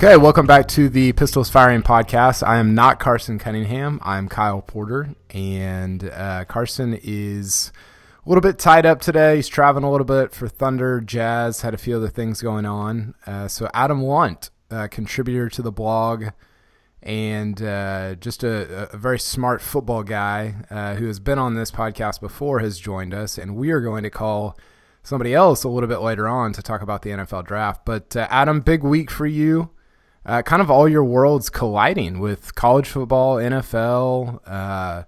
Okay, 0.00 0.16
welcome 0.16 0.46
back 0.46 0.68
to 0.68 0.88
the 0.88 1.12
Pistols 1.14 1.50
Firing 1.50 1.82
Podcast. 1.82 2.46
I 2.46 2.58
am 2.58 2.72
not 2.72 3.00
Carson 3.00 3.36
Cunningham. 3.40 3.98
I'm 4.04 4.28
Kyle 4.28 4.62
Porter, 4.62 5.16
and 5.30 6.08
uh, 6.10 6.44
Carson 6.44 6.96
is 7.02 7.72
a 8.24 8.28
little 8.28 8.40
bit 8.40 8.60
tied 8.60 8.86
up 8.86 9.00
today. 9.00 9.34
He's 9.34 9.48
traveling 9.48 9.82
a 9.82 9.90
little 9.90 10.04
bit 10.04 10.32
for 10.32 10.46
Thunder, 10.46 11.00
Jazz, 11.00 11.62
had 11.62 11.74
a 11.74 11.76
few 11.76 11.96
other 11.96 12.08
things 12.08 12.40
going 12.40 12.64
on. 12.64 13.16
Uh, 13.26 13.48
so 13.48 13.68
Adam 13.74 14.00
Lunt, 14.00 14.50
uh, 14.70 14.86
contributor 14.86 15.48
to 15.48 15.62
the 15.62 15.72
blog, 15.72 16.26
and 17.02 17.60
uh, 17.60 18.14
just 18.14 18.44
a, 18.44 18.92
a, 18.92 18.96
very 18.96 19.18
smart 19.18 19.60
football 19.60 20.04
guy 20.04 20.54
uh, 20.70 20.94
who 20.94 21.08
has 21.08 21.18
been 21.18 21.40
on 21.40 21.56
this 21.56 21.72
podcast 21.72 22.20
before, 22.20 22.60
has 22.60 22.78
joined 22.78 23.12
us, 23.12 23.36
and 23.36 23.56
we 23.56 23.72
are 23.72 23.80
going 23.80 24.04
to 24.04 24.10
call 24.10 24.56
somebody 25.02 25.34
else 25.34 25.64
a 25.64 25.68
little 25.68 25.88
bit 25.88 26.02
later 26.02 26.28
on 26.28 26.52
to 26.52 26.62
talk 26.62 26.82
about 26.82 27.02
the 27.02 27.10
NFL 27.10 27.44
draft. 27.48 27.84
But 27.84 28.14
Adam, 28.14 28.60
big 28.60 28.84
week 28.84 29.10
for 29.10 29.26
you 29.26 29.70
uh, 30.28 30.42
kind 30.42 30.60
of 30.60 30.70
all 30.70 30.86
your 30.86 31.02
worlds 31.02 31.48
colliding 31.48 32.18
with 32.18 32.54
college 32.54 32.86
football, 32.86 33.36
NFL, 33.36 34.40
uh, 34.46 35.04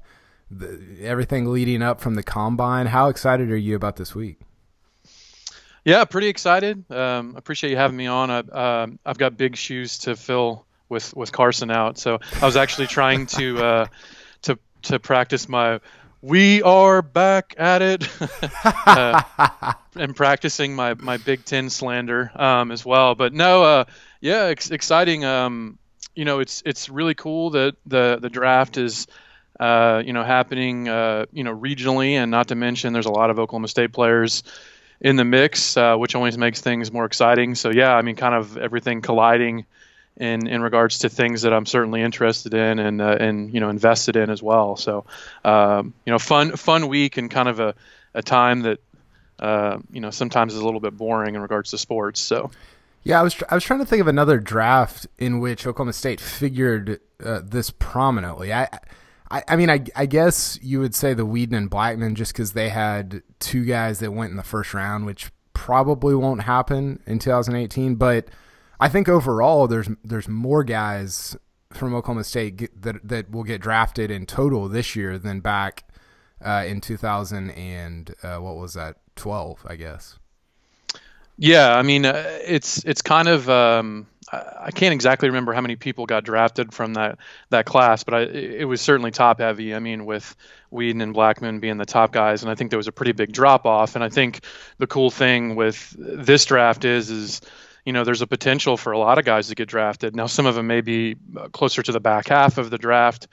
the, 0.50 0.80
everything 1.02 1.52
leading 1.52 1.82
up 1.82 2.00
from 2.00 2.14
the 2.14 2.22
combine. 2.22 2.86
How 2.86 3.08
excited 3.08 3.50
are 3.50 3.56
you 3.56 3.76
about 3.76 3.96
this 3.96 4.14
week? 4.14 4.38
Yeah, 5.84 6.04
pretty 6.06 6.28
excited. 6.28 6.90
Um, 6.90 7.36
appreciate 7.36 7.68
you 7.70 7.76
having 7.76 7.98
me 7.98 8.06
on. 8.06 8.30
I, 8.30 8.38
uh, 8.38 8.86
I've 9.04 9.18
got 9.18 9.36
big 9.36 9.56
shoes 9.56 9.98
to 10.00 10.16
fill 10.16 10.64
with 10.88 11.14
with 11.14 11.32
Carson 11.32 11.70
out, 11.70 11.98
so 11.98 12.18
I 12.40 12.46
was 12.46 12.56
actually 12.56 12.86
trying 12.86 13.26
to 13.26 13.58
uh, 13.62 13.86
to 14.42 14.58
to 14.82 14.98
practice 14.98 15.48
my 15.48 15.80
we 16.22 16.62
are 16.62 17.02
back 17.02 17.54
at 17.58 17.82
it 17.82 18.08
uh, 18.64 19.22
and 19.96 20.14
practicing 20.14 20.74
my, 20.74 20.94
my 20.94 21.16
Big 21.16 21.44
Ten 21.44 21.70
slander 21.70 22.30
um, 22.34 22.70
as 22.70 22.84
well. 22.84 23.14
But 23.14 23.32
no, 23.32 23.62
uh, 23.62 23.84
yeah, 24.20 24.44
ex- 24.44 24.70
exciting. 24.70 25.24
Um, 25.24 25.78
you 26.14 26.24
know, 26.24 26.40
it's 26.40 26.62
it's 26.66 26.88
really 26.88 27.14
cool 27.14 27.50
that 27.50 27.76
the 27.86 28.18
the 28.20 28.30
draft 28.30 28.76
is 28.76 29.06
uh, 29.58 30.02
you 30.04 30.12
know 30.12 30.24
happening 30.24 30.88
uh, 30.88 31.26
you 31.32 31.44
know 31.44 31.56
regionally, 31.56 32.12
and 32.12 32.30
not 32.30 32.48
to 32.48 32.54
mention 32.54 32.92
there's 32.92 33.06
a 33.06 33.10
lot 33.10 33.30
of 33.30 33.38
Oklahoma 33.38 33.68
State 33.68 33.92
players 33.92 34.42
in 35.00 35.16
the 35.16 35.24
mix, 35.24 35.76
uh, 35.76 35.96
which 35.96 36.14
always 36.14 36.36
makes 36.36 36.60
things 36.60 36.92
more 36.92 37.04
exciting. 37.04 37.54
So 37.54 37.70
yeah, 37.70 37.94
I 37.94 38.02
mean, 38.02 38.16
kind 38.16 38.34
of 38.34 38.56
everything 38.56 39.00
colliding 39.00 39.66
in 40.16 40.46
in 40.46 40.60
regards 40.60 40.98
to 40.98 41.08
things 41.08 41.42
that 41.42 41.52
I'm 41.52 41.66
certainly 41.66 42.02
interested 42.02 42.52
in 42.52 42.78
and 42.78 43.00
uh, 43.00 43.16
and 43.18 43.54
you 43.54 43.60
know 43.60 43.70
invested 43.70 44.16
in 44.16 44.28
as 44.28 44.42
well. 44.42 44.76
So 44.76 45.06
um, 45.44 45.94
you 46.04 46.12
know, 46.12 46.18
fun 46.18 46.56
fun 46.56 46.88
week 46.88 47.16
and 47.16 47.30
kind 47.30 47.48
of 47.48 47.60
a 47.60 47.74
a 48.12 48.22
time 48.22 48.62
that 48.62 48.80
uh, 49.38 49.78
you 49.90 50.00
know 50.00 50.10
sometimes 50.10 50.54
is 50.54 50.60
a 50.60 50.64
little 50.64 50.80
bit 50.80 50.96
boring 50.96 51.34
in 51.34 51.40
regards 51.40 51.70
to 51.70 51.78
sports. 51.78 52.20
So. 52.20 52.50
Yeah, 53.02 53.20
I 53.20 53.22
was 53.22 53.34
tr- 53.34 53.44
I 53.48 53.54
was 53.54 53.64
trying 53.64 53.80
to 53.80 53.86
think 53.86 54.00
of 54.00 54.08
another 54.08 54.38
draft 54.38 55.06
in 55.18 55.40
which 55.40 55.66
Oklahoma 55.66 55.92
State 55.92 56.20
figured 56.20 57.00
uh, 57.24 57.40
this 57.42 57.70
prominently. 57.70 58.52
I, 58.52 58.68
I, 59.30 59.42
I 59.48 59.56
mean, 59.56 59.70
I, 59.70 59.84
I 59.96 60.06
guess 60.06 60.58
you 60.62 60.80
would 60.80 60.94
say 60.94 61.14
the 61.14 61.26
Weeden 61.26 61.56
and 61.56 61.70
Blackman 61.70 62.14
just 62.14 62.32
because 62.32 62.52
they 62.52 62.68
had 62.68 63.22
two 63.38 63.64
guys 63.64 64.00
that 64.00 64.12
went 64.12 64.30
in 64.30 64.36
the 64.36 64.42
first 64.42 64.74
round, 64.74 65.06
which 65.06 65.30
probably 65.54 66.14
won't 66.14 66.42
happen 66.42 67.02
in 67.06 67.18
2018. 67.18 67.94
But 67.94 68.28
I 68.78 68.88
think 68.88 69.08
overall, 69.08 69.66
there's 69.66 69.88
there's 70.04 70.28
more 70.28 70.62
guys 70.62 71.36
from 71.72 71.94
Oklahoma 71.94 72.24
State 72.24 72.56
get, 72.56 72.82
that 72.82 73.08
that 73.08 73.30
will 73.30 73.44
get 73.44 73.62
drafted 73.62 74.10
in 74.10 74.26
total 74.26 74.68
this 74.68 74.94
year 74.94 75.18
than 75.18 75.40
back 75.40 75.84
uh, 76.44 76.64
in 76.66 76.80
2000 76.80 77.50
and 77.50 78.14
uh, 78.22 78.38
what 78.38 78.56
was 78.56 78.74
that 78.74 78.96
12, 79.16 79.66
I 79.66 79.76
guess. 79.76 80.18
Yeah, 81.42 81.74
I 81.74 81.80
mean, 81.80 82.04
uh, 82.04 82.38
it's 82.44 82.84
it's 82.84 83.00
kind 83.00 83.26
of 83.26 83.48
um, 83.48 84.06
I 84.30 84.70
can't 84.72 84.92
exactly 84.92 85.30
remember 85.30 85.54
how 85.54 85.62
many 85.62 85.74
people 85.74 86.04
got 86.04 86.22
drafted 86.22 86.74
from 86.74 86.92
that 86.94 87.18
that 87.48 87.64
class, 87.64 88.04
but 88.04 88.12
I, 88.12 88.20
it 88.24 88.68
was 88.68 88.82
certainly 88.82 89.10
top 89.10 89.40
heavy. 89.40 89.74
I 89.74 89.78
mean, 89.78 90.04
with 90.04 90.36
Weeden 90.70 91.02
and 91.02 91.14
Blackman 91.14 91.58
being 91.60 91.78
the 91.78 91.86
top 91.86 92.12
guys, 92.12 92.42
and 92.42 92.50
I 92.50 92.56
think 92.56 92.68
there 92.68 92.76
was 92.76 92.88
a 92.88 92.92
pretty 92.92 93.12
big 93.12 93.32
drop 93.32 93.64
off. 93.64 93.94
And 93.94 94.04
I 94.04 94.10
think 94.10 94.40
the 94.76 94.86
cool 94.86 95.10
thing 95.10 95.56
with 95.56 95.96
this 95.98 96.44
draft 96.44 96.84
is 96.84 97.08
is 97.08 97.40
you 97.86 97.94
know 97.94 98.04
there's 98.04 98.20
a 98.20 98.26
potential 98.26 98.76
for 98.76 98.92
a 98.92 98.98
lot 98.98 99.16
of 99.16 99.24
guys 99.24 99.48
to 99.48 99.54
get 99.54 99.66
drafted. 99.66 100.14
Now, 100.14 100.26
some 100.26 100.44
of 100.44 100.54
them 100.54 100.66
may 100.66 100.82
be 100.82 101.16
uh, 101.38 101.48
closer 101.48 101.82
to 101.82 101.90
the 101.90 102.00
back 102.00 102.28
half 102.28 102.58
of 102.58 102.68
the 102.68 102.76
draft, 102.76 103.28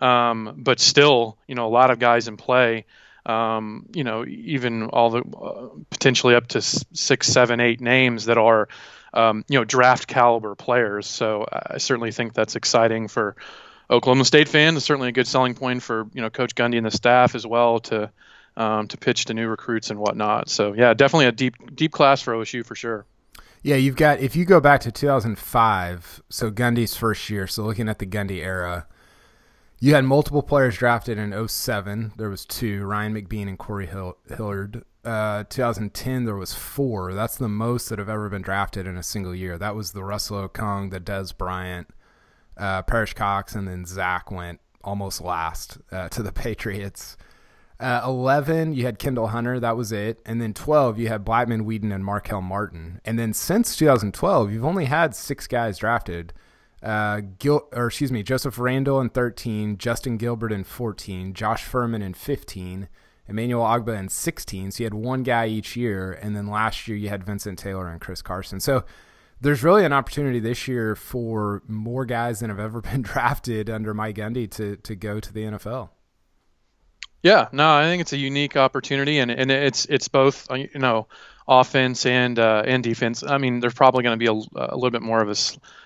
um, 0.00 0.54
but 0.56 0.80
still, 0.80 1.38
you 1.46 1.54
know, 1.54 1.68
a 1.68 1.70
lot 1.70 1.92
of 1.92 2.00
guys 2.00 2.26
in 2.26 2.36
play 2.36 2.86
um, 3.26 3.86
you 3.94 4.04
know, 4.04 4.24
even 4.26 4.84
all 4.84 5.10
the 5.10 5.22
uh, 5.22 5.68
potentially 5.90 6.34
up 6.34 6.48
to 6.48 6.62
six, 6.62 7.28
seven, 7.28 7.60
eight 7.60 7.80
names 7.80 8.24
that 8.26 8.38
are, 8.38 8.68
um, 9.14 9.44
you 9.48 9.58
know, 9.58 9.64
draft 9.64 10.06
caliber 10.06 10.54
players. 10.54 11.06
So 11.06 11.46
I 11.50 11.78
certainly 11.78 12.12
think 12.12 12.34
that's 12.34 12.56
exciting 12.56 13.08
for 13.08 13.36
Oklahoma 13.90 14.24
State 14.24 14.48
fans. 14.48 14.78
It's 14.78 14.86
certainly 14.86 15.10
a 15.10 15.12
good 15.12 15.26
selling 15.26 15.54
point 15.54 15.82
for 15.82 16.08
you 16.14 16.22
know 16.22 16.30
Coach 16.30 16.54
Gundy 16.54 16.76
and 16.76 16.86
the 16.86 16.90
staff 16.90 17.34
as 17.34 17.46
well 17.46 17.80
to 17.80 18.10
um, 18.56 18.88
to 18.88 18.96
pitch 18.96 19.26
to 19.26 19.34
new 19.34 19.48
recruits 19.48 19.90
and 19.90 20.00
whatnot. 20.00 20.48
So 20.48 20.72
yeah, 20.72 20.94
definitely 20.94 21.26
a 21.26 21.32
deep 21.32 21.54
deep 21.74 21.92
class 21.92 22.22
for 22.22 22.34
OSU 22.34 22.64
for 22.64 22.74
sure. 22.74 23.06
Yeah, 23.62 23.76
you've 23.76 23.96
got 23.96 24.20
if 24.20 24.34
you 24.34 24.44
go 24.44 24.60
back 24.60 24.80
to 24.80 24.90
2005, 24.90 26.22
so 26.28 26.50
Gundy's 26.50 26.96
first 26.96 27.30
year. 27.30 27.46
So 27.46 27.62
looking 27.62 27.88
at 27.88 27.98
the 27.98 28.06
Gundy 28.06 28.42
era 28.42 28.86
you 29.82 29.96
had 29.96 30.04
multiple 30.04 30.44
players 30.44 30.76
drafted 30.76 31.18
in 31.18 31.48
07. 31.48 32.12
There 32.16 32.30
was 32.30 32.46
two, 32.46 32.84
Ryan 32.84 33.14
McBean 33.14 33.48
and 33.48 33.58
Corey 33.58 33.86
Hill- 33.86 34.16
Hilliard. 34.28 34.84
Uh, 35.04 35.42
2010, 35.48 36.24
there 36.24 36.36
was 36.36 36.54
four. 36.54 37.12
That's 37.14 37.36
the 37.36 37.48
most 37.48 37.88
that 37.88 37.98
have 37.98 38.08
ever 38.08 38.28
been 38.28 38.42
drafted 38.42 38.86
in 38.86 38.96
a 38.96 39.02
single 39.02 39.34
year. 39.34 39.58
That 39.58 39.74
was 39.74 39.90
the 39.90 40.04
Russell 40.04 40.48
Okung, 40.48 40.92
the 40.92 41.00
Dez 41.00 41.36
Bryant, 41.36 41.88
uh, 42.56 42.84
Perrish 42.84 43.16
Cox, 43.16 43.56
and 43.56 43.66
then 43.66 43.84
Zach 43.84 44.30
went 44.30 44.60
almost 44.84 45.20
last 45.20 45.78
uh, 45.90 46.08
to 46.10 46.22
the 46.22 46.30
Patriots. 46.32 47.16
Uh, 47.80 48.02
11, 48.04 48.74
you 48.74 48.84
had 48.84 49.00
Kendall 49.00 49.26
Hunter. 49.26 49.58
That 49.58 49.76
was 49.76 49.90
it. 49.90 50.20
And 50.24 50.40
then 50.40 50.54
12, 50.54 51.00
you 51.00 51.08
had 51.08 51.24
Blackman, 51.24 51.64
Weeden, 51.64 51.92
and 51.92 52.04
Markelle 52.04 52.40
Martin. 52.40 53.00
And 53.04 53.18
then 53.18 53.32
since 53.32 53.74
2012, 53.74 54.52
you've 54.52 54.64
only 54.64 54.84
had 54.84 55.16
six 55.16 55.48
guys 55.48 55.78
drafted– 55.78 56.32
uh, 56.82 57.20
Gil, 57.38 57.68
or 57.72 57.86
excuse 57.86 58.10
me, 58.10 58.22
Joseph 58.22 58.58
Randle 58.58 59.00
in 59.00 59.08
13, 59.08 59.78
Justin 59.78 60.16
Gilbert 60.16 60.52
in 60.52 60.64
14, 60.64 61.32
Josh 61.34 61.64
Furman 61.64 62.02
in 62.02 62.14
15, 62.14 62.88
Emmanuel 63.28 63.64
Ogbah 63.64 63.98
in 63.98 64.08
16. 64.08 64.72
So 64.72 64.82
you 64.82 64.86
had 64.86 64.94
one 64.94 65.22
guy 65.22 65.46
each 65.46 65.76
year, 65.76 66.12
and 66.12 66.34
then 66.36 66.48
last 66.48 66.88
year 66.88 66.96
you 66.96 67.08
had 67.08 67.24
Vincent 67.24 67.58
Taylor 67.58 67.88
and 67.88 68.00
Chris 68.00 68.22
Carson. 68.22 68.58
So 68.58 68.84
there's 69.40 69.62
really 69.62 69.84
an 69.84 69.92
opportunity 69.92 70.40
this 70.40 70.66
year 70.66 70.96
for 70.96 71.62
more 71.66 72.04
guys 72.04 72.40
than 72.40 72.50
have 72.50 72.60
ever 72.60 72.80
been 72.82 73.02
drafted 73.02 73.70
under 73.70 73.94
Mike 73.94 74.16
Gundy 74.16 74.50
to 74.52 74.76
to 74.76 74.96
go 74.96 75.20
to 75.20 75.32
the 75.32 75.42
NFL. 75.42 75.90
Yeah, 77.22 77.48
no, 77.52 77.76
I 77.76 77.84
think 77.84 78.00
it's 78.00 78.12
a 78.12 78.16
unique 78.16 78.56
opportunity, 78.56 79.18
and 79.18 79.30
and 79.30 79.50
it's 79.50 79.84
it's 79.86 80.08
both 80.08 80.50
uh, 80.50 80.54
you 80.54 80.68
know 80.74 81.06
offense 81.46 82.06
and 82.06 82.38
uh, 82.38 82.62
and 82.66 82.82
defense. 82.82 83.22
I 83.22 83.38
mean, 83.38 83.60
there's 83.60 83.74
probably 83.74 84.02
going 84.02 84.18
to 84.18 84.22
be 84.22 84.26
a, 84.26 84.32
a 84.32 84.74
little 84.74 84.90
bit 84.90 85.02
more 85.02 85.20
of 85.20 85.28
a 85.28 85.34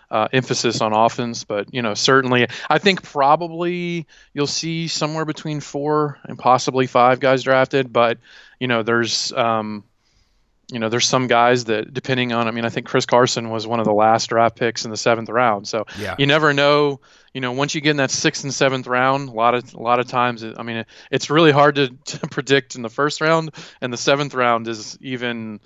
uh, 0.08 0.28
emphasis 0.32 0.80
on 0.80 0.92
offense, 0.92 1.44
but 1.44 1.72
you 1.74 1.82
know, 1.82 1.94
certainly, 1.94 2.46
I 2.70 2.78
think 2.78 3.02
probably 3.02 4.06
you'll 4.32 4.46
see 4.46 4.88
somewhere 4.88 5.24
between 5.24 5.60
four 5.60 6.18
and 6.24 6.38
possibly 6.38 6.86
five 6.86 7.20
guys 7.20 7.42
drafted. 7.42 7.92
But 7.92 8.18
you 8.60 8.68
know, 8.68 8.82
there's 8.82 9.32
um, 9.32 9.84
you 10.68 10.80
know, 10.80 10.88
there's 10.88 11.06
some 11.06 11.28
guys 11.28 11.64
that 11.64 11.94
depending 11.94 12.32
on. 12.32 12.48
I 12.48 12.50
mean, 12.50 12.64
I 12.64 12.70
think 12.70 12.86
Chris 12.86 13.06
Carson 13.06 13.50
was 13.50 13.66
one 13.66 13.78
of 13.78 13.84
the 13.84 13.92
last 13.92 14.28
draft 14.28 14.56
picks 14.56 14.84
in 14.84 14.90
the 14.90 14.96
seventh 14.96 15.28
round, 15.28 15.68
so 15.68 15.84
yeah. 15.98 16.16
you 16.18 16.26
never 16.26 16.52
know. 16.52 17.00
You 17.32 17.40
know, 17.40 17.52
once 17.52 17.74
you 17.74 17.80
get 17.80 17.90
in 17.90 17.98
that 17.98 18.10
sixth 18.10 18.44
and 18.44 18.52
seventh 18.52 18.86
round, 18.86 19.28
a 19.28 19.32
lot 19.32 19.54
of 19.54 19.74
a 19.74 19.80
lot 19.80 20.00
of 20.00 20.08
times, 20.08 20.42
I 20.42 20.62
mean, 20.62 20.78
it, 20.78 20.86
it's 21.10 21.30
really 21.30 21.52
hard 21.52 21.76
to, 21.76 21.88
to 22.04 22.26
predict 22.26 22.74
in 22.74 22.82
the 22.82 22.88
first 22.88 23.20
round, 23.20 23.52
and 23.80 23.92
the 23.92 23.96
seventh 23.96 24.34
round 24.34 24.66
is 24.66 24.98
even 25.00 25.60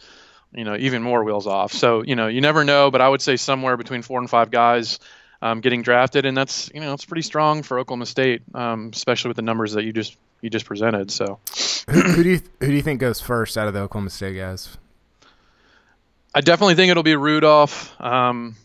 you 0.53 0.65
know 0.65 0.77
even 0.77 1.03
more 1.03 1.25
wheels 1.25 1.47
off. 1.47 1.73
So 1.73 2.03
you 2.03 2.15
know 2.15 2.27
you 2.27 2.43
never 2.43 2.65
know, 2.65 2.91
but 2.91 3.01
I 3.01 3.09
would 3.09 3.23
say 3.23 3.37
somewhere 3.37 3.79
between 3.79 4.03
four 4.03 4.19
and 4.19 4.29
five 4.29 4.51
guys 4.51 4.99
um, 5.41 5.61
getting 5.61 5.81
drafted, 5.81 6.27
and 6.27 6.37
that's 6.37 6.71
you 6.75 6.81
know 6.81 6.93
it's 6.93 7.07
pretty 7.07 7.23
strong 7.23 7.63
for 7.63 7.79
Oklahoma 7.79 8.07
State, 8.07 8.43
um, 8.55 8.91
especially 8.93 9.29
with 9.29 9.37
the 9.37 9.43
numbers 9.43 9.73
that 9.73 9.85
you 9.85 9.95
just 9.95 10.17
you 10.43 10.51
just 10.51 10.67
presented. 10.67 11.11
So 11.11 11.39
who, 11.89 12.01
who, 12.01 12.23
do 12.23 12.29
you 12.29 12.41
who 12.61 12.67
do 12.67 12.75
you 12.75 12.83
think 12.83 13.01
goes 13.01 13.21
first 13.21 13.57
out 13.57 13.67
of 13.67 13.75
the 13.75 13.81
Oklahoma 13.81 14.11
State 14.11 14.37
guys? 14.37 14.77
I 16.35 16.41
definitely 16.41 16.77
think 16.77 16.91
it'll 16.91 17.03
be 17.03 17.17
Rudolph. 17.17 18.01
Um, 18.01 18.57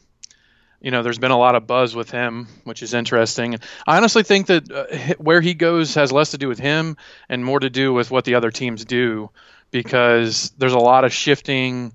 you 0.81 0.91
know, 0.91 1.01
there's 1.01 1.17
been 1.17 1.31
a 1.31 1.38
lot 1.38 1.56
of 1.56 1.65
buzz 1.65 1.95
with 1.95 2.12
him, 2.12 2.47
which 2.63 2.83
is 2.83 2.94
interesting. 2.94 3.57
I 3.88 3.97
honestly 3.97 4.21
think 4.21 4.47
that 4.47 4.71
uh, 4.71 5.15
where 5.17 5.41
he 5.41 5.56
goes 5.56 5.95
has 5.95 6.12
less 6.12 6.31
to 6.31 6.38
do 6.38 6.47
with 6.47 6.59
him 6.59 6.97
and 7.27 7.44
more 7.44 7.59
to 7.59 7.69
do 7.69 7.91
with 7.91 8.12
what 8.12 8.23
the 8.25 8.35
other 8.35 8.51
teams 8.51 8.85
do 8.85 9.31
because 9.71 10.51
there's 10.57 10.73
a 10.73 10.79
lot 10.79 11.03
of 11.06 11.12
shifting 11.12 11.94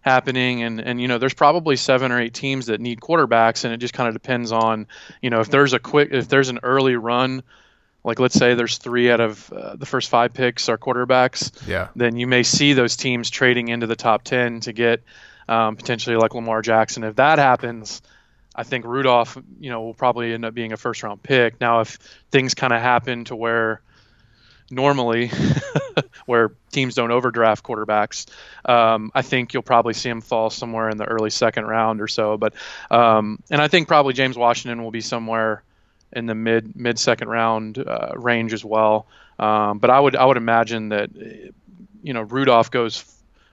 happening 0.00 0.64
and 0.64 0.80
and 0.80 1.00
you 1.00 1.06
know 1.06 1.18
there's 1.18 1.32
probably 1.32 1.76
seven 1.76 2.10
or 2.10 2.20
eight 2.20 2.34
teams 2.34 2.66
that 2.66 2.80
need 2.80 3.00
quarterbacks 3.00 3.64
and 3.64 3.72
it 3.72 3.76
just 3.76 3.94
kind 3.94 4.08
of 4.08 4.14
depends 4.14 4.50
on 4.50 4.88
you 5.22 5.30
know 5.30 5.38
if 5.38 5.48
there's 5.48 5.72
a 5.72 5.78
quick 5.78 6.08
if 6.10 6.26
there's 6.26 6.48
an 6.48 6.58
early 6.64 6.96
run 6.96 7.40
like 8.04 8.18
let's 8.18 8.34
say 8.34 8.54
there's 8.54 8.78
three 8.78 9.10
out 9.10 9.20
of 9.20 9.52
uh, 9.52 9.76
the 9.76 9.86
first 9.86 10.08
five 10.08 10.32
picks 10.32 10.68
are 10.68 10.78
quarterbacks 10.78 11.66
yeah 11.66 11.88
then 11.96 12.16
you 12.16 12.26
may 12.26 12.42
see 12.42 12.72
those 12.72 12.96
teams 12.96 13.30
trading 13.30 13.68
into 13.68 13.86
the 13.86 13.96
top 13.96 14.22
10 14.24 14.60
to 14.60 14.72
get 14.72 15.02
um, 15.48 15.76
potentially 15.76 16.16
like 16.16 16.34
lamar 16.34 16.62
jackson 16.62 17.04
if 17.04 17.16
that 17.16 17.38
happens 17.38 18.02
I 18.54 18.64
think 18.64 18.84
Rudolph, 18.84 19.38
you 19.60 19.70
know, 19.70 19.82
will 19.82 19.94
probably 19.94 20.32
end 20.32 20.44
up 20.44 20.54
being 20.54 20.72
a 20.72 20.76
first 20.76 21.02
round 21.02 21.22
pick. 21.22 21.60
Now, 21.60 21.80
if 21.80 21.98
things 22.30 22.54
kind 22.54 22.72
of 22.72 22.82
happen 22.82 23.24
to 23.24 23.36
where 23.36 23.80
normally, 24.70 25.30
where 26.26 26.52
teams 26.70 26.94
don't 26.94 27.10
overdraft 27.10 27.64
quarterbacks, 27.64 28.26
um, 28.68 29.10
I 29.14 29.22
think 29.22 29.54
you'll 29.54 29.62
probably 29.62 29.94
see 29.94 30.10
him 30.10 30.20
fall 30.20 30.50
somewhere 30.50 30.90
in 30.90 30.98
the 30.98 31.04
early 31.04 31.30
second 31.30 31.66
round 31.66 32.00
or 32.00 32.08
so. 32.08 32.36
But 32.36 32.54
um, 32.90 33.42
and 33.50 33.60
I 33.62 33.68
think 33.68 33.88
probably 33.88 34.12
James 34.12 34.36
Washington 34.36 34.82
will 34.82 34.90
be 34.90 35.00
somewhere 35.00 35.62
in 36.12 36.26
the 36.26 36.34
mid 36.34 36.76
mid 36.76 36.98
second 36.98 37.28
round 37.28 37.78
uh, 37.78 38.12
range 38.16 38.52
as 38.52 38.64
well. 38.64 39.06
Um, 39.38 39.78
but 39.78 39.90
I 39.90 39.98
would 39.98 40.16
I 40.16 40.24
would 40.24 40.36
imagine 40.36 40.90
that 40.90 41.10
you 42.02 42.12
know 42.12 42.22
Rudolph 42.22 42.70
goes 42.70 43.04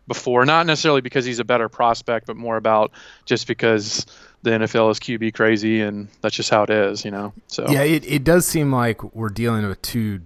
before, 0.07 0.45
not 0.45 0.65
necessarily 0.65 1.01
because 1.01 1.23
he's 1.23 1.39
a 1.39 1.45
better 1.45 1.69
prospect, 1.69 2.25
but 2.25 2.35
more 2.35 2.57
about 2.57 2.91
just 3.25 3.47
because 3.47 4.05
the 4.41 4.51
NFL 4.51 4.91
is 4.91 4.99
QB 4.99 5.33
crazy, 5.33 5.81
and 5.81 6.09
that's 6.21 6.35
just 6.35 6.49
how 6.49 6.63
it 6.63 6.69
is, 6.69 7.05
you 7.05 7.11
know. 7.11 7.33
So 7.47 7.65
yeah, 7.69 7.83
it, 7.83 8.05
it 8.05 8.23
does 8.23 8.45
seem 8.45 8.73
like 8.73 9.03
we're 9.15 9.29
dealing 9.29 9.65
with 9.67 9.81
two 9.81 10.21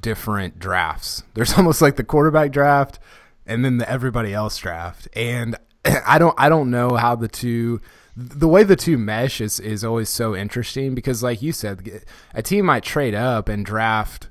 different 0.00 0.58
drafts. 0.58 1.24
There's 1.34 1.52
almost 1.56 1.82
like 1.82 1.96
the 1.96 2.04
quarterback 2.04 2.52
draft, 2.52 3.00
and 3.46 3.64
then 3.64 3.78
the 3.78 3.90
everybody 3.90 4.32
else 4.32 4.56
draft, 4.58 5.08
and 5.14 5.56
I 6.06 6.18
don't 6.18 6.34
I 6.38 6.48
don't 6.48 6.70
know 6.70 6.94
how 6.94 7.16
the 7.16 7.28
two 7.28 7.80
the 8.16 8.48
way 8.48 8.62
the 8.62 8.76
two 8.76 8.96
mesh 8.96 9.40
is 9.40 9.60
is 9.60 9.84
always 9.84 10.08
so 10.08 10.34
interesting 10.34 10.94
because 10.94 11.22
like 11.22 11.42
you 11.42 11.52
said, 11.52 12.04
a 12.34 12.42
team 12.42 12.64
might 12.66 12.82
trade 12.82 13.14
up 13.14 13.48
and 13.48 13.64
draft. 13.64 14.30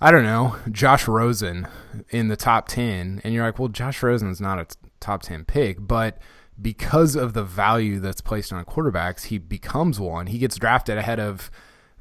I 0.00 0.10
don't 0.10 0.24
know, 0.24 0.56
Josh 0.70 1.08
Rosen 1.08 1.66
in 2.10 2.28
the 2.28 2.36
top 2.36 2.68
10. 2.68 3.22
And 3.24 3.32
you're 3.32 3.44
like, 3.44 3.58
well, 3.58 3.68
Josh 3.68 4.02
Rosen's 4.02 4.40
not 4.40 4.58
a 4.58 4.66
top 5.00 5.22
10 5.22 5.46
pick, 5.46 5.78
but 5.80 6.18
because 6.60 7.16
of 7.16 7.32
the 7.32 7.42
value 7.42 8.00
that's 8.00 8.20
placed 8.20 8.52
on 8.52 8.64
quarterbacks, 8.66 9.24
he 9.24 9.38
becomes 9.38 9.98
one. 9.98 10.26
He 10.26 10.38
gets 10.38 10.56
drafted 10.56 10.98
ahead 10.98 11.20
of 11.20 11.50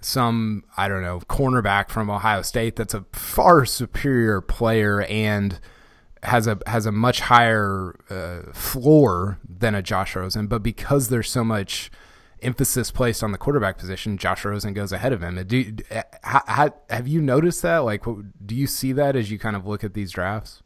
some, 0.01 0.65
I 0.75 0.89
don't 0.89 1.01
know, 1.01 1.19
cornerback 1.21 1.89
from 1.89 2.09
Ohio 2.09 2.41
State 2.41 2.75
that's 2.75 2.93
a 2.93 3.05
far 3.13 3.65
superior 3.65 4.41
player 4.41 5.03
and 5.03 5.59
has 6.23 6.47
a 6.47 6.57
has 6.65 6.85
a 6.85 6.91
much 6.91 7.21
higher 7.21 7.95
uh, 8.09 8.51
floor 8.53 9.39
than 9.47 9.75
a 9.75 9.81
Josh 9.81 10.15
Rosen, 10.15 10.47
but 10.47 10.63
because 10.63 11.09
there's 11.09 11.29
so 11.29 11.43
much 11.43 11.91
emphasis 12.41 12.91
placed 12.91 13.23
on 13.23 13.31
the 13.31 13.37
quarterback 13.37 13.77
position, 13.77 14.17
Josh 14.17 14.43
Rosen 14.45 14.73
goes 14.73 14.91
ahead 14.91 15.13
of 15.13 15.21
him. 15.21 15.41
Do, 15.47 15.75
how, 16.23 16.41
how, 16.45 16.73
have 16.89 17.07
you 17.07 17.21
noticed 17.21 17.61
that? 17.61 17.79
Like, 17.79 18.03
do 18.45 18.55
you 18.55 18.67
see 18.67 18.91
that 18.93 19.15
as 19.15 19.31
you 19.31 19.39
kind 19.39 19.55
of 19.55 19.65
look 19.65 19.83
at 19.83 19.93
these 19.93 20.11
drafts? 20.11 20.61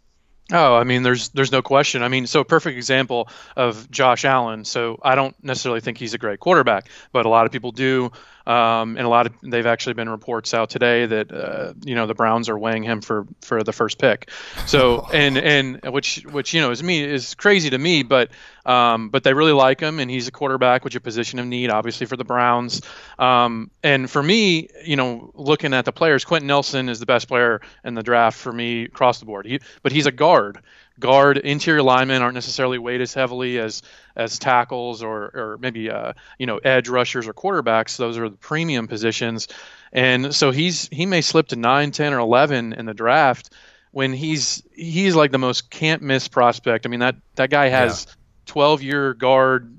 Oh, 0.51 0.75
I 0.75 0.85
mean, 0.85 1.03
there's 1.03 1.29
there's 1.29 1.51
no 1.51 1.61
question. 1.61 2.03
I 2.03 2.07
mean, 2.07 2.25
so 2.25 2.43
perfect 2.43 2.77
example 2.77 3.27
of 3.57 3.89
Josh 3.91 4.23
Allen. 4.23 4.63
So 4.63 4.97
I 5.03 5.15
don't 5.15 5.35
necessarily 5.43 5.81
think 5.81 5.97
he's 5.97 6.13
a 6.13 6.17
great 6.17 6.39
quarterback, 6.39 6.89
but 7.11 7.25
a 7.25 7.29
lot 7.29 7.45
of 7.45 7.51
people 7.51 7.71
do. 7.71 8.11
Um, 8.47 8.95
and 8.95 9.05
a 9.05 9.09
lot 9.09 9.25
of 9.25 9.33
they've 9.43 9.65
actually 9.65 9.95
been 9.95 10.07
reports 10.07 10.53
out 10.53 10.69
today 10.69 11.05
that 11.05 11.33
uh, 11.33 11.73
you 11.83 11.95
know 11.95 12.07
the 12.07 12.13
Browns 12.13 12.47
are 12.47 12.57
weighing 12.57 12.81
him 12.81 13.01
for 13.01 13.27
for 13.41 13.61
the 13.61 13.73
first 13.73 13.99
pick. 13.99 14.29
So 14.65 15.05
and 15.13 15.37
and 15.37 15.93
which 15.93 16.23
which 16.31 16.53
you 16.53 16.61
know 16.61 16.71
is 16.71 16.81
me 16.81 17.03
is 17.03 17.35
crazy 17.35 17.69
to 17.71 17.77
me, 17.77 18.03
but 18.03 18.31
um, 18.65 19.09
but 19.09 19.23
they 19.23 19.33
really 19.33 19.51
like 19.51 19.81
him 19.81 19.99
and 19.99 20.09
he's 20.09 20.29
a 20.29 20.31
quarterback, 20.31 20.85
which 20.85 20.93
is 20.95 20.99
a 20.99 21.01
position 21.01 21.39
of 21.39 21.45
need, 21.45 21.69
obviously 21.69 22.07
for 22.07 22.15
the 22.15 22.23
Browns. 22.23 22.81
Um, 23.19 23.69
and 23.83 24.09
for 24.09 24.23
me, 24.23 24.69
you 24.85 24.95
know, 24.95 25.31
looking 25.33 25.73
at 25.73 25.83
the 25.83 25.91
players, 25.91 26.23
Quenton 26.23 26.47
Nelson 26.47 26.87
is 26.87 27.01
the 27.01 27.05
best 27.05 27.27
player 27.27 27.59
in 27.83 27.95
the 27.95 28.03
draft 28.03 28.37
for 28.37 28.53
me 28.53 28.85
across 28.85 29.19
the 29.19 29.25
board. 29.25 29.45
He, 29.45 29.59
but 29.83 29.91
he's 29.91 30.05
a 30.05 30.11
guard 30.11 30.59
guard 30.99 31.37
interior 31.37 31.83
linemen 31.83 32.21
aren't 32.21 32.33
necessarily 32.33 32.77
weighed 32.77 33.01
as 33.01 33.13
heavily 33.13 33.59
as 33.59 33.81
as 34.15 34.39
tackles 34.39 35.03
or 35.03 35.23
or 35.33 35.57
maybe 35.59 35.89
uh, 35.89 36.13
you 36.39 36.45
know 36.45 36.57
edge 36.57 36.89
rushers 36.89 37.27
or 37.27 37.33
quarterbacks. 37.33 37.97
Those 37.97 38.17
are 38.17 38.29
the 38.29 38.37
premium 38.37 38.87
positions, 38.87 39.47
and 39.91 40.33
so 40.33 40.51
he's 40.51 40.87
he 40.89 41.05
may 41.05 41.21
slip 41.21 41.49
to 41.49 41.55
9, 41.55 41.91
10, 41.91 42.13
or 42.13 42.19
11 42.19 42.73
in 42.73 42.85
the 42.85 42.93
draft 42.93 43.51
when 43.91 44.13
he's 44.13 44.63
he's 44.73 45.15
like 45.15 45.31
the 45.31 45.37
most 45.37 45.69
can't 45.69 46.01
miss 46.01 46.27
prospect. 46.27 46.85
I 46.85 46.89
mean 46.89 46.99
that 47.01 47.15
that 47.35 47.49
guy 47.49 47.69
has 47.69 48.05
yeah. 48.07 48.13
12 48.47 48.83
year 48.83 49.13
guard 49.13 49.77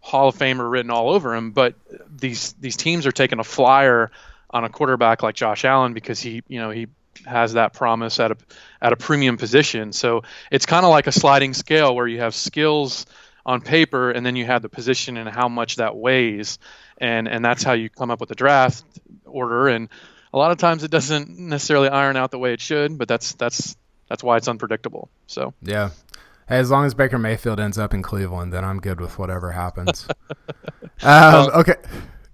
Hall 0.00 0.28
of 0.28 0.36
Famer 0.36 0.70
written 0.70 0.90
all 0.90 1.10
over 1.10 1.34
him, 1.34 1.50
but 1.50 1.74
these 2.08 2.52
these 2.54 2.76
teams 2.76 3.06
are 3.06 3.12
taking 3.12 3.40
a 3.40 3.44
flyer 3.44 4.10
on 4.50 4.64
a 4.64 4.68
quarterback 4.68 5.22
like 5.22 5.34
Josh 5.34 5.64
Allen 5.64 5.94
because 5.94 6.20
he 6.20 6.42
you 6.48 6.60
know 6.60 6.70
he 6.70 6.86
has 7.26 7.54
that 7.54 7.72
promise 7.72 8.20
at 8.20 8.30
a 8.32 8.36
at 8.80 8.92
a 8.92 8.96
premium 8.96 9.36
position. 9.36 9.92
So 9.92 10.22
it's 10.50 10.66
kind 10.66 10.84
of 10.84 10.90
like 10.90 11.06
a 11.06 11.12
sliding 11.12 11.54
scale 11.54 11.94
where 11.94 12.06
you 12.06 12.20
have 12.20 12.34
skills 12.34 13.06
on 13.44 13.60
paper 13.60 14.10
and 14.10 14.24
then 14.24 14.36
you 14.36 14.44
have 14.44 14.62
the 14.62 14.68
position 14.68 15.16
and 15.16 15.28
how 15.28 15.48
much 15.48 15.76
that 15.76 15.96
weighs. 15.96 16.58
And 16.98 17.28
and 17.28 17.44
that's 17.44 17.62
how 17.62 17.72
you 17.72 17.90
come 17.90 18.10
up 18.10 18.20
with 18.20 18.28
the 18.28 18.34
draft 18.34 18.84
order. 19.24 19.68
And 19.68 19.88
a 20.32 20.38
lot 20.38 20.50
of 20.50 20.58
times 20.58 20.84
it 20.84 20.90
doesn't 20.90 21.38
necessarily 21.38 21.88
iron 21.88 22.16
out 22.16 22.30
the 22.30 22.38
way 22.38 22.52
it 22.52 22.60
should 22.60 22.98
but 22.98 23.08
that's 23.08 23.32
that's 23.34 23.76
that's 24.08 24.22
why 24.22 24.36
it's 24.36 24.48
unpredictable. 24.48 25.08
So. 25.26 25.52
Yeah. 25.62 25.90
Hey, 26.48 26.58
as 26.58 26.70
long 26.70 26.84
as 26.84 26.94
baker 26.94 27.18
mayfield 27.18 27.58
ends 27.58 27.76
up 27.76 27.92
in 27.92 28.02
cleveland 28.02 28.52
then 28.52 28.64
i'm 28.64 28.78
good 28.78 29.00
with 29.00 29.18
whatever 29.18 29.52
happens. 29.52 30.06
Um, 31.02 31.50
okay 31.50 31.74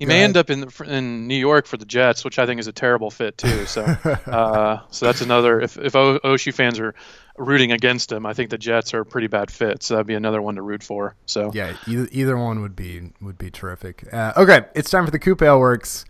he 0.02 0.06
may 0.06 0.24
end 0.24 0.36
up 0.36 0.50
in 0.50 0.68
in 0.86 1.28
New 1.28 1.36
York 1.36 1.66
for 1.66 1.76
the 1.76 1.84
Jets, 1.84 2.24
which 2.24 2.40
I 2.40 2.44
think 2.44 2.58
is 2.58 2.66
a 2.66 2.72
terrible 2.72 3.08
fit 3.08 3.38
too. 3.38 3.66
So, 3.66 3.82
uh, 4.26 4.80
so 4.90 5.06
that's 5.06 5.20
another. 5.20 5.60
If 5.60 5.78
if 5.78 5.92
OSU 5.92 6.52
fans 6.52 6.80
are 6.80 6.92
rooting 7.38 7.70
against 7.70 8.10
him, 8.10 8.26
I 8.26 8.32
think 8.32 8.50
the 8.50 8.58
Jets 8.58 8.94
are 8.94 9.02
a 9.02 9.06
pretty 9.06 9.28
bad 9.28 9.48
fit. 9.48 9.84
So 9.84 9.94
that'd 9.94 10.08
be 10.08 10.14
another 10.14 10.42
one 10.42 10.56
to 10.56 10.62
root 10.62 10.82
for. 10.82 11.14
So 11.26 11.52
yeah, 11.54 11.76
either, 11.86 12.08
either 12.10 12.36
one 12.36 12.62
would 12.62 12.74
be 12.74 13.12
would 13.20 13.38
be 13.38 13.48
terrific. 13.48 14.12
Uh, 14.12 14.32
okay, 14.36 14.62
it's 14.74 14.90
time 14.90 15.04
for 15.04 15.12
the 15.12 15.20
Coop 15.20 15.40
Ale 15.40 15.60
Works 15.60 16.04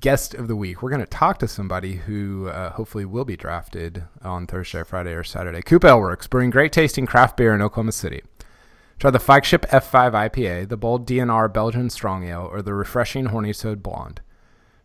guest 0.00 0.34
of 0.34 0.48
the 0.48 0.56
week. 0.56 0.82
We're 0.82 0.90
going 0.90 1.00
to 1.00 1.06
talk 1.06 1.38
to 1.38 1.48
somebody 1.48 1.94
who 1.94 2.48
uh, 2.48 2.70
hopefully 2.70 3.04
will 3.04 3.24
be 3.24 3.36
drafted 3.36 4.04
on 4.22 4.46
Thursday, 4.48 4.82
Friday, 4.82 5.12
or 5.12 5.22
Saturday. 5.22 5.62
Coop 5.62 5.84
Ale 5.84 6.00
Works, 6.00 6.26
brewing 6.26 6.50
great 6.50 6.72
tasting 6.72 7.06
craft 7.06 7.36
beer 7.36 7.54
in 7.54 7.62
Oklahoma 7.62 7.92
City. 7.92 8.22
Try 9.02 9.10
the 9.10 9.18
flagship 9.18 9.62
F5 9.62 10.12
IPA, 10.12 10.68
the 10.68 10.76
bold 10.76 11.08
DNR 11.08 11.52
Belgian 11.52 11.90
Strong 11.90 12.22
Ale, 12.22 12.48
or 12.52 12.62
the 12.62 12.72
refreshing 12.72 13.24
Horny 13.24 13.52
Toad 13.52 13.82
Blonde. 13.82 14.20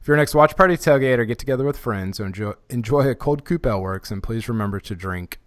For 0.02 0.10
your 0.10 0.18
next 0.18 0.34
watch 0.34 0.56
party, 0.56 0.75
tailgate, 0.75 1.19
or 1.19 1.25
get 1.25 1.38
together 1.38 1.64
with 1.64 1.78
friends, 1.78 2.19
enjoy, 2.19 2.54
enjoy 2.68 3.07
a 3.07 3.14
cold 3.14 3.45
Coop 3.45 3.68
Works, 3.68 4.09
and 4.09 4.24
please 4.24 4.50
remember 4.50 4.80
to 4.80 4.95
drink 4.95 5.38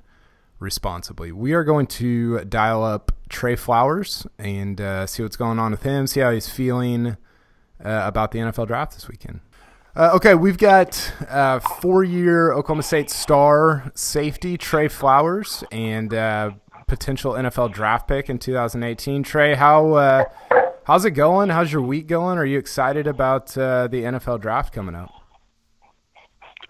responsibly. 0.60 1.32
We 1.32 1.52
are 1.52 1.64
going 1.64 1.88
to 1.88 2.44
dial 2.44 2.84
up 2.84 3.10
Tre 3.28 3.56
Flowers 3.56 4.24
and 4.38 4.80
uh, 4.80 5.04
see 5.08 5.24
what's 5.24 5.34
going 5.34 5.58
on 5.58 5.72
with 5.72 5.82
him, 5.82 6.06
see 6.06 6.20
how 6.20 6.30
he's 6.30 6.48
feeling 6.48 7.16
uh, 7.84 8.02
about 8.04 8.30
the 8.30 8.38
NFL 8.38 8.68
draft 8.68 8.92
this 8.92 9.08
weekend. 9.08 9.40
Uh, 9.96 10.12
okay, 10.14 10.36
we've 10.36 10.58
got 10.58 11.12
uh, 11.28 11.58
four-year 11.58 12.52
Oklahoma 12.52 12.84
State 12.84 13.10
star 13.10 13.90
safety 13.96 14.56
Tre 14.56 14.86
Flowers 14.86 15.64
and 15.72 16.14
uh, 16.14 16.52
potential 16.90 17.34
NFL 17.34 17.72
draft 17.72 18.08
pick 18.08 18.28
in 18.28 18.38
2018. 18.38 19.22
Tre, 19.22 19.54
how 19.54 19.94
uh, 19.94 20.24
how's 20.84 21.04
it 21.04 21.12
going? 21.12 21.48
How's 21.48 21.72
your 21.72 21.82
week 21.82 22.08
going? 22.08 22.36
Are 22.36 22.44
you 22.44 22.58
excited 22.58 23.06
about 23.06 23.56
uh, 23.56 23.86
the 23.86 24.02
NFL 24.02 24.40
draft 24.40 24.74
coming 24.74 24.96
up? 24.96 25.12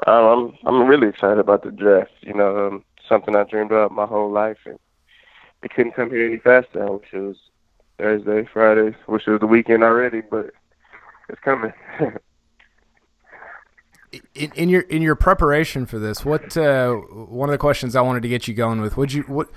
Um, 0.06 0.24
I'm 0.24 0.52
I'm 0.66 0.86
really 0.86 1.08
excited 1.08 1.38
about 1.38 1.62
the 1.64 1.70
draft. 1.70 2.12
You 2.20 2.34
know, 2.34 2.66
um, 2.66 2.84
something 3.08 3.34
I 3.34 3.44
dreamed 3.44 3.72
about 3.72 3.92
my 3.92 4.04
whole 4.04 4.30
life, 4.30 4.58
and 4.66 4.78
it 5.62 5.72
couldn't 5.74 5.92
come 5.92 6.10
here 6.10 6.26
any 6.26 6.36
faster. 6.36 6.86
I 6.86 6.90
wish 6.90 7.06
it 7.12 7.18
was 7.18 7.36
Thursday, 7.98 8.46
Friday. 8.52 8.94
I 9.08 9.10
wish 9.10 9.26
it 9.26 9.30
was 9.30 9.40
the 9.40 9.46
weekend 9.46 9.82
already, 9.82 10.20
but 10.20 10.50
it's 11.30 11.40
coming. 11.40 11.72
in, 14.34 14.52
in, 14.54 14.68
your 14.68 14.82
in 14.82 15.00
your 15.00 15.14
preparation 15.14 15.86
for 15.86 15.98
this, 15.98 16.26
what 16.26 16.58
uh, 16.58 16.92
one 16.92 17.48
of 17.48 17.52
the 17.52 17.58
questions 17.58 17.96
I 17.96 18.02
wanted 18.02 18.22
to 18.22 18.28
get 18.28 18.46
you 18.46 18.52
going 18.52 18.82
with? 18.82 18.98
Would 18.98 19.14
you 19.14 19.22
what 19.22 19.48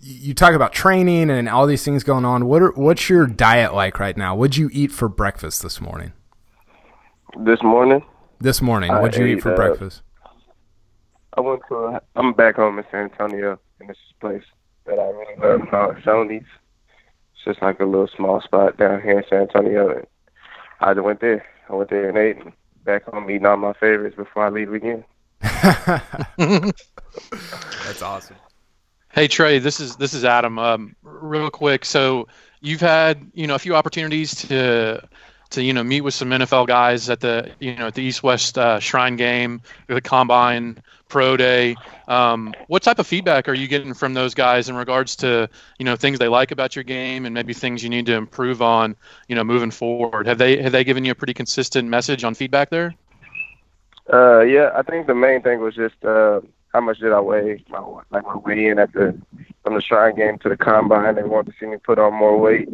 you 0.00 0.34
talk 0.34 0.54
about 0.54 0.72
training 0.72 1.30
and 1.30 1.48
all 1.48 1.66
these 1.66 1.84
things 1.84 2.04
going 2.04 2.24
on. 2.24 2.46
What 2.46 2.62
are, 2.62 2.72
what's 2.72 3.08
your 3.08 3.26
diet 3.26 3.74
like 3.74 3.98
right 3.98 4.16
now? 4.16 4.36
What'd 4.36 4.56
you 4.56 4.70
eat 4.72 4.92
for 4.92 5.08
breakfast 5.08 5.62
this 5.62 5.80
morning? 5.80 6.12
This 7.38 7.62
morning? 7.62 8.02
This 8.40 8.62
morning. 8.62 8.92
What'd 8.92 9.20
I 9.20 9.24
you 9.24 9.32
ate, 9.32 9.38
eat 9.38 9.42
for 9.42 9.52
uh, 9.52 9.56
breakfast? 9.56 10.02
I 11.36 11.40
went 11.40 11.62
to. 11.68 11.74
A, 11.74 12.00
I'm 12.14 12.32
back 12.32 12.56
home 12.56 12.78
in 12.78 12.84
San 12.90 13.10
Antonio, 13.10 13.58
in 13.80 13.86
this 13.88 13.96
place 14.20 14.44
that 14.86 14.98
I 14.98 15.08
really 15.08 15.36
love 15.40 15.68
called 15.70 15.96
Shoney's. 15.96 16.46
It's 17.34 17.44
just 17.44 17.62
like 17.62 17.80
a 17.80 17.84
little 17.84 18.08
small 18.16 18.40
spot 18.40 18.76
down 18.76 19.02
here 19.02 19.18
in 19.18 19.24
San 19.28 19.42
Antonio. 19.42 19.90
And 19.90 20.06
I 20.80 20.94
just 20.94 21.04
went 21.04 21.20
there. 21.20 21.44
I 21.68 21.74
went 21.74 21.90
there 21.90 22.08
and 22.08 22.18
ate. 22.18 22.36
And 22.38 22.52
back 22.84 23.04
home 23.04 23.30
eating 23.30 23.46
all 23.46 23.56
my 23.56 23.72
favorites 23.74 24.16
before 24.16 24.46
I 24.46 24.50
leave 24.50 24.72
again. 24.72 25.04
That's 26.38 26.72
awesome. 28.02 28.36
Hey 29.16 29.28
Tre, 29.28 29.58
this 29.60 29.80
is 29.80 29.96
this 29.96 30.12
is 30.12 30.26
Adam. 30.26 30.58
Um, 30.58 30.94
real 31.02 31.48
quick, 31.48 31.86
so 31.86 32.28
you've 32.60 32.82
had 32.82 33.30
you 33.32 33.46
know 33.46 33.54
a 33.54 33.58
few 33.58 33.74
opportunities 33.74 34.34
to 34.34 35.08
to 35.48 35.62
you 35.62 35.72
know 35.72 35.82
meet 35.82 36.02
with 36.02 36.12
some 36.12 36.28
NFL 36.28 36.66
guys 36.66 37.08
at 37.08 37.20
the 37.20 37.50
you 37.58 37.74
know 37.76 37.86
at 37.86 37.94
the 37.94 38.02
East 38.02 38.22
West 38.22 38.58
uh, 38.58 38.78
Shrine 38.78 39.16
Game, 39.16 39.62
the 39.86 40.02
Combine, 40.02 40.82
Pro 41.08 41.34
Day. 41.38 41.76
Um, 42.08 42.52
what 42.66 42.82
type 42.82 42.98
of 42.98 43.06
feedback 43.06 43.48
are 43.48 43.54
you 43.54 43.68
getting 43.68 43.94
from 43.94 44.12
those 44.12 44.34
guys 44.34 44.68
in 44.68 44.76
regards 44.76 45.16
to 45.16 45.48
you 45.78 45.86
know 45.86 45.96
things 45.96 46.18
they 46.18 46.28
like 46.28 46.50
about 46.50 46.76
your 46.76 46.84
game 46.84 47.24
and 47.24 47.32
maybe 47.32 47.54
things 47.54 47.82
you 47.82 47.88
need 47.88 48.04
to 48.04 48.14
improve 48.16 48.60
on 48.60 48.96
you 49.28 49.34
know 49.34 49.44
moving 49.44 49.70
forward? 49.70 50.26
Have 50.26 50.36
they 50.36 50.60
have 50.60 50.72
they 50.72 50.84
given 50.84 51.06
you 51.06 51.12
a 51.12 51.14
pretty 51.14 51.32
consistent 51.32 51.88
message 51.88 52.22
on 52.22 52.34
feedback 52.34 52.68
there? 52.68 52.94
Uh, 54.12 54.40
yeah, 54.40 54.72
I 54.76 54.82
think 54.82 55.06
the 55.06 55.14
main 55.14 55.40
thing 55.40 55.60
was 55.60 55.74
just 55.74 56.04
uh, 56.04 56.42
how 56.76 56.82
much 56.82 56.98
did 56.98 57.10
I 57.10 57.20
weigh? 57.20 57.64
My, 57.70 57.80
like 58.10 58.24
my 58.24 58.36
weigh 58.36 58.66
in 58.66 58.78
at 58.78 58.92
the 58.92 59.18
from 59.64 59.74
the 59.76 59.80
Shrine 59.80 60.14
Game 60.14 60.38
to 60.40 60.50
the 60.50 60.58
Combine. 60.58 61.14
They 61.14 61.22
wanted 61.22 61.52
to 61.52 61.56
see 61.58 61.64
me 61.64 61.78
put 61.78 61.98
on 61.98 62.12
more 62.12 62.38
weight 62.38 62.68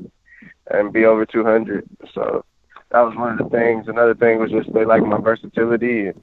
and 0.72 0.92
be 0.92 1.04
over 1.04 1.24
200. 1.24 1.88
So 2.12 2.44
that 2.90 2.98
was 2.98 3.14
one 3.14 3.38
of 3.38 3.38
the 3.38 3.56
things. 3.56 3.86
Another 3.86 4.16
thing 4.16 4.40
was 4.40 4.50
just 4.50 4.72
they 4.72 4.84
like 4.84 5.04
my 5.04 5.20
versatility 5.20 6.08
and 6.08 6.20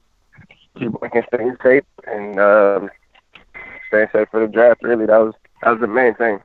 keep 0.78 0.92
working, 1.02 1.24
staying 1.34 1.56
safe, 1.64 1.86
and 2.06 2.38
um, 2.38 2.90
staying 3.88 4.08
safe 4.12 4.28
for 4.30 4.42
the 4.42 4.52
draft. 4.52 4.84
Really, 4.84 5.06
that 5.06 5.18
was 5.20 5.34
that 5.62 5.72
was 5.72 5.80
the 5.80 5.88
main 5.88 6.16
thing. 6.16 6.42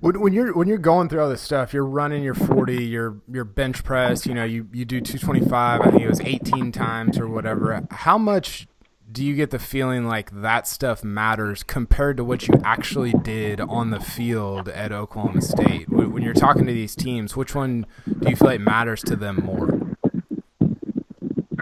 When, 0.00 0.32
you're 0.32 0.54
when 0.54 0.66
you're 0.66 0.78
going 0.78 1.10
through 1.10 1.20
all 1.20 1.28
this 1.28 1.42
stuff, 1.42 1.74
you're 1.74 1.84
running 1.84 2.22
your 2.22 2.34
40, 2.34 2.84
your 2.84 3.18
your 3.30 3.44
bench 3.44 3.84
press. 3.84 4.24
You 4.24 4.32
know, 4.32 4.44
you 4.44 4.66
you 4.72 4.86
do 4.86 5.02
225. 5.02 5.80
I 5.82 5.90
think 5.90 6.02
it 6.02 6.08
was 6.08 6.20
18 6.20 6.72
times 6.72 7.18
or 7.18 7.28
whatever. 7.28 7.86
How 7.90 8.16
much 8.16 8.66
do 9.12 9.24
you 9.24 9.34
get 9.34 9.50
the 9.50 9.58
feeling 9.58 10.06
like 10.06 10.30
that 10.30 10.66
stuff 10.66 11.04
matters 11.04 11.62
compared 11.62 12.16
to 12.16 12.24
what 12.24 12.48
you 12.48 12.54
actually 12.64 13.12
did 13.12 13.60
on 13.60 13.90
the 13.90 14.00
field 14.00 14.68
at 14.70 14.90
Oklahoma 14.90 15.42
State? 15.42 15.88
When 15.90 16.22
you're 16.22 16.32
talking 16.32 16.64
to 16.66 16.72
these 16.72 16.96
teams, 16.96 17.36
which 17.36 17.54
one 17.54 17.86
do 18.06 18.30
you 18.30 18.36
feel 18.36 18.48
like 18.48 18.60
matters 18.60 19.02
to 19.02 19.16
them 19.16 19.44
more? 19.44 19.66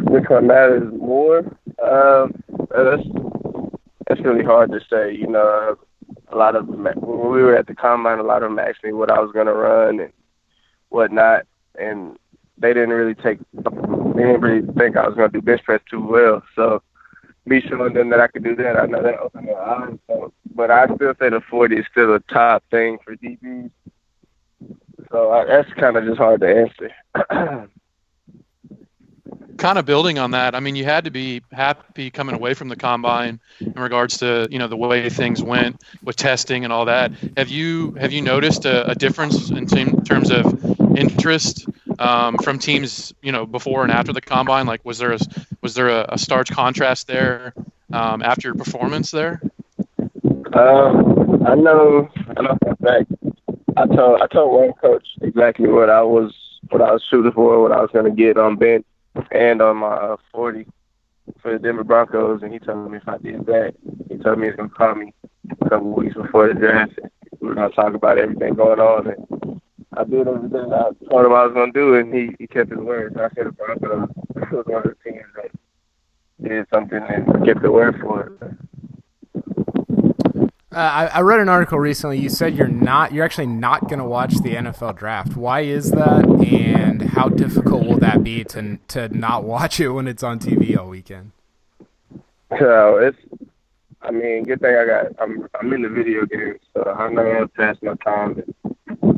Which 0.02 0.28
one 0.28 0.46
matters 0.46 0.92
more? 0.92 1.38
Um, 1.82 2.40
that's 2.70 3.02
that's 4.06 4.20
really 4.20 4.44
hard 4.44 4.70
to 4.70 4.80
say. 4.88 5.14
You 5.14 5.26
know, 5.26 5.76
a 6.28 6.36
lot 6.36 6.54
of 6.54 6.68
when 6.68 7.00
we 7.00 7.42
were 7.42 7.56
at 7.56 7.66
the 7.66 7.74
combine, 7.74 8.18
a 8.18 8.22
lot 8.22 8.42
of 8.42 8.50
them 8.50 8.58
asked 8.60 8.84
me 8.84 8.92
what 8.92 9.10
I 9.10 9.18
was 9.18 9.32
going 9.32 9.46
to 9.46 9.52
run 9.52 9.98
and 9.98 10.12
whatnot, 10.90 11.46
and 11.76 12.16
they 12.58 12.74
didn't 12.74 12.90
really 12.90 13.14
take. 13.14 13.38
They 13.52 14.22
didn't 14.26 14.40
really 14.40 14.66
think 14.78 14.96
I 14.96 15.06
was 15.06 15.16
going 15.16 15.30
to 15.30 15.38
do 15.38 15.42
bench 15.42 15.64
press 15.64 15.80
too 15.90 16.04
well. 16.04 16.42
So 16.54 16.82
me 17.46 17.60
showing 17.60 17.94
them 17.94 18.10
that 18.10 18.20
I 18.20 18.28
could 18.28 18.44
do 18.44 18.54
that, 18.56 18.76
I 18.76 18.86
know 18.86 19.02
that 19.02 19.18
opened 19.18 19.48
their 19.48 19.60
eyes. 19.60 19.98
So, 20.06 20.32
but 20.54 20.70
I 20.70 20.86
still 20.94 21.14
say 21.18 21.30
the 21.30 21.40
40 21.40 21.76
is 21.76 21.86
still 21.90 22.14
a 22.14 22.20
top 22.20 22.62
thing 22.70 22.98
for 23.04 23.16
DBs. 23.16 23.70
So 25.10 25.32
I, 25.32 25.44
that's 25.46 25.72
kind 25.74 25.96
of 25.96 26.04
just 26.04 26.18
hard 26.18 26.40
to 26.42 26.48
answer. 26.48 27.68
kind 29.60 29.78
of 29.78 29.84
building 29.84 30.18
on 30.18 30.32
that, 30.32 30.54
I 30.54 30.60
mean, 30.60 30.74
you 30.74 30.84
had 30.84 31.04
to 31.04 31.10
be 31.10 31.42
happy 31.52 32.10
coming 32.10 32.34
away 32.34 32.54
from 32.54 32.68
the 32.68 32.76
combine 32.76 33.38
in 33.60 33.80
regards 33.80 34.18
to 34.18 34.48
you 34.50 34.58
know 34.58 34.66
the 34.66 34.76
way 34.76 35.08
things 35.10 35.42
went 35.42 35.82
with 36.02 36.16
testing 36.16 36.64
and 36.64 36.72
all 36.72 36.86
that. 36.86 37.12
Have 37.36 37.48
you 37.48 37.92
have 37.92 38.10
you 38.10 38.22
noticed 38.22 38.64
a, 38.64 38.90
a 38.90 38.94
difference 38.94 39.50
in 39.50 39.66
terms 39.66 40.30
of 40.30 40.96
interest 40.96 41.66
um, 42.00 42.36
from 42.38 42.58
teams, 42.58 43.14
you 43.22 43.30
know, 43.30 43.46
before 43.46 43.82
and 43.82 43.92
after 43.92 44.12
the 44.12 44.20
combine? 44.20 44.66
Like, 44.66 44.84
was 44.84 44.98
there 44.98 45.12
a 45.12 45.18
was 45.60 45.74
there 45.74 45.88
a, 45.88 46.06
a 46.08 46.18
stark 46.18 46.48
contrast 46.48 47.06
there 47.06 47.54
um, 47.92 48.22
after 48.22 48.48
your 48.48 48.54
performance 48.56 49.10
there? 49.10 49.40
Um, 50.52 51.46
I 51.46 51.54
know, 51.54 52.08
I 52.36 52.42
know 52.42 52.58
for 52.62 52.70
a 52.70 52.76
fact. 52.76 53.12
I 53.76 53.86
told 53.86 54.20
I 54.20 54.26
told 54.26 54.52
one 54.52 54.72
coach 54.74 55.06
exactly 55.22 55.68
what 55.68 55.90
I 55.90 56.02
was 56.02 56.34
what 56.70 56.82
I 56.82 56.92
was 56.92 57.04
shooting 57.08 57.32
for, 57.32 57.62
what 57.62 57.72
I 57.72 57.80
was 57.80 57.90
going 57.92 58.04
to 58.04 58.10
get 58.10 58.36
on 58.36 58.56
bench 58.56 58.84
and 59.30 59.60
on 59.62 59.78
my 59.78 59.88
uh, 59.88 60.16
40 60.32 60.66
for 61.40 61.52
the 61.52 61.58
Denver 61.58 61.84
Broncos, 61.84 62.42
and 62.42 62.52
he 62.52 62.58
told 62.58 62.90
me 62.90 62.98
if 62.98 63.08
I 63.08 63.18
did 63.18 63.46
that, 63.46 63.74
he 64.08 64.16
told 64.18 64.38
me 64.38 64.48
he's 64.48 64.56
going 64.56 64.68
to 64.68 64.74
call 64.74 64.94
me 64.94 65.12
a 65.50 65.68
couple 65.68 65.92
weeks 65.92 66.14
before 66.14 66.48
the 66.48 66.54
draft. 66.54 66.98
We're 67.40 67.54
going 67.54 67.70
to 67.70 67.76
talk 67.76 67.94
about 67.94 68.18
everything 68.18 68.54
going 68.54 68.80
on, 68.80 69.06
and 69.08 69.60
I 69.96 70.04
did 70.04 70.28
everything 70.28 70.72
I 70.72 70.90
told 71.08 71.26
him 71.26 71.32
I 71.32 71.46
was 71.46 71.52
going 71.52 71.72
to 71.72 71.78
do, 71.78 71.94
and 71.96 72.14
he, 72.14 72.34
he 72.38 72.46
kept 72.46 72.70
his 72.70 72.78
word. 72.78 73.14
So 73.14 73.24
I 73.24 73.28
said 73.34 73.46
the 73.46 73.52
Broncos 73.52 74.08
was 74.52 74.66
one 74.66 74.82
of 74.86 74.94
the 75.04 75.10
teams 75.10 75.24
that 75.36 75.50
did 76.42 76.66
something 76.72 77.02
and 77.02 77.44
kept 77.44 77.62
the 77.62 77.72
word 77.72 78.00
for 78.00 78.26
it. 78.26 78.56
Uh, 80.72 80.78
I, 80.78 81.06
I, 81.06 81.20
read 81.22 81.40
an 81.40 81.48
article 81.48 81.80
recently. 81.80 82.18
You 82.18 82.28
said 82.28 82.54
you're 82.54 82.68
not, 82.68 83.12
you're 83.12 83.24
actually 83.24 83.48
not 83.48 83.88
going 83.88 83.98
to 83.98 84.04
watch 84.04 84.34
the 84.34 84.54
NFL 84.54 84.96
draft. 84.96 85.36
Why 85.36 85.62
is 85.62 85.90
that? 85.90 86.24
And 86.24 87.02
how 87.02 87.28
difficult 87.28 87.86
will 87.86 87.98
that 87.98 88.22
be 88.22 88.44
to 88.44 88.78
to 88.88 89.08
not 89.08 89.42
watch 89.42 89.80
it 89.80 89.88
when 89.88 90.06
it's 90.06 90.22
on 90.22 90.38
TV 90.38 90.78
all 90.78 90.88
weekend? 90.88 91.32
So 92.56 92.98
it's, 92.98 93.18
I 94.00 94.12
mean, 94.12 94.44
good 94.44 94.60
thing 94.60 94.76
I 94.76 94.86
got. 94.86 95.06
I'm 95.20 95.48
I'm 95.58 95.72
in 95.72 95.82
the 95.82 95.88
video 95.88 96.24
games, 96.24 96.60
so 96.72 96.84
I 96.84 97.10
know 97.10 97.22
I'll 97.22 97.48
pass 97.48 97.76
my 97.82 97.94
time. 98.04 98.40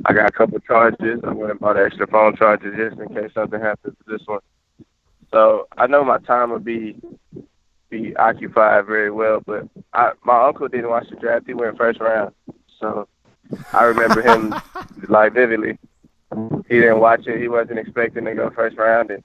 I 0.05 0.13
got 0.13 0.29
a 0.29 0.33
couple 0.33 0.59
charges. 0.61 1.21
I 1.25 1.33
went 1.33 1.51
and 1.51 1.61
bought 1.61 1.77
extra 1.77 2.07
phone 2.07 2.37
charges 2.37 2.75
just 2.77 3.01
in 3.01 3.15
case 3.15 3.33
something 3.35 3.61
happens 3.61 3.97
to 3.99 4.13
this 4.13 4.27
one. 4.27 4.41
So 5.33 5.67
I 5.77 5.87
know 5.87 6.05
my 6.05 6.19
time 6.19 6.51
will 6.51 6.59
be 6.59 6.97
be 7.89 8.17
occupied 8.17 8.87
very 8.87 9.11
well. 9.11 9.41
But 9.47 9.69
I, 9.93 10.13
my 10.25 10.47
uncle 10.47 10.69
didn't 10.69 10.91
watch 10.91 11.09
the 11.11 11.17
draft; 11.17 11.47
he 11.47 11.55
went 11.55 11.79
first 11.79 12.01
round, 12.01 12.35
so 12.81 13.09
I 13.73 13.85
remember 13.85 14.23
him 14.23 14.55
like 15.09 15.35
vividly. 15.35 15.79
He 16.69 16.81
didn't 16.81 17.01
watch 17.01 17.27
it; 17.27 17.41
he 17.41 17.49
wasn't 17.49 17.79
expecting 17.79 18.25
to 18.25 18.35
go 18.35 18.51
first 18.51 18.77
round, 18.77 19.11
and 19.11 19.23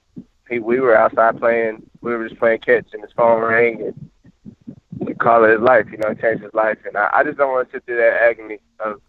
he 0.48 0.58
we 0.60 0.80
were 0.80 0.96
outside 0.96 1.38
playing. 1.38 1.82
We 2.00 2.14
were 2.14 2.28
just 2.28 2.38
playing 2.38 2.60
catch, 2.60 2.86
and 2.92 3.02
his 3.02 3.12
phone 3.12 3.42
rang, 3.42 3.82
and 3.82 4.76
we 4.98 5.14
call 5.14 5.44
it 5.44 5.52
his 5.52 5.60
life. 5.60 5.86
You 5.90 5.98
know, 5.98 6.10
it 6.10 6.20
changed 6.20 6.44
his 6.44 6.54
life, 6.54 6.78
and 6.86 6.96
I, 6.96 7.10
I 7.12 7.24
just 7.24 7.38
don't 7.38 7.50
want 7.50 7.68
to 7.68 7.76
sit 7.76 7.84
through 7.84 7.96
that 7.96 8.22
agony 8.22 8.58
of 8.80 9.00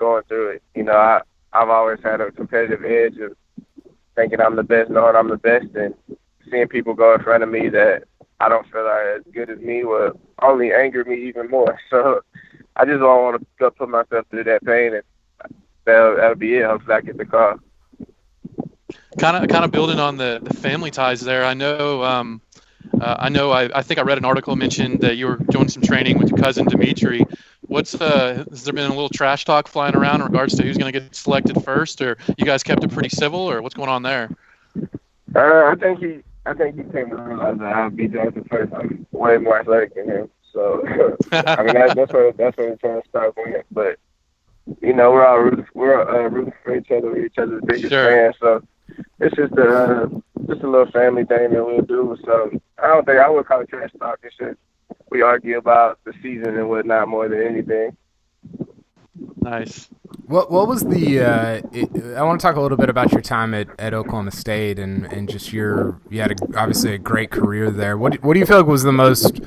going 0.00 0.24
through 0.24 0.48
it. 0.48 0.62
You 0.74 0.82
know, 0.82 0.96
I 0.96 1.20
I've 1.52 1.68
always 1.68 2.00
had 2.02 2.20
a 2.20 2.32
competitive 2.32 2.84
edge 2.84 3.18
of 3.18 3.36
thinking 4.16 4.40
I'm 4.40 4.56
the 4.56 4.62
best, 4.64 4.90
knowing 4.90 5.14
I'm 5.14 5.28
the 5.28 5.36
best, 5.36 5.66
and 5.76 5.94
seeing 6.50 6.66
people 6.68 6.94
go 6.94 7.14
in 7.14 7.22
front 7.22 7.44
of 7.44 7.48
me 7.48 7.68
that 7.68 8.04
I 8.40 8.48
don't 8.48 8.70
feel 8.70 8.84
like 8.84 9.06
as 9.18 9.32
good 9.32 9.50
as 9.50 9.58
me 9.58 9.84
will 9.84 10.18
only 10.42 10.72
anger 10.72 11.04
me 11.04 11.28
even 11.28 11.48
more. 11.48 11.78
So 11.90 12.22
I 12.76 12.84
just 12.84 13.00
don't 13.00 13.22
want 13.22 13.40
to 13.40 13.46
go 13.58 13.70
put 13.70 13.88
myself 13.88 14.26
through 14.30 14.44
that 14.44 14.64
pain, 14.64 14.94
and 14.94 15.02
that'll, 15.84 16.16
that'll 16.16 16.36
be 16.36 16.54
it. 16.54 16.64
Hopefully, 16.64 16.94
I 16.94 17.00
get 17.00 17.18
the 17.18 17.26
call. 17.26 17.58
Kind 19.18 19.36
of, 19.36 19.50
kind 19.50 19.64
of 19.64 19.70
building 19.70 19.98
on 19.98 20.16
the, 20.16 20.40
the 20.42 20.54
family 20.54 20.90
ties 20.90 21.20
there. 21.20 21.44
I 21.44 21.52
know, 21.52 22.02
um, 22.04 22.40
uh, 23.00 23.16
I 23.18 23.28
know. 23.28 23.50
I, 23.50 23.78
I 23.78 23.82
think 23.82 23.98
I 23.98 24.02
read 24.02 24.18
an 24.18 24.24
article 24.24 24.56
mentioned 24.56 25.00
that 25.00 25.16
you 25.16 25.26
were 25.26 25.36
doing 25.36 25.68
some 25.68 25.82
training 25.82 26.18
with 26.18 26.30
your 26.30 26.38
cousin 26.38 26.66
Dimitri. 26.66 27.26
What's 27.70 27.94
uh, 27.94 28.44
has 28.50 28.64
there 28.64 28.72
been 28.72 28.90
a 28.90 28.94
little 28.94 29.08
trash 29.08 29.44
talk 29.44 29.68
flying 29.68 29.94
around 29.94 30.22
in 30.22 30.26
regards 30.26 30.56
to 30.56 30.64
who's 30.64 30.76
going 30.76 30.92
to 30.92 31.00
get 31.00 31.14
selected 31.14 31.62
first, 31.62 32.02
or 32.02 32.18
you 32.36 32.44
guys 32.44 32.64
kept 32.64 32.82
it 32.82 32.90
pretty 32.90 33.10
civil, 33.10 33.38
or 33.38 33.62
what's 33.62 33.76
going 33.76 33.88
on 33.88 34.02
there? 34.02 34.28
Uh, 35.36 35.38
I 35.66 35.76
think 35.78 36.00
he 36.00 36.18
I 36.44 36.52
think 36.52 36.74
he 36.74 36.82
came 36.82 37.10
to 37.10 37.16
realize 37.16 37.58
that 37.58 37.72
I'll 37.72 37.90
be 37.90 38.08
drafted 38.08 38.48
first. 38.50 38.72
I'm 38.74 39.06
way 39.12 39.38
more 39.38 39.60
athletic 39.60 39.94
than 39.94 40.08
him. 40.08 40.30
So 40.52 40.84
I 41.32 41.62
mean 41.62 41.74
that's 41.74 41.94
that's 41.94 42.12
what 42.12 42.36
that's 42.36 42.56
what 42.56 42.70
we're 42.70 42.76
trying 42.76 43.02
to 43.02 43.08
start 43.08 43.34
with. 43.36 43.64
But 43.70 44.00
you 44.80 44.92
know 44.92 45.12
we're 45.12 45.24
all 45.24 45.38
rooting, 45.38 45.66
we're 45.72 46.08
uh, 46.08 46.28
rooting 46.28 46.52
for 46.64 46.74
each 46.74 46.90
other. 46.90 47.06
We're 47.06 47.26
each 47.26 47.38
other's 47.38 47.62
biggest 47.64 47.90
sure. 47.90 48.04
fans. 48.04 48.34
So 48.40 48.64
it's 49.20 49.36
just 49.36 49.52
a 49.52 49.68
uh, 49.68 50.08
just 50.48 50.62
a 50.62 50.68
little 50.68 50.90
family 50.90 51.24
thing 51.24 51.52
that 51.52 51.64
we'll 51.64 51.82
do. 51.82 52.16
So 52.24 52.50
I 52.82 52.88
don't 52.88 53.06
think 53.06 53.20
I 53.20 53.30
would 53.30 53.46
call 53.46 53.60
it 53.60 53.68
trash 53.68 53.90
talk. 53.96 54.18
It's 54.24 54.36
just 54.36 54.58
we 55.10 55.22
argue 55.22 55.58
about 55.58 55.98
the 56.04 56.12
season 56.22 56.56
and 56.56 56.68
whatnot 56.68 57.08
more 57.08 57.28
than 57.28 57.42
anything. 57.42 57.96
Nice. 59.36 59.88
What 60.26 60.50
what 60.50 60.68
was 60.68 60.82
the? 60.82 61.20
Uh, 61.20 61.62
it, 61.72 62.16
I 62.16 62.22
want 62.22 62.40
to 62.40 62.46
talk 62.46 62.56
a 62.56 62.60
little 62.60 62.76
bit 62.76 62.88
about 62.88 63.10
your 63.10 63.20
time 63.20 63.52
at, 63.54 63.68
at 63.78 63.94
Oklahoma 63.94 64.30
State 64.30 64.78
and, 64.78 65.06
and 65.06 65.28
just 65.28 65.52
your 65.52 66.00
you 66.08 66.20
had 66.20 66.32
a, 66.32 66.58
obviously 66.58 66.94
a 66.94 66.98
great 66.98 67.30
career 67.30 67.70
there. 67.70 67.98
What 67.98 68.22
what 68.22 68.34
do 68.34 68.40
you 68.40 68.46
feel 68.46 68.58
like 68.58 68.66
was 68.66 68.82
the 68.82 68.92
most 68.92 69.40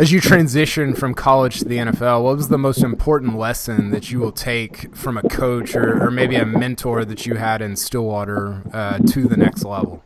as 0.00 0.12
you 0.12 0.20
transition 0.20 0.94
from 0.94 1.14
college 1.14 1.58
to 1.60 1.64
the 1.64 1.76
NFL? 1.76 2.24
What 2.24 2.36
was 2.36 2.48
the 2.48 2.58
most 2.58 2.82
important 2.82 3.36
lesson 3.36 3.90
that 3.90 4.10
you 4.10 4.20
will 4.20 4.32
take 4.32 4.94
from 4.94 5.16
a 5.16 5.28
coach 5.28 5.74
or, 5.74 6.02
or 6.02 6.10
maybe 6.10 6.36
a 6.36 6.46
mentor 6.46 7.04
that 7.04 7.26
you 7.26 7.34
had 7.34 7.60
in 7.60 7.76
Stillwater 7.76 8.62
uh, 8.72 8.98
to 8.98 9.26
the 9.26 9.36
next 9.36 9.64
level? 9.64 10.04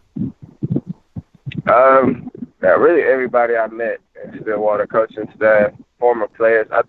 Um, 1.67 2.31
yeah, 2.63 2.71
really 2.71 3.03
everybody 3.03 3.57
I 3.57 3.67
met 3.69 4.01
Stillwater, 4.41 4.87
coaching 4.87 5.29
staff, 5.37 5.73
former 5.99 6.29
players. 6.29 6.67
I 6.73 6.83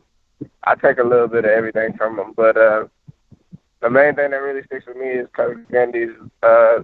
I 0.63 0.75
take 0.75 0.97
a 0.97 1.03
little 1.03 1.27
bit 1.27 1.45
of 1.45 1.51
everything 1.51 1.93
from 1.97 2.17
them. 2.17 2.33
But 2.35 2.57
uh, 2.57 2.87
the 3.81 3.89
main 3.89 4.15
thing 4.15 4.31
that 4.31 4.37
really 4.37 4.63
sticks 4.63 4.85
with 4.85 4.97
me 4.97 5.07
is 5.07 5.27
Coach 5.35 5.57
Gundy's 5.71 6.15
uh, 6.41 6.83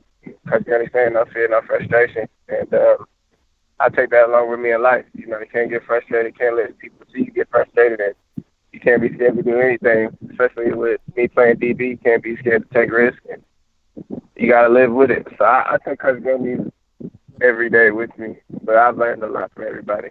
Coach 0.50 0.64
Gundy 0.64 0.92
saying 0.92 1.14
no 1.14 1.26
fear, 1.34 1.48
no 1.48 1.62
frustration, 1.66 2.28
and 2.48 2.74
uh, 2.74 2.98
I 3.80 3.90
take 3.90 4.10
that 4.10 4.28
along 4.28 4.52
with 4.52 4.60
me 4.60 4.74
in 4.74 4.82
life. 4.82 5.06
You 5.14 5.28
know, 5.28 5.40
you 5.40 5.48
can't 5.52 5.70
get 5.70 5.86
frustrated, 5.86 6.34
you 6.34 6.38
can't 6.38 6.58
let 6.58 6.78
people 6.78 7.06
see 7.14 7.24
you 7.24 7.32
get 7.32 7.50
frustrated, 7.50 8.00
and 8.00 8.46
you 8.74 8.80
can't 8.80 9.02
be 9.02 9.14
scared 9.14 9.38
to 9.38 9.44
do 9.44 9.60
anything. 9.60 10.10
Especially 10.30 10.74
with 10.74 11.00
me 11.16 11.28
playing 11.28 11.58
DB, 11.58 11.90
you 11.92 11.98
can't 11.98 12.24
be 12.24 12.38
scared 12.38 12.68
to 12.68 12.74
take 12.74 12.92
risks. 12.92 13.22
And 13.32 13.44
you 14.36 14.50
gotta 14.50 14.70
live 14.70 14.92
with 14.92 15.12
it. 15.12 15.28
So 15.38 15.46
I, 15.46 15.76
I 15.76 15.78
take 15.84 16.00
Coach 16.00 16.22
Gundy 16.22 16.72
every 17.42 17.70
day 17.70 17.92
with 17.92 18.16
me, 18.18 18.36
but 18.64 18.76
I've 18.76 18.98
learned 18.98 19.24
a 19.24 19.28
lot 19.28 19.52
from 19.54 19.66
everybody. 19.66 20.10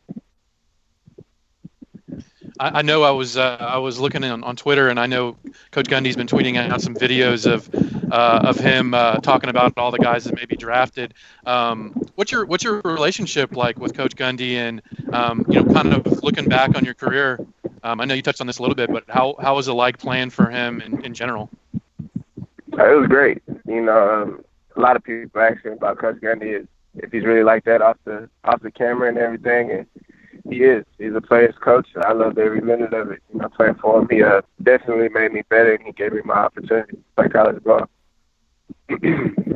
I, 2.59 2.79
I 2.79 2.83
know 2.83 3.03
I 3.03 3.11
was 3.11 3.37
uh, 3.37 3.57
I 3.61 3.79
was 3.79 3.99
looking 3.99 4.25
on, 4.25 4.45
on 4.45 4.57
Twitter, 4.57 4.88
and 4.88 4.99
I 4.99 5.07
know 5.07 5.37
Coach 5.71 5.87
Gundy's 5.87 6.17
been 6.17 6.27
tweeting 6.27 6.57
out 6.57 6.81
some 6.81 6.95
videos 6.95 7.50
of 7.50 7.69
uh, 8.12 8.41
of 8.45 8.59
him 8.59 8.95
uh, 8.95 9.17
talking 9.17 9.50
about 9.50 9.75
all 9.77 9.91
the 9.91 9.99
guys 9.99 10.25
that 10.25 10.35
may 10.35 10.45
be 10.45 10.57
drafted. 10.57 11.15
Um, 11.47 11.93
what's 12.15 12.33
your 12.33 12.47
what's 12.47 12.65
your 12.65 12.81
relationship 12.85 13.57
like 13.57 13.79
with 13.79 13.95
Coach 13.95 14.17
Gundy, 14.17 14.55
and 14.55 14.83
um, 15.12 15.45
you 15.49 15.62
know, 15.62 15.73
kind 15.73 15.93
of 15.93 16.23
looking 16.23 16.49
back 16.49 16.77
on 16.77 16.85
your 16.85 16.95
career? 16.95 17.38
Um, 17.83 18.00
I 18.00 18.05
know 18.05 18.15
you 18.15 18.23
touched 18.23 18.41
on 18.41 18.47
this 18.47 18.59
a 18.59 18.62
little 18.62 18.75
bit, 18.75 18.91
but 18.91 19.05
how 19.09 19.37
how 19.41 19.57
was 19.57 19.69
it 19.69 19.73
like 19.73 19.99
playing 19.99 20.31
for 20.31 20.47
him 20.47 20.81
in, 20.81 21.05
in 21.05 21.15
general? 21.15 21.50
It 22.73 22.99
was 22.99 23.09
great. 23.09 23.43
You 23.67 23.81
know, 23.83 24.23
um, 24.23 24.45
a 24.77 24.81
lot 24.81 24.97
of 24.97 25.03
people 25.03 25.41
asking 25.41 25.73
about 25.73 25.99
Coach 25.99 26.17
Gundy 26.17 26.67
if 26.95 27.12
he's 27.12 27.25
really 27.25 27.43
like 27.43 27.65
that 27.65 27.83
off 27.83 27.97
the 28.05 28.29
off 28.45 28.61
the 28.62 28.71
camera 28.71 29.09
and 29.09 29.19
everything, 29.19 29.71
and 29.71 29.87
he 30.50 30.59
is. 30.59 30.85
He's 30.99 31.14
a 31.14 31.21
player's 31.21 31.55
coach. 31.61 31.88
I 32.02 32.12
loved 32.12 32.38
every 32.38 32.61
minute 32.61 32.93
of 32.95 33.11
it. 33.11 33.23
You 33.33 33.40
know, 33.40 33.49
playing 33.49 33.75
for 33.76 34.00
him, 34.00 34.09
he 34.11 34.23
uh, 34.23 34.43
definitely 34.62 35.09
made 35.09 35.33
me 35.33 35.43
better, 35.49 35.75
and 35.75 35.85
he 35.85 35.93
gave 35.93 36.12
me 36.12 36.21
my 36.25 36.35
opportunity 36.35 36.93
to 36.93 37.02
play 37.17 37.28
college 37.28 37.62
ball. 37.62 37.88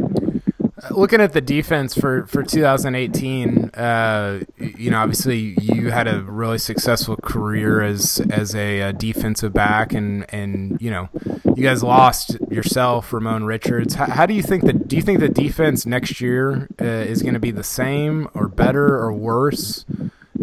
Looking 0.91 1.21
at 1.21 1.33
the 1.33 1.41
defense 1.41 1.95
for, 1.95 2.27
for 2.27 2.43
2018, 2.43 3.71
uh, 3.71 4.41
you 4.59 4.91
know, 4.91 4.99
obviously 4.99 5.55
you 5.61 5.91
had 5.91 6.09
a 6.09 6.23
really 6.23 6.59
successful 6.59 7.17
career 7.17 7.83
as 7.83 8.21
as 8.31 8.53
a, 8.57 8.81
a, 8.81 8.93
defensive 8.93 9.53
back, 9.53 9.93
and, 9.93 10.27
and 10.35 10.83
you 10.83 10.91
know, 10.91 11.09
you 11.55 11.63
guys 11.63 11.85
lost 11.85 12.37
yourself, 12.51 13.13
Ramon 13.13 13.45
Richards. 13.45 13.95
How, 13.95 14.07
how 14.07 14.27
do 14.27 14.35
you 14.35 14.43
think 14.43 14.65
that? 14.65 14.89
Do 14.89 14.97
you 14.97 15.03
think 15.03 15.21
the 15.21 15.29
defense 15.29 15.87
next 15.87 16.21
year 16.21 16.69
uh, 16.81 16.85
is 16.85 17.23
going 17.23 17.35
to 17.35 17.41
be 17.41 17.53
the 17.53 17.63
same, 17.63 18.29
or 18.35 18.49
better, 18.49 18.99
or 18.99 19.13
worse? 19.13 19.85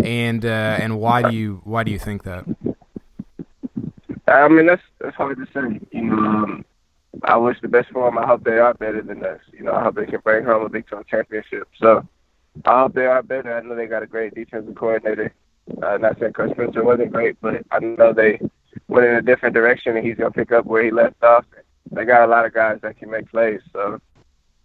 And 0.03 0.45
uh, 0.45 0.77
and 0.79 0.99
why 0.99 1.29
do 1.29 1.35
you 1.35 1.61
why 1.63 1.83
do 1.83 1.91
you 1.91 1.99
think 1.99 2.23
that? 2.23 2.45
I 4.27 4.47
mean, 4.47 4.67
that's 4.67 4.81
that's 4.99 5.15
hard 5.15 5.37
to 5.37 5.45
say. 5.53 5.79
You 5.91 6.01
know, 6.03 6.17
um, 6.17 6.65
I 7.23 7.37
wish 7.37 7.59
the 7.61 7.67
best 7.67 7.89
for 7.89 8.05
them. 8.05 8.17
I 8.17 8.27
hope 8.27 8.43
they 8.43 8.59
are 8.59 8.73
better 8.73 9.01
than 9.01 9.23
us. 9.25 9.39
You 9.51 9.63
know, 9.63 9.73
I 9.73 9.83
hope 9.83 9.95
they 9.95 10.05
can 10.05 10.21
bring 10.23 10.45
home 10.45 10.63
a 10.63 10.69
Big 10.69 10.87
12 10.87 11.07
championship. 11.07 11.67
So 11.77 12.07
I 12.65 12.81
hope 12.81 12.93
they 12.93 13.05
are 13.05 13.23
better. 13.23 13.55
I 13.55 13.61
know 13.61 13.75
they 13.75 13.87
got 13.87 14.03
a 14.03 14.07
great 14.07 14.35
defensive 14.35 14.75
coordinator. 14.75 15.33
Uh, 15.81 15.97
not 15.97 16.19
saying 16.19 16.33
Coach 16.33 16.51
Spencer 16.51 16.83
wasn't 16.83 17.11
great, 17.11 17.37
but 17.41 17.63
I 17.71 17.79
know 17.79 18.13
they 18.13 18.39
went 18.87 19.07
in 19.07 19.15
a 19.15 19.21
different 19.21 19.53
direction, 19.55 19.97
and 19.97 20.05
he's 20.05 20.17
gonna 20.17 20.31
pick 20.31 20.51
up 20.51 20.65
where 20.65 20.83
he 20.83 20.91
left 20.91 21.23
off. 21.23 21.45
They 21.91 22.05
got 22.05 22.27
a 22.27 22.31
lot 22.31 22.45
of 22.45 22.53
guys 22.53 22.79
that 22.81 22.97
can 22.97 23.09
make 23.09 23.29
plays. 23.29 23.61
So 23.73 23.99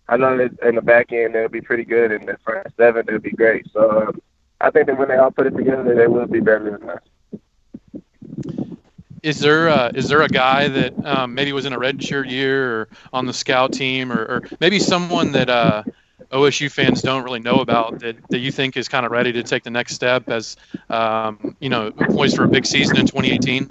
I 0.09 0.17
know 0.17 0.37
that 0.37 0.59
in 0.67 0.75
the 0.75 0.83
back 0.83 1.13
end 1.13 1.35
they'll 1.35 1.49
be 1.49 1.61
pretty 1.61 1.85
good, 1.85 2.13
and 2.13 2.27
the 2.27 2.39
front 2.45 2.67
seven 2.77 3.05
they'll 3.07 3.19
be 3.19 3.31
great. 3.31 3.67
So 3.73 4.09
um, 4.09 4.21
I 4.65 4.71
think 4.71 4.87
that 4.87 4.99
when 4.99 5.09
they 5.09 5.17
all 5.17 5.31
put 5.31 5.47
it 5.47 5.57
together, 5.57 5.95
they 5.95 6.07
will 6.07 6.27
be 6.27 6.41
better 6.41 6.79
than 6.79 6.91
us 6.91 7.01
is 9.25 9.41
there 9.41 9.71
uh, 9.71 9.91
is 9.95 10.09
there 10.09 10.21
a 10.21 10.29
guy 10.29 10.69
that 10.69 11.07
um, 11.07 11.35
maybe 11.35 11.51
was 11.53 11.65
in 11.65 11.73
a 11.73 11.79
redshirt 11.79 12.31
year 12.31 12.81
or 12.81 12.89
on 13.13 13.25
the 13.25 13.33
scout 13.33 13.73
team 13.73 14.13
or, 14.13 14.21
or 14.23 14.43
maybe 14.61 14.79
someone 14.79 15.33
that 15.33 15.49
uh, 15.49 15.83
OSU 16.31 16.71
fans 16.71 17.01
don't 17.01 17.25
really 17.25 17.41
know 17.41 17.57
about 17.57 18.01
that, 18.01 18.17
that 18.29 18.41
you 18.41 18.53
think 18.53 18.77
is 18.77 18.87
kind 18.87 19.07
of 19.07 19.13
ready 19.13 19.33
to 19.33 19.43
take 19.43 19.63
the 19.63 19.71
next 19.71 19.95
step 19.95 20.29
as 20.29 20.57
um, 20.91 21.57
you 21.59 21.71
know 21.71 21.91
poised 21.91 22.37
for 22.37 22.45
a 22.45 22.49
big 22.49 22.67
season 22.67 22.99
in 22.99 23.07
2018? 23.07 23.71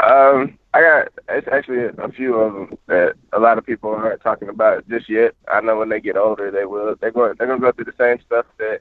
Um, 0.00 0.58
I 0.74 0.80
got 0.80 1.08
it's 1.28 1.46
actually 1.46 1.84
a 1.84 2.08
few 2.10 2.34
of 2.34 2.52
them 2.52 2.78
that 2.86 3.14
a 3.32 3.38
lot 3.38 3.58
of 3.58 3.66
people 3.66 3.90
aren't 3.90 4.22
talking 4.22 4.48
about 4.48 4.88
just 4.88 5.08
yet. 5.08 5.34
I 5.46 5.60
know 5.60 5.78
when 5.78 5.88
they 5.88 6.00
get 6.00 6.16
older, 6.16 6.50
they 6.50 6.64
will. 6.64 6.96
They're 7.00 7.12
going. 7.12 7.34
They're 7.38 7.46
going 7.46 7.60
to 7.60 7.66
go 7.66 7.70
through 7.70 7.84
the 7.84 7.94
same 7.96 8.20
stuff 8.26 8.46
that 8.58 8.80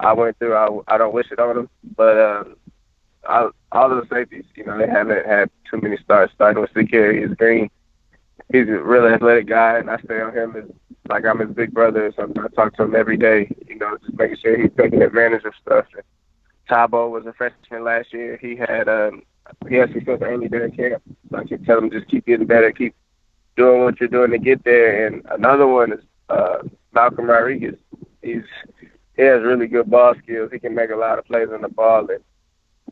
I 0.00 0.12
went 0.12 0.38
through. 0.38 0.54
I, 0.54 0.94
I 0.94 0.98
don't 0.98 1.14
wish 1.14 1.30
it 1.30 1.38
on 1.38 1.56
them, 1.56 1.70
but 1.96 2.18
um, 2.18 2.56
all, 3.28 3.50
all 3.72 3.92
of 3.92 4.08
the 4.08 4.14
safeties, 4.14 4.44
you 4.54 4.64
know, 4.64 4.78
they 4.78 4.88
haven't 4.88 5.26
had 5.26 5.50
too 5.70 5.80
many 5.80 5.96
starts. 5.98 6.32
Starting 6.34 6.60
with 6.60 6.70
Secarius 6.72 7.34
Green, 7.36 7.70
he's 8.52 8.68
a 8.68 8.82
really 8.82 9.12
athletic 9.12 9.46
guy, 9.46 9.78
and 9.78 9.90
I 9.90 9.98
stay 9.98 10.20
on 10.20 10.34
him 10.34 10.56
as 10.56 10.64
like 11.08 11.24
I'm 11.24 11.38
his 11.38 11.50
big 11.50 11.72
brother. 11.72 12.12
So 12.16 12.30
I 12.38 12.48
talk 12.48 12.76
to 12.76 12.84
him 12.84 12.94
every 12.94 13.16
day. 13.16 13.48
You 13.66 13.76
know, 13.76 13.96
just 13.98 14.18
making 14.18 14.38
sure 14.42 14.60
he's 14.60 14.70
taking 14.76 15.02
advantage 15.02 15.44
of 15.44 15.54
stuff. 15.62 15.86
And 15.94 16.02
Tabo 16.68 17.10
was 17.10 17.26
a 17.26 17.32
freshman 17.32 17.84
last 17.84 18.12
year. 18.12 18.38
He 18.40 18.56
had 18.56 18.88
um 18.88 19.22
he 19.68 19.76
had 19.76 19.92
success 19.92 20.18
early 20.22 20.48
during 20.48 20.72
camp. 20.72 21.02
So 21.30 21.38
I 21.38 21.44
keep 21.44 21.64
telling 21.64 21.84
him 21.84 21.90
just 21.90 22.10
keep 22.10 22.26
getting 22.26 22.46
better, 22.46 22.72
keep 22.72 22.94
doing 23.56 23.84
what 23.84 24.00
you're 24.00 24.08
doing 24.08 24.30
to 24.32 24.38
get 24.38 24.64
there. 24.64 25.06
And 25.06 25.22
another 25.30 25.66
one 25.66 25.92
is 25.92 26.00
uh 26.28 26.58
Malcolm 26.92 27.26
Rodriguez. 27.26 27.76
He's 28.22 28.42
he 29.16 29.22
has 29.22 29.42
really 29.42 29.66
good 29.66 29.90
ball 29.90 30.14
skills. 30.22 30.50
He 30.52 30.58
can 30.58 30.74
make 30.74 30.90
a 30.90 30.96
lot 30.96 31.18
of 31.18 31.24
plays 31.24 31.48
on 31.52 31.62
the 31.62 31.68
ball 31.68 32.06
and 32.10 32.22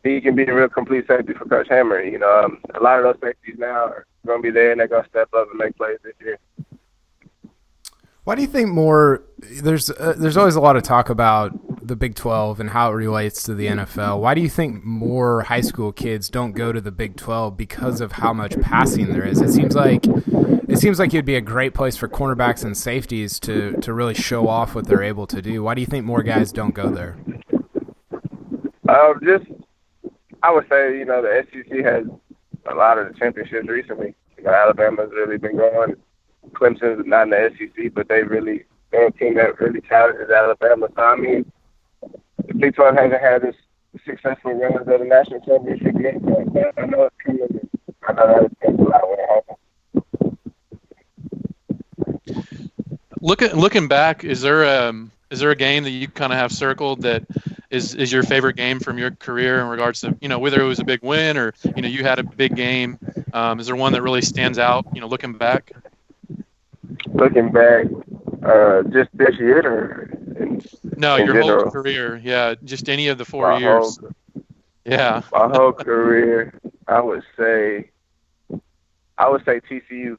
he 0.03 0.21
can 0.21 0.35
be 0.35 0.43
a 0.43 0.53
real 0.53 0.69
complete 0.69 1.07
safety 1.07 1.33
for 1.33 1.45
Coach 1.45 1.67
Hammer. 1.69 2.01
You 2.01 2.19
know, 2.19 2.43
um, 2.45 2.59
a 2.73 2.79
lot 2.79 2.99
of 2.99 3.03
those 3.03 3.21
safeties 3.21 3.57
now 3.57 3.85
are 3.85 4.05
going 4.25 4.39
to 4.39 4.43
be 4.43 4.51
there 4.51 4.71
and 4.71 4.79
they're 4.79 4.87
going 4.87 5.03
to 5.03 5.09
step 5.09 5.29
up 5.33 5.49
and 5.49 5.59
make 5.59 5.75
plays 5.77 5.97
this 6.03 6.13
year. 6.19 6.37
Why 8.23 8.35
do 8.35 8.41
you 8.41 8.47
think 8.47 8.69
more? 8.69 9.23
There's 9.37 9.89
uh, 9.91 10.15
there's 10.17 10.37
always 10.37 10.55
a 10.55 10.59
lot 10.59 10.75
of 10.75 10.83
talk 10.83 11.09
about 11.09 11.51
the 11.87 11.95
Big 11.95 12.15
12 12.15 12.59
and 12.59 12.69
how 12.69 12.91
it 12.91 12.95
relates 12.95 13.43
to 13.43 13.53
the 13.53 13.67
NFL. 13.67 14.19
Why 14.19 14.33
do 14.33 14.41
you 14.41 14.49
think 14.49 14.83
more 14.83 15.43
high 15.43 15.61
school 15.61 15.91
kids 15.91 16.29
don't 16.29 16.53
go 16.53 16.71
to 16.71 16.81
the 16.81 16.91
Big 16.91 17.15
12 17.15 17.55
because 17.55 18.01
of 18.01 18.13
how 18.13 18.33
much 18.33 18.59
passing 18.61 19.11
there 19.13 19.25
is? 19.25 19.41
It 19.41 19.51
seems 19.51 19.75
like 19.75 20.05
it 20.67 20.79
seems 20.79 20.99
like 20.99 21.13
it'd 21.13 21.25
be 21.25 21.35
a 21.35 21.41
great 21.41 21.73
place 21.73 21.95
for 21.95 22.07
cornerbacks 22.07 22.63
and 22.63 22.75
safeties 22.75 23.39
to 23.41 23.73
to 23.81 23.93
really 23.93 24.13
show 24.13 24.47
off 24.47 24.75
what 24.75 24.87
they're 24.87 25.03
able 25.03 25.27
to 25.27 25.41
do. 25.41 25.63
Why 25.63 25.75
do 25.75 25.81
you 25.81 25.87
think 25.87 26.05
more 26.05 26.23
guys 26.23 26.51
don't 26.51 26.73
go 26.73 26.89
there? 26.89 27.17
Uh, 28.87 29.13
just 29.23 29.45
I 30.43 30.51
would 30.51 30.67
say, 30.69 30.97
you 30.97 31.05
know, 31.05 31.21
the 31.21 31.45
SEC 31.51 31.83
has 31.85 32.05
a 32.71 32.75
lot 32.75 32.97
of 32.97 33.07
the 33.07 33.19
championships 33.19 33.67
recently. 33.67 34.13
You 34.37 34.43
know, 34.43 34.53
Alabama's 34.53 35.11
really 35.13 35.37
been 35.37 35.57
going. 35.57 35.95
Clemson's 36.51 37.05
not 37.05 37.23
in 37.23 37.29
the 37.31 37.51
SEC, 37.57 37.93
but 37.93 38.07
they 38.07 38.23
really 38.23 38.65
they're 38.91 39.07
a 39.07 39.11
team 39.11 39.35
that 39.35 39.59
really 39.59 39.81
challenges 39.81 40.29
Alabama. 40.29 40.87
So 40.95 41.01
I 41.01 41.15
mean, 41.15 41.51
Big 42.57 42.75
12 42.75 42.95
hasn't 42.95 43.21
had 43.21 43.41
this 43.41 43.55
successful 44.05 44.53
run 44.53 44.77
of 44.77 44.85
the 44.85 44.97
national 44.99 45.39
championship 45.41 45.95
yet, 45.99 46.21
but 46.21 46.73
I 46.77 46.85
know 46.85 47.03
it's 47.03 47.15
coming. 47.25 47.69
I 48.07 48.13
know 48.13 48.41
that's 48.41 48.53
going 48.61 48.77
to 48.77 48.83
lot 48.83 49.09
when 49.09 49.19
it 49.19 49.29
happens. 49.29 50.37
Looking 53.21 53.53
looking 53.53 53.87
back, 53.87 54.23
is 54.23 54.41
there 54.41 54.65
um 54.65 55.11
is 55.31 55.39
there 55.39 55.51
a 55.51 55.55
game 55.55 55.83
that 55.83 55.91
you 55.91 56.07
kind 56.07 56.31
of 56.31 56.39
have 56.39 56.51
circled 56.51 57.01
that 57.01 57.23
is 57.69 57.95
is 57.95 58.11
your 58.11 58.23
favorite 58.23 58.55
game 58.55 58.79
from 58.79 58.97
your 58.97 59.11
career 59.11 59.59
in 59.59 59.67
regards 59.67 60.01
to 60.01 60.15
you 60.21 60.29
know 60.29 60.39
whether 60.39 60.61
it 60.61 60.65
was 60.65 60.79
a 60.79 60.83
big 60.83 61.01
win 61.01 61.37
or 61.37 61.53
you 61.75 61.81
know 61.81 61.87
you 61.87 62.03
had 62.03 62.19
a 62.19 62.23
big 62.23 62.55
game? 62.55 62.99
Um, 63.33 63.59
is 63.59 63.67
there 63.67 63.75
one 63.75 63.93
that 63.93 64.01
really 64.01 64.21
stands 64.21 64.59
out? 64.59 64.85
You 64.93 65.01
know, 65.01 65.07
looking 65.07 65.33
back. 65.33 65.71
Looking 67.13 67.51
back, 67.51 67.87
uh, 68.43 68.83
just 68.83 69.09
this 69.13 69.35
year 69.39 69.61
or 69.65 70.09
in, 70.35 70.61
no, 70.97 71.15
in 71.15 71.25
your 71.25 71.41
general? 71.41 71.63
whole 71.63 71.71
career. 71.71 72.21
Yeah, 72.23 72.55
just 72.63 72.89
any 72.89 73.07
of 73.07 73.17
the 73.17 73.25
four 73.25 73.51
my 73.51 73.57
years. 73.57 73.97
Whole, 73.97 74.11
yeah. 74.85 75.21
my 75.31 75.47
whole 75.47 75.73
career, 75.73 76.59
I 76.87 77.01
would 77.01 77.23
say, 77.37 77.89
I 79.17 79.29
would 79.29 79.43
say 79.45 79.59
TCU. 79.59 80.17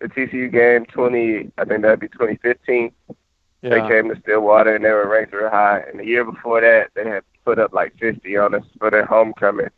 The 0.00 0.08
TCU 0.08 0.52
game, 0.52 0.86
twenty, 0.86 1.50
I 1.58 1.64
think 1.64 1.82
that'd 1.82 1.98
be 1.98 2.08
2015. 2.08 2.92
Yeah. 3.62 3.70
They 3.70 3.80
came 3.88 4.08
to 4.08 4.20
Stillwater 4.20 4.76
and 4.76 4.84
they 4.84 4.90
were 4.90 5.08
ranked 5.08 5.32
real 5.32 5.50
high. 5.50 5.80
And 5.80 5.98
the 5.98 6.06
year 6.06 6.24
before 6.24 6.60
that, 6.60 6.90
they 6.94 7.04
had 7.08 7.24
put 7.44 7.58
up 7.58 7.72
like 7.72 7.98
50 7.98 8.36
on 8.36 8.54
us 8.54 8.64
for 8.78 8.90
their 8.90 9.04
homecoming. 9.04 9.70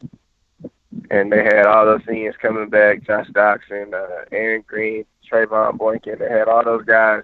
And 1.11 1.33
they 1.33 1.43
had 1.43 1.67
all 1.67 1.87
those 1.87 2.03
seniors 2.07 2.37
coming 2.37 2.69
back, 2.69 3.03
Josh 3.05 3.29
Doctson, 3.29 3.95
uh, 3.95 4.25
Aaron 4.33 4.63
Green, 4.67 5.05
Trevone 5.31 5.79
Boykin. 5.79 6.19
They 6.19 6.29
had 6.29 6.49
all 6.49 6.65
those 6.65 6.85
guys. 6.85 7.23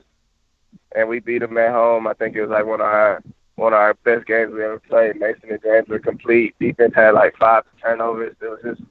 And 0.97 1.09
we 1.09 1.21
beat 1.21 1.39
them 1.39 1.59
at 1.59 1.73
home. 1.73 2.07
I 2.07 2.15
think 2.15 2.35
it 2.35 2.41
was 2.41 2.51
like 2.51 2.67
one 2.67 2.81
of 2.81 2.87
our 2.87 3.23
one 3.57 3.73
of 3.73 3.79
our 3.79 3.95
best 3.95 4.27
games 4.27 4.53
we 4.53 4.65
ever 4.65 4.81
played. 4.81 5.17
Mason 5.17 5.51
and 5.51 5.63
James 5.63 5.89
were 5.89 5.99
complete. 5.99 6.55
Defense 6.59 6.95
had 6.95 7.15
like 7.15 7.37
five 7.39 7.65
turnovers. 7.81 8.35
It 8.41 8.47
was 8.47 8.61
just 8.65 8.83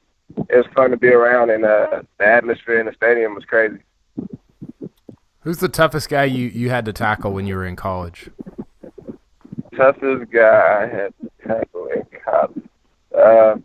it 0.49 0.55
was 0.55 0.65
fun 0.75 0.91
to 0.91 0.97
be 0.97 1.09
around 1.09 1.49
and 1.49 1.65
uh, 1.65 2.03
the 2.17 2.25
atmosphere 2.25 2.79
in 2.79 2.85
the 2.85 2.93
stadium 2.93 3.35
was 3.35 3.45
crazy. 3.45 3.79
Who's 5.41 5.59
the 5.59 5.69
toughest 5.69 6.09
guy 6.09 6.25
you, 6.25 6.47
you 6.47 6.69
had 6.69 6.85
to 6.85 6.93
tackle 6.93 7.31
when 7.31 7.45
you 7.45 7.55
were 7.55 7.65
in 7.65 7.75
college? 7.75 8.29
Toughest 9.75 10.31
guy 10.31 10.83
I 10.83 10.95
had 10.95 11.13
to 11.21 11.47
tackle 11.47 11.87
in 11.87 12.03
college. 12.23 12.63
Uh, 13.15 13.55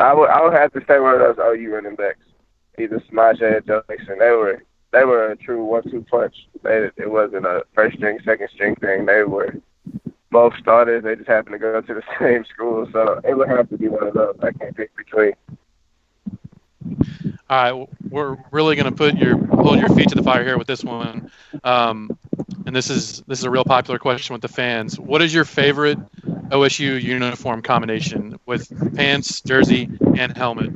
I 0.00 0.14
would 0.14 0.30
I 0.30 0.42
would 0.42 0.54
have 0.54 0.72
to 0.72 0.80
say 0.88 1.00
one 1.00 1.14
of 1.14 1.36
those 1.36 1.38
OU 1.38 1.74
running 1.74 1.96
backs, 1.96 2.18
either 2.80 3.00
Samaje 3.00 3.42
or 3.42 3.60
Joe 3.60 3.82
They 3.88 4.30
were 4.30 4.62
they 4.90 5.04
were 5.04 5.32
a 5.32 5.36
true 5.36 5.64
one-two 5.64 6.06
punch. 6.10 6.48
They, 6.62 6.90
it 6.96 7.10
wasn't 7.10 7.44
a 7.44 7.64
first 7.74 7.96
string, 7.96 8.18
second 8.24 8.48
string 8.54 8.74
thing. 8.76 9.04
They 9.04 9.22
were 9.22 9.54
both 10.30 10.54
starters. 10.60 11.04
They 11.04 11.16
just 11.16 11.28
happened 11.28 11.54
to 11.54 11.58
go 11.58 11.80
to 11.80 11.94
the 11.94 12.02
same 12.18 12.44
school, 12.46 12.88
so 12.92 13.20
it 13.24 13.36
would 13.36 13.48
have 13.48 13.68
to 13.70 13.78
be 13.78 13.88
one 13.88 14.06
of 14.06 14.14
those. 14.14 14.36
I 14.42 14.52
can't 14.52 14.76
pick 14.76 14.96
between. 14.96 15.32
All 17.50 17.78
right, 17.80 17.88
we're 18.10 18.36
really 18.50 18.76
going 18.76 18.90
to 18.90 18.92
put 18.92 19.16
your 19.16 19.36
hold 19.46 19.78
your 19.78 19.88
feet 19.90 20.08
to 20.10 20.14
the 20.14 20.22
fire 20.22 20.44
here 20.44 20.58
with 20.58 20.66
this 20.66 20.84
one, 20.84 21.30
um, 21.64 22.10
and 22.66 22.76
this 22.76 22.90
is 22.90 23.22
this 23.26 23.38
is 23.38 23.44
a 23.44 23.50
real 23.50 23.64
popular 23.64 23.98
question 23.98 24.34
with 24.34 24.42
the 24.42 24.48
fans. 24.48 24.98
What 24.98 25.22
is 25.22 25.32
your 25.32 25.44
favorite 25.44 25.98
OSU 26.50 27.02
uniform 27.02 27.62
combination 27.62 28.38
with 28.46 28.70
pants, 28.94 29.40
jersey, 29.40 29.88
and 30.16 30.36
helmet? 30.36 30.72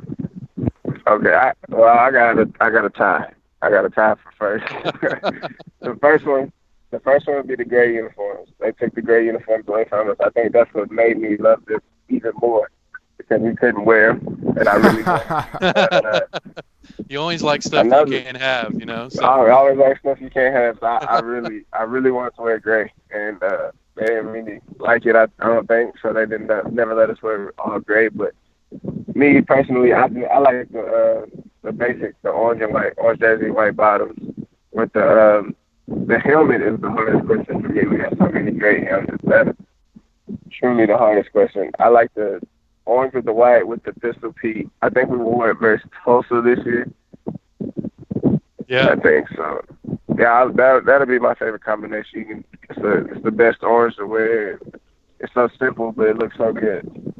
Okay, 1.13 1.31
I, 1.31 1.53
well, 1.69 1.95
I 1.95 2.09
got 2.09 2.39
a 2.39 2.49
I 2.59 2.71
got 2.71 2.85
a 2.85 2.89
tie. 2.89 3.31
I 3.61 3.69
got 3.69 3.85
a 3.85 3.89
tie 3.91 4.15
for 4.15 4.31
first. 4.31 4.65
the 5.79 5.95
first 6.01 6.25
one, 6.25 6.51
the 6.89 6.99
first 7.01 7.27
one 7.27 7.37
would 7.37 7.47
be 7.47 7.55
the 7.55 7.65
gray 7.65 7.93
uniforms. 7.93 8.49
They 8.59 8.71
took 8.71 8.95
the 8.95 9.03
gray 9.03 9.23
uniforms 9.27 9.67
away 9.67 9.85
from 9.85 10.09
us. 10.09 10.17
I 10.25 10.31
think 10.31 10.53
that's 10.53 10.73
what 10.73 10.89
made 10.89 11.19
me 11.19 11.37
love 11.37 11.63
this 11.67 11.81
even 12.09 12.31
more 12.41 12.71
because 13.17 13.41
we 13.41 13.55
couldn't 13.55 13.85
wear 13.85 14.15
them, 14.15 14.55
and 14.57 14.67
I 14.67 14.75
really. 14.75 15.03
uh, 15.05 16.21
you 17.09 17.19
always 17.19 17.43
like 17.43 17.61
stuff 17.61 17.85
you 17.85 18.19
can't 18.19 18.37
have, 18.37 18.73
you 18.73 18.87
know. 18.87 19.07
So. 19.09 19.23
I 19.23 19.51
always 19.51 19.77
like 19.77 19.99
stuff 19.99 20.19
you 20.19 20.31
can't 20.31 20.55
have. 20.55 20.79
So 20.79 20.87
I, 20.87 20.97
I 20.97 21.19
really, 21.19 21.63
I 21.73 21.83
really 21.83 22.09
wanted 22.09 22.35
to 22.37 22.41
wear 22.41 22.57
gray, 22.57 22.91
and 23.11 23.41
uh, 23.43 23.69
they 23.93 24.07
didn't 24.07 24.27
really 24.29 24.61
like 24.79 25.05
it. 25.05 25.15
I, 25.15 25.27
I 25.37 25.45
don't 25.45 25.67
think 25.67 25.93
so. 26.01 26.11
They 26.11 26.25
didn't 26.25 26.49
uh, 26.49 26.63
never 26.71 26.95
let 26.95 27.11
us 27.11 27.21
wear 27.21 27.53
all 27.59 27.79
gray. 27.79 28.07
But 28.07 28.33
me 29.15 29.41
personally, 29.41 29.93
I 29.93 30.05
I 30.31 30.39
like 30.39 30.69
the 30.71 30.81
uh, 30.81 31.25
the 31.63 31.71
basic, 31.71 32.21
the 32.21 32.29
orange 32.29 32.61
and 32.61 32.73
white, 32.73 32.93
orange 32.97 33.19
jersey, 33.19 33.49
white 33.49 33.75
bottoms. 33.75 34.19
With 34.71 34.91
the 34.93 35.39
um, 35.39 35.55
the 35.87 36.19
helmet 36.19 36.61
is 36.61 36.79
the 36.79 36.89
hardest 36.89 37.25
question 37.25 37.61
for 37.61 37.69
me. 37.69 37.87
We 37.87 37.99
have 37.99 38.15
so 38.17 38.27
many 38.29 38.51
great 38.51 38.87
helmets. 38.87 39.23
That's 39.23 39.57
truly 40.51 40.85
the 40.85 40.97
hardest 40.97 41.31
question. 41.31 41.71
I 41.79 41.89
like 41.89 42.13
the 42.13 42.41
orange 42.85 43.13
with 43.13 43.25
the 43.25 43.33
white 43.33 43.67
with 43.67 43.83
the 43.83 43.93
pistol 43.93 44.33
I 44.81 44.89
think 44.89 45.09
we 45.09 45.17
wore 45.17 45.51
it 45.51 45.59
versus 45.59 45.89
Tulsa 46.03 46.41
this 46.41 46.59
year. 46.65 46.91
Yeah, 48.67 48.89
I 48.89 48.95
think 48.95 49.27
so. 49.35 49.61
Yeah, 50.17 50.49
that 50.55 50.83
that'll 50.85 51.07
be 51.07 51.19
my 51.19 51.35
favorite 51.35 51.63
combination. 51.63 52.19
You 52.19 52.25
can, 52.25 52.45
it's 52.69 52.79
the 52.79 53.05
it's 53.11 53.23
the 53.23 53.31
best 53.31 53.63
orange 53.63 53.95
to 53.97 54.07
wear. 54.07 54.59
It's 55.19 55.33
so 55.33 55.49
simple, 55.59 55.91
but 55.91 56.07
it 56.07 56.17
looks 56.17 56.37
so 56.37 56.51
good. 56.51 57.12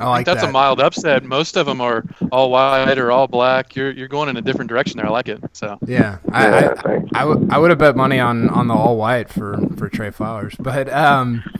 I 0.00 0.08
like 0.08 0.20
I 0.28 0.32
that's 0.32 0.42
that. 0.42 0.50
a 0.50 0.52
mild 0.52 0.80
upset. 0.80 1.24
Most 1.24 1.56
of 1.56 1.66
them 1.66 1.80
are 1.80 2.04
all 2.32 2.50
white 2.50 2.98
or 2.98 3.10
all 3.10 3.26
black. 3.26 3.74
You're 3.76 3.90
you're 3.90 4.08
going 4.08 4.28
in 4.28 4.36
a 4.36 4.42
different 4.42 4.68
direction 4.68 4.98
there. 4.98 5.06
I 5.06 5.10
like 5.10 5.28
it. 5.28 5.42
So 5.52 5.78
yeah, 5.86 6.18
I 6.32 6.48
Yeah, 6.48 6.74
I, 6.76 6.82
thanks. 6.82 7.10
I, 7.14 7.20
w- 7.20 7.48
I 7.50 7.58
would 7.58 7.70
have 7.70 7.78
bet 7.78 7.96
money 7.96 8.20
on 8.20 8.48
on 8.50 8.68
the 8.68 8.74
all 8.74 8.96
white 8.96 9.28
for 9.28 9.58
for 9.76 9.88
Tre 9.88 10.10
Flowers, 10.10 10.54
but 10.58 10.92
um. 10.92 11.44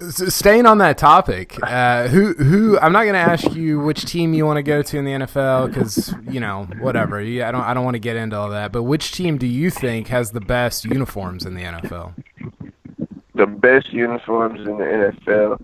Staying 0.00 0.64
on 0.64 0.78
that 0.78 0.96
topic, 0.96 1.58
uh, 1.60 2.06
who 2.06 2.32
who 2.34 2.78
I'm 2.78 2.92
not 2.92 3.02
going 3.02 3.14
to 3.14 3.18
ask 3.18 3.52
you 3.56 3.80
which 3.80 4.04
team 4.04 4.32
you 4.32 4.46
want 4.46 4.58
to 4.58 4.62
go 4.62 4.80
to 4.80 4.96
in 4.96 5.04
the 5.04 5.10
NFL 5.10 5.74
because 5.74 6.14
you 6.30 6.38
know 6.38 6.68
whatever. 6.78 7.20
Yeah, 7.20 7.48
I 7.48 7.50
don't 7.50 7.62
I 7.62 7.74
don't 7.74 7.82
want 7.84 7.96
to 7.96 7.98
get 7.98 8.14
into 8.14 8.36
all 8.36 8.48
that. 8.50 8.70
But 8.70 8.84
which 8.84 9.10
team 9.10 9.38
do 9.38 9.46
you 9.48 9.70
think 9.70 10.06
has 10.06 10.30
the 10.30 10.40
best 10.40 10.84
uniforms 10.84 11.44
in 11.44 11.54
the 11.54 11.62
NFL? 11.62 12.14
the 13.38 13.46
best 13.46 13.92
uniforms 13.92 14.60
in 14.60 14.76
the 14.76 14.84
NFL. 14.84 15.60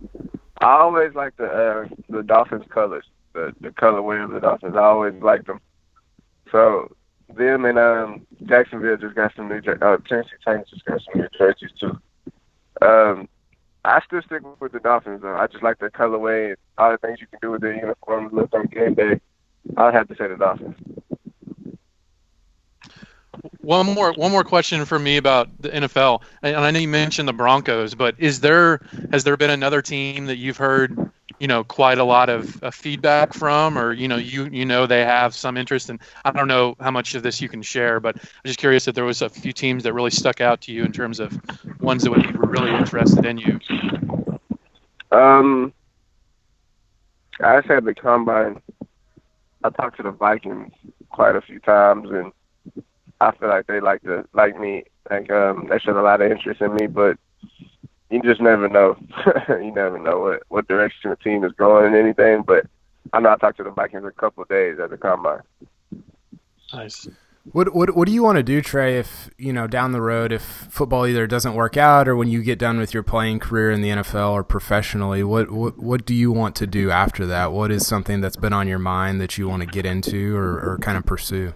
I 0.64 0.80
always 0.80 1.14
like 1.14 1.36
the 1.36 1.44
uh, 1.44 1.88
the 2.08 2.22
Dolphins 2.22 2.64
colors, 2.70 3.04
the 3.34 3.54
the 3.60 3.68
colorway 3.68 4.24
of 4.24 4.30
the 4.30 4.40
Dolphins. 4.40 4.76
I 4.76 4.84
always 4.84 5.12
liked 5.22 5.46
them. 5.46 5.60
So 6.50 6.90
them 7.36 7.66
and 7.66 7.78
um, 7.78 8.26
Jacksonville 8.46 8.96
just 8.96 9.14
got 9.14 9.34
some 9.36 9.48
new 9.48 9.60
jer- 9.60 9.82
uh, 9.84 9.98
Tennessee 10.08 10.30
Titans 10.42 10.70
just 10.70 10.86
got 10.86 11.02
some 11.02 11.20
new 11.20 11.28
jerseys 11.36 11.70
too. 11.78 11.98
Um, 12.80 13.28
I 13.84 14.00
still 14.06 14.22
stick 14.22 14.40
with 14.58 14.72
the 14.72 14.80
Dolphins 14.80 15.20
though. 15.20 15.36
I 15.36 15.48
just 15.48 15.62
like 15.62 15.80
the 15.80 15.90
colorway 15.90 16.48
and 16.48 16.56
all 16.78 16.92
the 16.92 16.96
things 16.96 17.20
you 17.20 17.26
can 17.26 17.40
do 17.42 17.50
with 17.50 17.60
their 17.60 17.74
uniforms. 17.74 18.32
Look 18.32 18.54
on 18.54 18.64
game 18.66 18.94
day. 18.94 19.20
I'd 19.76 19.92
have 19.92 20.08
to 20.08 20.16
say 20.16 20.28
the 20.28 20.36
Dolphins. 20.36 20.76
One 23.60 23.86
more 23.86 24.12
one 24.12 24.30
more 24.30 24.44
question 24.44 24.84
for 24.84 24.98
me 24.98 25.16
about 25.16 25.48
the 25.60 25.70
NFL. 25.70 26.22
And 26.42 26.56
I 26.56 26.70
know 26.70 26.78
you 26.78 26.88
mentioned 26.88 27.28
the 27.28 27.32
Broncos, 27.32 27.94
but 27.94 28.14
is 28.18 28.40
there 28.40 28.80
has 29.12 29.24
there 29.24 29.36
been 29.36 29.50
another 29.50 29.82
team 29.82 30.26
that 30.26 30.36
you've 30.36 30.56
heard 30.56 31.10
you 31.38 31.48
know 31.48 31.64
quite 31.64 31.98
a 31.98 32.04
lot 32.04 32.28
of 32.28 32.62
uh, 32.62 32.70
feedback 32.70 33.34
from, 33.34 33.78
or 33.78 33.92
you 33.92 34.08
know 34.08 34.16
you 34.16 34.46
you 34.46 34.64
know 34.64 34.86
they 34.86 35.04
have 35.04 35.34
some 35.34 35.56
interest? 35.56 35.90
And 35.90 36.00
I 36.24 36.30
don't 36.30 36.48
know 36.48 36.76
how 36.80 36.90
much 36.90 37.14
of 37.14 37.22
this 37.22 37.40
you 37.40 37.48
can 37.48 37.62
share, 37.62 38.00
but 38.00 38.16
I'm 38.16 38.22
just 38.44 38.58
curious 38.58 38.88
if 38.88 38.94
there 38.94 39.04
was 39.04 39.22
a 39.22 39.28
few 39.28 39.52
teams 39.52 39.82
that 39.84 39.92
really 39.92 40.10
stuck 40.10 40.40
out 40.40 40.60
to 40.62 40.72
you 40.72 40.84
in 40.84 40.92
terms 40.92 41.20
of 41.20 41.38
ones 41.80 42.02
that 42.04 42.10
would 42.10 42.22
be 42.22 42.32
really 42.38 42.74
interested 42.74 43.24
in 43.24 43.38
you. 43.38 43.60
Um, 45.10 45.72
I 47.40 47.58
just 47.58 47.68
had 47.68 47.84
the 47.84 47.94
combine. 47.94 48.60
I 49.62 49.70
talked 49.70 49.96
to 49.96 50.02
the 50.02 50.10
Vikings 50.10 50.72
quite 51.10 51.36
a 51.36 51.40
few 51.40 51.58
times, 51.60 52.10
and 52.10 52.32
I 53.20 53.32
feel 53.32 53.48
like 53.48 53.66
they 53.66 53.80
like 53.80 54.02
to 54.02 54.26
like 54.32 54.58
me. 54.58 54.84
Like 55.10 55.30
um, 55.30 55.68
they 55.70 55.78
showed 55.78 55.98
a 55.98 56.02
lot 56.02 56.20
of 56.20 56.30
interest 56.30 56.60
in 56.60 56.74
me, 56.74 56.86
but 56.86 57.18
you 58.10 58.22
just 58.22 58.40
never 58.40 58.68
know. 58.68 58.96
you 59.48 59.72
never 59.72 59.98
know 59.98 60.20
what 60.20 60.42
what 60.48 60.68
direction 60.68 61.10
the 61.10 61.16
team 61.16 61.44
is 61.44 61.52
going 61.52 61.86
and 61.86 61.96
anything. 61.96 62.42
But 62.42 62.66
I 63.12 63.20
know 63.20 63.30
I 63.30 63.36
talked 63.36 63.58
to 63.58 63.64
the 63.64 63.70
Vikings 63.70 64.04
a 64.04 64.10
couple 64.10 64.42
of 64.42 64.48
days 64.48 64.78
at 64.78 64.90
the 64.90 64.96
combine. 64.96 65.42
Nice. 66.72 67.08
What 67.52 67.74
what 67.74 67.94
what 67.94 68.06
do 68.06 68.12
you 68.12 68.22
want 68.22 68.36
to 68.36 68.42
do, 68.42 68.62
Tre? 68.62 68.98
If 68.98 69.28
you 69.36 69.52
know 69.52 69.66
down 69.66 69.92
the 69.92 70.00
road, 70.00 70.32
if 70.32 70.42
football 70.42 71.06
either 71.06 71.26
doesn't 71.26 71.54
work 71.54 71.76
out 71.76 72.08
or 72.08 72.16
when 72.16 72.28
you 72.28 72.42
get 72.42 72.58
done 72.58 72.78
with 72.78 72.94
your 72.94 73.02
playing 73.02 73.38
career 73.38 73.70
in 73.70 73.82
the 73.82 73.90
NFL 73.90 74.32
or 74.32 74.42
professionally, 74.42 75.22
what 75.22 75.50
what 75.50 75.78
what 75.78 76.06
do 76.06 76.14
you 76.14 76.32
want 76.32 76.56
to 76.56 76.66
do 76.66 76.90
after 76.90 77.26
that? 77.26 77.52
What 77.52 77.70
is 77.70 77.86
something 77.86 78.22
that's 78.22 78.36
been 78.36 78.54
on 78.54 78.66
your 78.66 78.78
mind 78.78 79.20
that 79.20 79.36
you 79.36 79.46
want 79.46 79.62
to 79.62 79.66
get 79.66 79.84
into 79.84 80.34
or, 80.34 80.58
or 80.58 80.78
kind 80.80 80.96
of 80.96 81.04
pursue? 81.04 81.52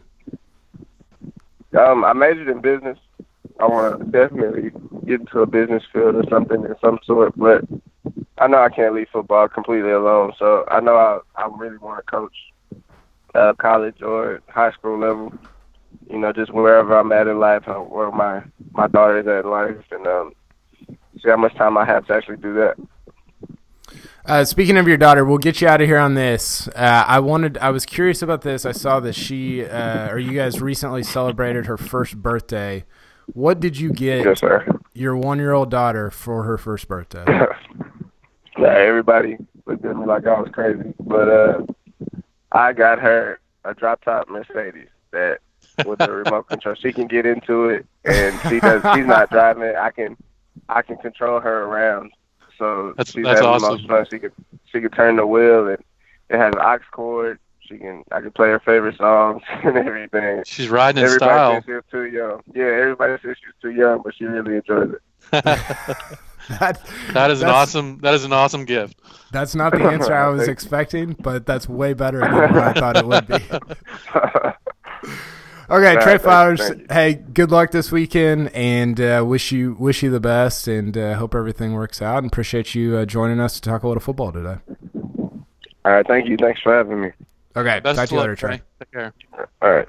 Um, 1.77 2.05
I 2.05 2.13
majored 2.13 2.49
in 2.49 2.61
business. 2.61 2.99
I 3.61 3.67
want 3.67 3.99
to 3.99 4.05
definitely 4.07 4.71
get 5.05 5.21
into 5.21 5.41
a 5.41 5.47
business 5.47 5.83
field 5.93 6.15
or 6.15 6.25
something 6.31 6.65
of 6.65 6.77
some 6.81 6.99
sort, 7.05 7.33
but 7.37 7.65
I 8.39 8.47
know 8.47 8.63
I 8.63 8.69
can't 8.69 8.95
leave 8.95 9.09
football 9.13 9.49
completely 9.49 9.91
alone. 9.91 10.33
So 10.39 10.65
I 10.69 10.81
know 10.81 10.97
I, 10.97 11.43
I 11.43 11.49
really 11.57 11.79
want 11.79 11.99
to 11.99 12.11
coach 12.11 12.35
uh, 13.35 13.53
college 13.59 14.01
or 14.01 14.41
high 14.49 14.73
school 14.73 14.99
level. 14.99 15.33
You 16.09 16.19
know, 16.19 16.33
just 16.33 16.53
wherever 16.53 16.97
I'm 16.97 17.13
at 17.13 17.27
in 17.27 17.39
life, 17.41 17.67
uh, 17.67 17.75
where 17.75 18.11
my 18.11 18.43
my 18.73 18.87
daughter 18.87 19.19
is 19.19 19.27
at 19.27 19.45
in 19.45 19.51
life, 19.51 19.77
and 19.91 20.07
um, 20.07 20.33
see 20.89 21.29
how 21.29 21.37
much 21.37 21.55
time 21.55 21.77
I 21.77 21.85
have 21.85 22.07
to 22.07 22.15
actually 22.15 22.37
do 22.37 22.55
that. 22.55 22.77
Uh, 24.29 24.45
speaking 24.45 24.77
of 24.77 24.87
your 24.87 24.99
daughter, 24.99 25.25
we'll 25.25 25.39
get 25.39 25.63
you 25.63 25.67
out 25.69 25.81
of 25.81 25.89
here 25.89 25.97
on 25.99 26.13
this. 26.13 26.69
Uh, 26.69 27.05
I 27.07 27.19
wanted, 27.21 27.57
I 27.59 27.71
was 27.71 27.87
curious 27.87 28.21
about 28.21 28.43
this. 28.43 28.67
I 28.67 28.73
saw 28.73 29.01
that 29.01 29.15
she, 29.15 29.65
uh, 29.65 30.11
or 30.11 30.19
you 30.19 30.33
guys 30.33 30.61
recently 30.61 31.03
celebrated 31.03 31.65
her 31.65 31.79
first 31.79 32.15
birthday. 32.21 32.85
What 33.33 33.59
did 33.59 33.79
you 33.79 33.91
get 33.91 34.27
Yes, 34.27 34.41
sir. 34.41 34.67
your 34.93 35.17
one-year-old 35.17 35.71
daughter 35.71 36.11
for 36.11 36.43
her 36.43 36.59
first 36.59 36.89
birthday? 36.89 37.25
yeah, 38.59 38.69
everybody 38.69 39.39
looked 39.65 39.83
at 39.87 39.97
me 39.97 40.05
like 40.05 40.27
I 40.27 40.39
was 40.39 40.51
crazy, 40.53 40.93
but 41.01 41.29
uh, 41.31 41.63
I 42.53 42.75
got 42.75 42.99
her 42.99 43.41
a 43.65 43.75
drop 43.75 44.05
top 44.05 44.29
Mercedes 44.29 44.89
that 45.11 45.39
with 45.87 46.01
the 46.01 46.13
remote 46.13 46.43
control. 46.51 46.75
She 46.75 46.93
can 46.93 47.07
get 47.07 47.25
into 47.25 47.71
it, 47.71 47.87
and 48.05 48.39
she 48.51 48.61
does. 48.61 48.83
She's 48.95 49.07
not 49.07 49.31
driving. 49.31 49.75
I 49.75 49.91
can, 49.91 50.19
I 50.69 50.83
can 50.83 50.97
control 50.99 51.41
her 51.41 51.63
around. 51.65 52.13
So 52.59 52.93
That's- 52.97 53.13
she's 53.15 53.25
that's 53.25 53.41
having 53.41 53.61
the 53.61 53.67
awesome. 53.67 53.69
most 53.77 53.87
fun. 53.89 54.07
She 54.11 54.19
could, 54.19 54.33
she 54.73 54.81
could 54.81 54.93
turn 54.93 55.17
the 55.17 55.27
wheel, 55.27 55.69
and 55.69 55.79
it 56.29 56.37
has 56.37 56.53
an 56.55 56.61
aux 56.61 56.79
cord. 56.93 57.39
She 57.61 57.77
can, 57.79 58.03
I 58.11 58.21
can 58.23 58.31
play 58.31 58.49
her 58.49 58.59
favorite 58.61 58.97
songs 58.97 59.43
and 59.63 59.77
everything. 59.77 60.43
She's 60.47 60.69
riding 60.71 61.01
in 61.01 61.05
Everybody 61.05 61.31
style. 61.31 61.55
says 61.57 61.65
she 61.67 61.73
was 61.73 61.85
too 61.91 62.05
young. 62.07 62.41
Yeah, 62.55 62.65
everybody 62.65 63.13
says 63.23 63.37
she's 63.39 63.55
too 63.61 63.71
young, 63.73 64.01
but 64.03 64.15
she 64.17 64.25
really 64.25 64.57
enjoys 64.57 64.91
it. 64.95 65.03
that, 66.59 66.81
That 67.13 67.31
is 67.31 67.43
an 67.43 67.51
awesome. 67.51 67.99
That 68.01 68.15
is 68.15 68.25
an 68.25 68.33
awesome 68.33 68.65
gift. 68.65 68.99
That's 69.33 69.55
not 69.55 69.73
the 69.73 69.83
answer 69.85 70.15
I 70.15 70.29
was 70.29 70.49
expecting, 70.55 71.13
but 71.13 71.45
that's 71.45 71.69
way 71.69 71.93
better 71.93 72.21
than 72.21 72.33
what 72.35 72.57
I 72.57 72.73
thought 72.73 72.97
it 72.97 73.07
would 73.07 73.27
be. 73.27 75.13
Okay, 75.71 75.95
Tre 75.95 76.03
thank- 76.03 76.23
Flowers. 76.23 76.67
thank. 76.67 76.91
Hey, 76.91 77.15
good 77.15 77.51
luck 77.51 77.73
this 77.73 77.93
weekend, 77.93 78.51
and 78.55 78.99
uh, 79.01 79.23
wish 79.27 79.53
you 79.53 79.75
wish 79.79 80.03
you 80.03 80.11
the 80.11 80.21
best, 80.21 80.67
and 80.67 80.97
uh, 80.97 81.15
hope 81.17 81.35
everything 81.35 81.75
works 81.75 82.01
out. 82.01 82.19
And 82.19 82.27
appreciate 82.33 82.75
you 82.75 82.97
uh, 82.97 83.05
joining 83.05 83.39
us 83.39 83.61
to 83.61 83.69
talk 83.69 83.83
a 83.83 83.89
little 83.89 84.01
football 84.01 84.33
today. 84.33 84.57
All 85.85 85.93
right, 85.93 86.07
thank 86.07 86.27
you. 86.29 86.37
Thanks 86.41 86.61
for 86.63 86.75
having 86.75 87.03
me. 87.03 87.11
Okay, 87.55 87.81
Best 87.81 87.99
talk 87.99 88.09
to 88.09 88.15
you 88.15 88.21
later, 88.21 88.37
Tre. 88.37 88.49
Tre. 88.57 88.63
Take 88.81 88.93
care. 88.93 89.13
All 89.61 89.71
right. 89.73 89.89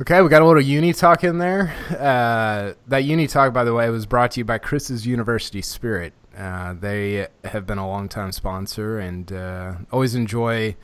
Okay, 0.00 0.22
we 0.22 0.30
got 0.30 0.40
a 0.40 0.46
little 0.46 0.62
uni 0.62 0.94
talk 0.94 1.24
in 1.24 1.36
there. 1.38 1.74
Uh, 1.90 2.72
that 2.88 3.04
uni 3.04 3.26
talk, 3.26 3.52
by 3.52 3.64
the 3.64 3.74
way, 3.74 3.90
was 3.90 4.06
brought 4.06 4.30
to 4.32 4.40
you 4.40 4.44
by 4.46 4.56
Chris's 4.56 5.06
University 5.06 5.60
Spirit. 5.60 6.14
Uh, 6.34 6.72
they 6.72 7.26
have 7.44 7.66
been 7.66 7.76
a 7.76 7.86
longtime 7.86 8.32
sponsor 8.32 8.98
and 8.98 9.30
uh, 9.30 9.74
always 9.92 10.14
enjoy 10.14 10.74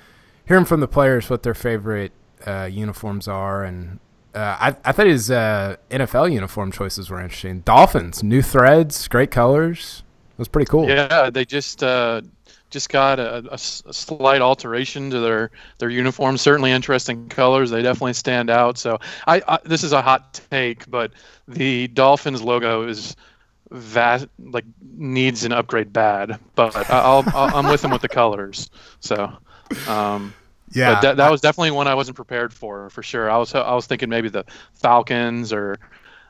hearing 0.46 0.64
from 0.64 0.80
the 0.80 0.88
players 0.88 1.28
what 1.28 1.42
their 1.42 1.54
favorite 1.54 2.12
uh, 2.46 2.68
uniforms 2.70 3.28
are. 3.28 3.64
And 3.64 3.98
uh, 4.34 4.56
I, 4.60 4.76
I 4.84 4.92
thought 4.92 5.06
his 5.06 5.30
uh, 5.30 5.76
NFL 5.90 6.32
uniform 6.32 6.72
choices 6.72 7.10
were 7.10 7.20
interesting. 7.20 7.60
Dolphins, 7.60 8.22
new 8.22 8.42
threads, 8.42 9.08
great 9.08 9.30
colors. 9.30 10.02
was 10.38 10.48
pretty 10.48 10.68
cool. 10.68 10.88
Yeah, 10.88 11.30
they 11.30 11.44
just 11.44 11.82
uh, 11.82 12.20
just 12.70 12.88
got 12.88 13.18
a, 13.18 13.36
a, 13.50 13.54
a, 13.54 13.58
slight 13.58 14.42
alteration 14.42 15.10
to 15.10 15.20
their 15.20 15.50
their 15.78 15.90
uniform. 15.90 16.36
Certainly 16.36 16.72
interesting 16.72 17.28
colors. 17.28 17.70
They 17.70 17.82
definitely 17.82 18.12
stand 18.12 18.50
out. 18.50 18.78
So 18.78 18.98
I, 19.26 19.42
I 19.48 19.58
this 19.64 19.82
is 19.82 19.92
a 19.92 20.02
hot 20.02 20.40
take, 20.50 20.88
but 20.90 21.12
the 21.48 21.88
Dolphins 21.88 22.42
logo 22.42 22.86
is 22.86 23.16
that 23.70 24.28
like 24.38 24.64
needs 24.96 25.44
an 25.44 25.52
upgrade 25.52 25.92
bad. 25.92 26.38
But 26.54 26.76
I'll, 26.90 27.24
i 27.34 27.58
am 27.58 27.66
with 27.66 27.82
them 27.82 27.90
with 27.90 28.02
the 28.02 28.08
colors. 28.08 28.70
So. 29.00 29.32
Um, 29.88 30.34
yeah, 30.72 31.00
that, 31.00 31.16
that 31.16 31.30
was 31.30 31.40
definitely 31.40 31.70
one 31.70 31.86
I 31.86 31.94
wasn't 31.94 32.16
prepared 32.16 32.52
for, 32.52 32.90
for 32.90 33.02
sure. 33.02 33.30
I 33.30 33.36
was 33.36 33.54
I 33.54 33.74
was 33.74 33.86
thinking 33.86 34.08
maybe 34.08 34.28
the 34.28 34.44
Falcons 34.74 35.52
or, 35.52 35.78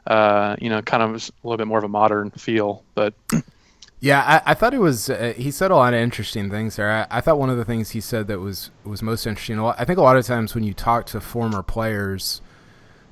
uh, 0.06 0.56
you 0.60 0.68
know, 0.68 0.82
kind 0.82 1.02
of 1.02 1.10
a 1.10 1.32
little 1.42 1.56
bit 1.56 1.66
more 1.66 1.78
of 1.78 1.84
a 1.84 1.88
modern 1.88 2.30
feel, 2.30 2.84
but 2.94 3.14
yeah, 4.00 4.42
I, 4.46 4.52
I 4.52 4.54
thought 4.54 4.74
it 4.74 4.80
was. 4.80 5.08
Uh, 5.08 5.32
he 5.36 5.50
said 5.50 5.70
a 5.70 5.76
lot 5.76 5.94
of 5.94 6.00
interesting 6.00 6.50
things 6.50 6.76
there. 6.76 6.90
I, 6.90 7.18
I, 7.18 7.20
thought 7.20 7.38
one 7.38 7.50
of 7.50 7.56
the 7.56 7.64
things 7.64 7.90
he 7.90 8.00
said 8.00 8.26
that 8.28 8.40
was 8.40 8.70
was 8.84 9.02
most 9.02 9.26
interesting. 9.26 9.58
I 9.58 9.84
think 9.84 9.98
a 9.98 10.02
lot 10.02 10.16
of 10.16 10.26
times 10.26 10.54
when 10.54 10.64
you 10.64 10.74
talk 10.74 11.06
to 11.06 11.20
former 11.20 11.62
players, 11.62 12.42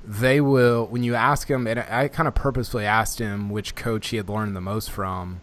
they 0.03 0.39
will 0.39 0.85
when 0.85 1.03
you 1.03 1.15
ask 1.15 1.49
him, 1.49 1.65
and 1.65 1.79
I 1.79 2.07
kind 2.07 2.27
of 2.27 2.35
purposefully 2.35 2.85
asked 2.85 3.19
him 3.19 3.49
which 3.49 3.75
coach 3.75 4.09
he 4.09 4.17
had 4.17 4.29
learned 4.29 4.55
the 4.55 4.61
most 4.61 4.91
from, 4.91 5.41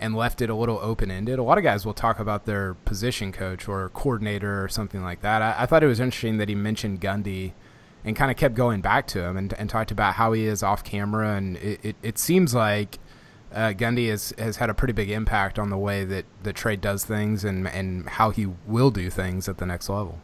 and 0.00 0.16
left 0.16 0.42
it 0.42 0.50
a 0.50 0.54
little 0.54 0.78
open 0.80 1.10
ended. 1.10 1.38
A 1.38 1.42
lot 1.42 1.58
of 1.58 1.64
guys 1.64 1.86
will 1.86 1.94
talk 1.94 2.18
about 2.18 2.46
their 2.46 2.74
position 2.74 3.32
coach 3.32 3.68
or 3.68 3.88
coordinator 3.90 4.62
or 4.62 4.68
something 4.68 5.02
like 5.02 5.22
that. 5.22 5.40
I, 5.40 5.62
I 5.62 5.66
thought 5.66 5.82
it 5.82 5.86
was 5.86 6.00
interesting 6.00 6.38
that 6.38 6.48
he 6.48 6.54
mentioned 6.54 7.00
Gundy 7.00 7.52
and 8.04 8.14
kind 8.14 8.30
of 8.30 8.36
kept 8.36 8.54
going 8.54 8.80
back 8.80 9.06
to 9.08 9.22
him 9.22 9.36
and, 9.36 9.52
and 9.54 9.70
talked 9.70 9.90
about 9.90 10.14
how 10.14 10.32
he 10.32 10.44
is 10.44 10.62
off 10.62 10.84
camera. 10.84 11.36
And 11.36 11.56
it, 11.56 11.80
it, 11.82 11.96
it 12.02 12.18
seems 12.18 12.54
like 12.54 12.98
uh, 13.52 13.72
Gundy 13.72 14.10
has, 14.10 14.34
has 14.36 14.56
had 14.56 14.68
a 14.68 14.74
pretty 14.74 14.92
big 14.92 15.10
impact 15.10 15.58
on 15.58 15.70
the 15.70 15.78
way 15.78 16.04
that 16.04 16.26
the 16.42 16.52
trade 16.52 16.80
does 16.80 17.04
things 17.04 17.44
and, 17.44 17.66
and 17.68 18.08
how 18.08 18.30
he 18.30 18.46
will 18.66 18.90
do 18.90 19.08
things 19.10 19.48
at 19.48 19.58
the 19.58 19.66
next 19.66 19.88
level. 19.88 20.18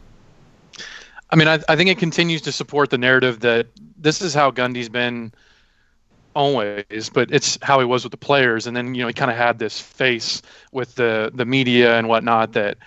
I 1.31 1.37
mean, 1.37 1.47
I, 1.47 1.59
I 1.69 1.75
think 1.75 1.89
it 1.89 1.97
continues 1.97 2.41
to 2.41 2.51
support 2.51 2.89
the 2.89 2.97
narrative 2.97 3.39
that 3.39 3.67
this 3.97 4.21
is 4.21 4.33
how 4.33 4.51
Gundy's 4.51 4.89
been 4.89 5.33
always, 6.35 7.09
but 7.13 7.31
it's 7.31 7.57
how 7.61 7.79
he 7.79 7.85
was 7.85 8.03
with 8.03 8.11
the 8.11 8.17
players. 8.17 8.67
And 8.67 8.75
then, 8.75 8.95
you 8.95 9.01
know, 9.01 9.07
he 9.07 9.13
kind 9.13 9.31
of 9.31 9.37
had 9.37 9.59
this 9.59 9.79
face 9.79 10.41
with 10.71 10.95
the, 10.95 11.31
the 11.33 11.45
media 11.45 11.97
and 11.97 12.07
whatnot 12.07 12.53
that 12.53 12.77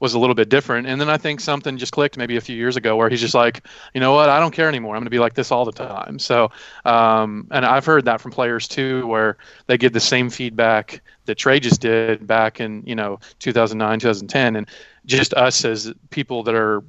was 0.00 0.14
a 0.14 0.18
little 0.18 0.34
bit 0.34 0.48
different. 0.48 0.86
And 0.86 0.98
then 0.98 1.10
I 1.10 1.18
think 1.18 1.40
something 1.40 1.76
just 1.76 1.92
clicked 1.92 2.16
maybe 2.16 2.36
a 2.36 2.40
few 2.40 2.56
years 2.56 2.76
ago 2.76 2.96
where 2.96 3.10
he's 3.10 3.20
just 3.20 3.34
like, 3.34 3.66
you 3.92 4.00
know 4.00 4.12
what, 4.12 4.30
I 4.30 4.40
don't 4.40 4.50
care 4.50 4.68
anymore. 4.68 4.96
I'm 4.96 5.00
going 5.00 5.06
to 5.06 5.10
be 5.10 5.18
like 5.18 5.34
this 5.34 5.52
all 5.52 5.66
the 5.66 5.72
time. 5.72 6.18
So, 6.18 6.50
um, 6.86 7.46
and 7.50 7.66
I've 7.66 7.84
heard 7.84 8.06
that 8.06 8.20
from 8.20 8.32
players 8.32 8.66
too, 8.66 9.06
where 9.06 9.36
they 9.66 9.76
get 9.76 9.92
the 9.92 10.00
same 10.00 10.30
feedback 10.30 11.02
that 11.26 11.36
Tre 11.36 11.60
just 11.60 11.82
did 11.82 12.26
back 12.26 12.60
in, 12.60 12.82
you 12.86 12.94
know, 12.94 13.20
2009, 13.40 14.00
2010. 14.00 14.56
And 14.56 14.66
just 15.04 15.34
us 15.34 15.64
as 15.66 15.92
people 16.08 16.42
that 16.44 16.54
are 16.54 16.82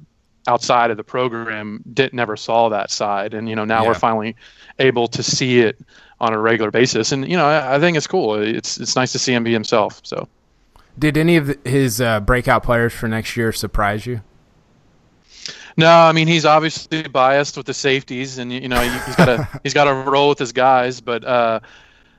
outside 0.46 0.90
of 0.90 0.96
the 0.96 1.04
program 1.04 1.82
didn't 1.92 2.14
never 2.14 2.36
saw 2.36 2.68
that 2.70 2.90
side. 2.90 3.34
And, 3.34 3.48
you 3.48 3.56
know, 3.56 3.64
now 3.64 3.82
yeah. 3.82 3.88
we're 3.88 3.94
finally 3.94 4.36
able 4.78 5.08
to 5.08 5.22
see 5.22 5.60
it 5.60 5.78
on 6.20 6.32
a 6.32 6.38
regular 6.38 6.70
basis. 6.70 7.12
And, 7.12 7.28
you 7.28 7.36
know, 7.36 7.46
I, 7.46 7.76
I 7.76 7.78
think 7.80 7.96
it's 7.96 8.06
cool. 8.06 8.34
It's, 8.34 8.78
it's 8.78 8.96
nice 8.96 9.12
to 9.12 9.18
see 9.18 9.32
him 9.32 9.44
be 9.44 9.52
himself. 9.52 10.00
So. 10.04 10.28
Did 10.98 11.16
any 11.16 11.36
of 11.36 11.56
his 11.64 12.00
uh, 12.00 12.20
breakout 12.20 12.62
players 12.62 12.92
for 12.92 13.08
next 13.08 13.36
year 13.36 13.52
surprise 13.52 14.06
you? 14.06 14.22
No, 15.76 15.88
I 15.88 16.12
mean 16.12 16.28
he's 16.28 16.44
obviously 16.44 17.08
biased 17.08 17.56
with 17.56 17.66
the 17.66 17.74
safeties, 17.74 18.38
and 18.38 18.52
you 18.52 18.68
know 18.68 18.80
he's 18.80 19.16
got 19.16 19.24
to 19.24 19.48
he's 19.62 19.74
got 19.74 19.84
to 19.84 19.94
roll 19.94 20.28
with 20.28 20.38
his 20.38 20.52
guys. 20.52 21.00
But 21.00 21.24
uh, 21.24 21.60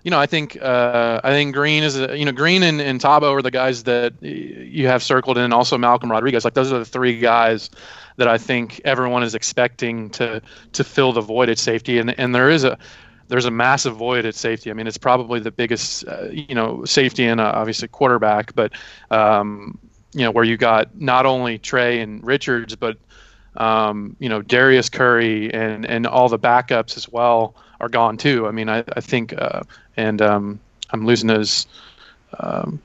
you 0.04 0.12
know 0.12 0.20
I 0.20 0.26
think 0.26 0.62
uh, 0.62 1.22
I 1.24 1.32
think 1.32 1.54
Green 1.56 1.84
is 1.84 2.00
a, 2.00 2.18
you 2.18 2.26
know 2.26 2.32
Green 2.32 2.64
and, 2.64 2.82
and 2.82 3.00
Tabo 3.00 3.32
are 3.32 3.42
the 3.42 3.52
guys 3.52 3.84
that 3.84 4.14
you 4.22 4.88
have 4.88 5.02
circled, 5.02 5.38
and 5.38 5.54
also 5.54 5.78
Malcolm 5.78 6.12
Rodriguez. 6.12 6.44
Like 6.44 6.54
those 6.54 6.72
are 6.72 6.80
the 6.80 6.86
three 6.86 7.20
guys 7.20 7.70
that 8.18 8.28
I 8.28 8.38
think 8.38 8.82
everyone 8.86 9.24
is 9.24 9.34
expecting 9.34 10.10
to 10.12 10.42
to 10.74 10.84
fill 10.84 11.14
the 11.14 11.22
void 11.22 11.50
at 11.50 11.58
safety, 11.58 11.98
and 12.00 12.18
and 12.20 12.36
there 12.36 12.50
is 12.50 12.64
a 12.64 12.78
there's 13.30 13.46
a 13.46 13.52
massive 13.52 13.96
void 13.96 14.26
at 14.26 14.36
safety. 14.36 14.70
I 14.70 14.74
mean, 14.74 14.86
it's 14.86 14.98
probably 14.98 15.40
the 15.40 15.52
biggest, 15.52 16.06
uh, 16.08 16.28
you 16.30 16.54
know, 16.54 16.86
safety 16.86 17.26
and 17.26 17.40
uh, 17.40 17.54
obviously 17.56 17.88
quarterback, 17.88 18.54
but 18.54 18.74
um, 19.10 19.80
you 20.14 20.22
know, 20.22 20.32
where 20.32 20.44
you 20.44 20.58
got 20.58 21.00
not 21.00 21.26
only 21.26 21.58
Tre 21.58 22.00
and 22.00 22.24
Richards, 22.24 22.76
but 22.76 22.98
um, 23.56 24.16
you 24.20 24.30
know, 24.30 24.42
Darius 24.42 24.90
Curry 24.90 25.54
and 25.54 25.86
and 25.86 26.06
all 26.06 26.30
the 26.30 26.40
backups 26.40 26.98
as 26.98 27.08
well 27.10 27.56
are 27.84 27.90
gone 27.90 28.18
too. 28.18 28.48
I 28.48 28.52
mean, 28.52 28.70
I, 28.70 28.84
I 28.96 29.02
think, 29.02 29.34
uh, 29.38 29.62
and 29.98 30.22
um, 30.22 30.60
I'm 30.92 31.06
losing 31.06 31.30
his. 31.30 31.68
Um, 32.40 32.82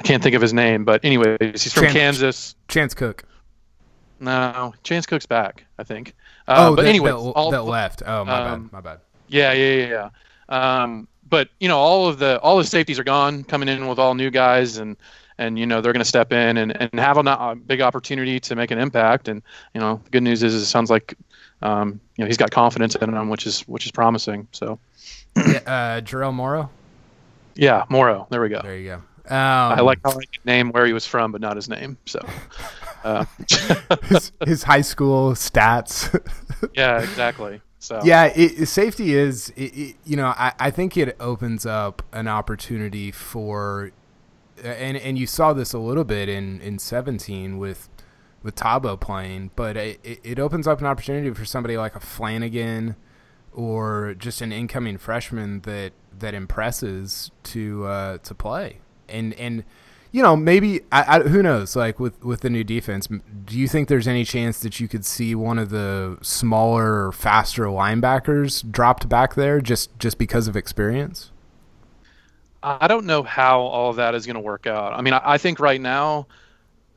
I 0.00 0.02
can't 0.02 0.22
think 0.22 0.34
of 0.34 0.42
his 0.42 0.52
name, 0.52 0.84
but 0.84 1.04
anyways, 1.04 1.38
he's 1.40 1.72
from 1.72 1.84
Chance, 1.84 1.94
Kansas. 1.94 2.54
Chance 2.68 2.94
Cook. 2.94 3.24
No, 4.20 4.74
Chance 4.84 5.06
Cook's 5.06 5.26
back, 5.26 5.64
I 5.78 5.84
think. 5.84 6.14
Uh, 6.46 6.68
oh, 6.70 6.76
but 6.76 6.86
anyway, 6.86 7.10
that, 7.10 7.50
that 7.50 7.62
left. 7.62 8.02
Oh, 8.06 8.24
my 8.24 8.38
bad. 8.38 8.52
Um, 8.52 8.70
my 8.72 8.80
bad. 8.80 9.00
Yeah, 9.28 9.52
yeah, 9.52 9.74
yeah. 9.74 10.10
yeah. 10.48 10.82
Um, 10.82 11.08
but 11.28 11.48
you 11.60 11.68
know, 11.68 11.78
all 11.78 12.08
of 12.08 12.18
the 12.18 12.38
all 12.40 12.58
the 12.58 12.64
safeties 12.64 12.98
are 12.98 13.04
gone, 13.04 13.44
coming 13.44 13.68
in 13.68 13.86
with 13.86 13.98
all 13.98 14.14
new 14.14 14.30
guys, 14.30 14.78
and 14.78 14.96
and 15.36 15.58
you 15.58 15.66
know 15.66 15.80
they're 15.80 15.92
going 15.92 16.00
to 16.00 16.08
step 16.08 16.32
in 16.32 16.56
and, 16.56 16.76
and 16.80 16.98
have 16.98 17.16
a, 17.16 17.20
a, 17.20 17.54
big 17.54 17.80
opportunity 17.80 18.40
to 18.40 18.56
make 18.56 18.70
an 18.70 18.78
impact. 18.78 19.28
And 19.28 19.42
you 19.74 19.80
know, 19.80 20.00
the 20.04 20.10
good 20.10 20.22
news 20.22 20.42
is, 20.42 20.54
it 20.54 20.66
sounds 20.66 20.90
like 20.90 21.14
um, 21.62 22.00
you 22.16 22.24
know 22.24 22.26
he's 22.26 22.36
got 22.36 22.50
confidence 22.50 22.94
in 22.94 23.12
him, 23.12 23.28
which 23.28 23.46
is 23.46 23.62
which 23.62 23.86
is 23.86 23.92
promising. 23.92 24.48
So, 24.52 24.78
yeah, 25.36 25.60
uh, 25.66 26.00
Jarrell 26.00 26.34
Morrow. 26.34 26.70
Yeah, 27.54 27.84
Morrow. 27.88 28.26
There 28.30 28.40
we 28.40 28.48
go. 28.48 28.60
There 28.62 28.76
you 28.76 28.86
go. 28.88 28.94
Um, 29.34 29.72
I 29.72 29.80
like 29.80 29.98
how 30.04 30.12
I 30.12 30.22
name 30.44 30.70
where 30.70 30.86
he 30.86 30.92
was 30.92 31.06
from, 31.06 31.32
but 31.32 31.40
not 31.40 31.56
his 31.56 31.68
name. 31.68 31.98
So, 32.06 32.20
uh. 33.04 33.24
his, 34.04 34.32
his 34.46 34.62
high 34.62 34.80
school 34.80 35.32
stats. 35.32 36.18
yeah, 36.74 37.00
exactly. 37.00 37.60
So 37.78 38.00
yeah, 38.04 38.32
it, 38.34 38.66
safety 38.66 39.14
is 39.14 39.50
it, 39.50 39.76
it, 39.76 39.96
you 40.04 40.16
know 40.16 40.28
I, 40.36 40.52
I 40.58 40.70
think 40.70 40.96
it 40.96 41.16
opens 41.20 41.64
up 41.64 42.02
an 42.12 42.26
opportunity 42.26 43.12
for 43.12 43.92
and 44.62 44.96
and 44.96 45.18
you 45.18 45.26
saw 45.26 45.52
this 45.52 45.72
a 45.72 45.78
little 45.78 46.04
bit 46.04 46.28
in 46.28 46.60
in 46.60 46.78
17 46.78 47.58
with 47.58 47.88
with 48.42 48.54
Tabo 48.54 48.98
playing, 48.98 49.50
but 49.56 49.76
it, 49.76 50.20
it 50.22 50.38
opens 50.38 50.66
up 50.66 50.80
an 50.80 50.86
opportunity 50.86 51.32
for 51.32 51.44
somebody 51.44 51.76
like 51.76 51.96
a 51.96 52.00
Flanagan 52.00 52.96
or 53.52 54.14
just 54.14 54.40
an 54.40 54.52
incoming 54.52 54.98
freshman 54.98 55.60
that 55.62 55.92
that 56.16 56.34
impresses 56.34 57.30
to 57.42 57.86
uh, 57.86 58.18
to 58.18 58.34
play 58.34 58.78
and 59.08 59.34
and 59.34 59.64
you 60.10 60.22
know, 60.22 60.36
maybe 60.36 60.80
I, 60.90 61.18
I, 61.18 61.20
who 61.20 61.42
knows? 61.42 61.76
Like 61.76 62.00
with 62.00 62.24
with 62.24 62.40
the 62.40 62.48
new 62.48 62.64
defense, 62.64 63.06
do 63.06 63.58
you 63.58 63.68
think 63.68 63.88
there's 63.88 64.08
any 64.08 64.24
chance 64.24 64.60
that 64.60 64.80
you 64.80 64.88
could 64.88 65.04
see 65.04 65.34
one 65.34 65.58
of 65.58 65.68
the 65.68 66.16
smaller, 66.22 67.12
faster 67.12 67.64
linebackers 67.64 68.68
dropped 68.70 69.08
back 69.08 69.34
there 69.34 69.60
just 69.60 69.98
just 69.98 70.16
because 70.16 70.48
of 70.48 70.56
experience? 70.56 71.30
I 72.62 72.88
don't 72.88 73.04
know 73.04 73.22
how 73.22 73.60
all 73.60 73.90
of 73.90 73.96
that 73.96 74.14
is 74.14 74.26
going 74.26 74.34
to 74.34 74.40
work 74.40 74.66
out. 74.66 74.94
I 74.94 75.02
mean, 75.02 75.12
I, 75.12 75.20
I 75.22 75.38
think 75.38 75.60
right 75.60 75.80
now, 75.80 76.26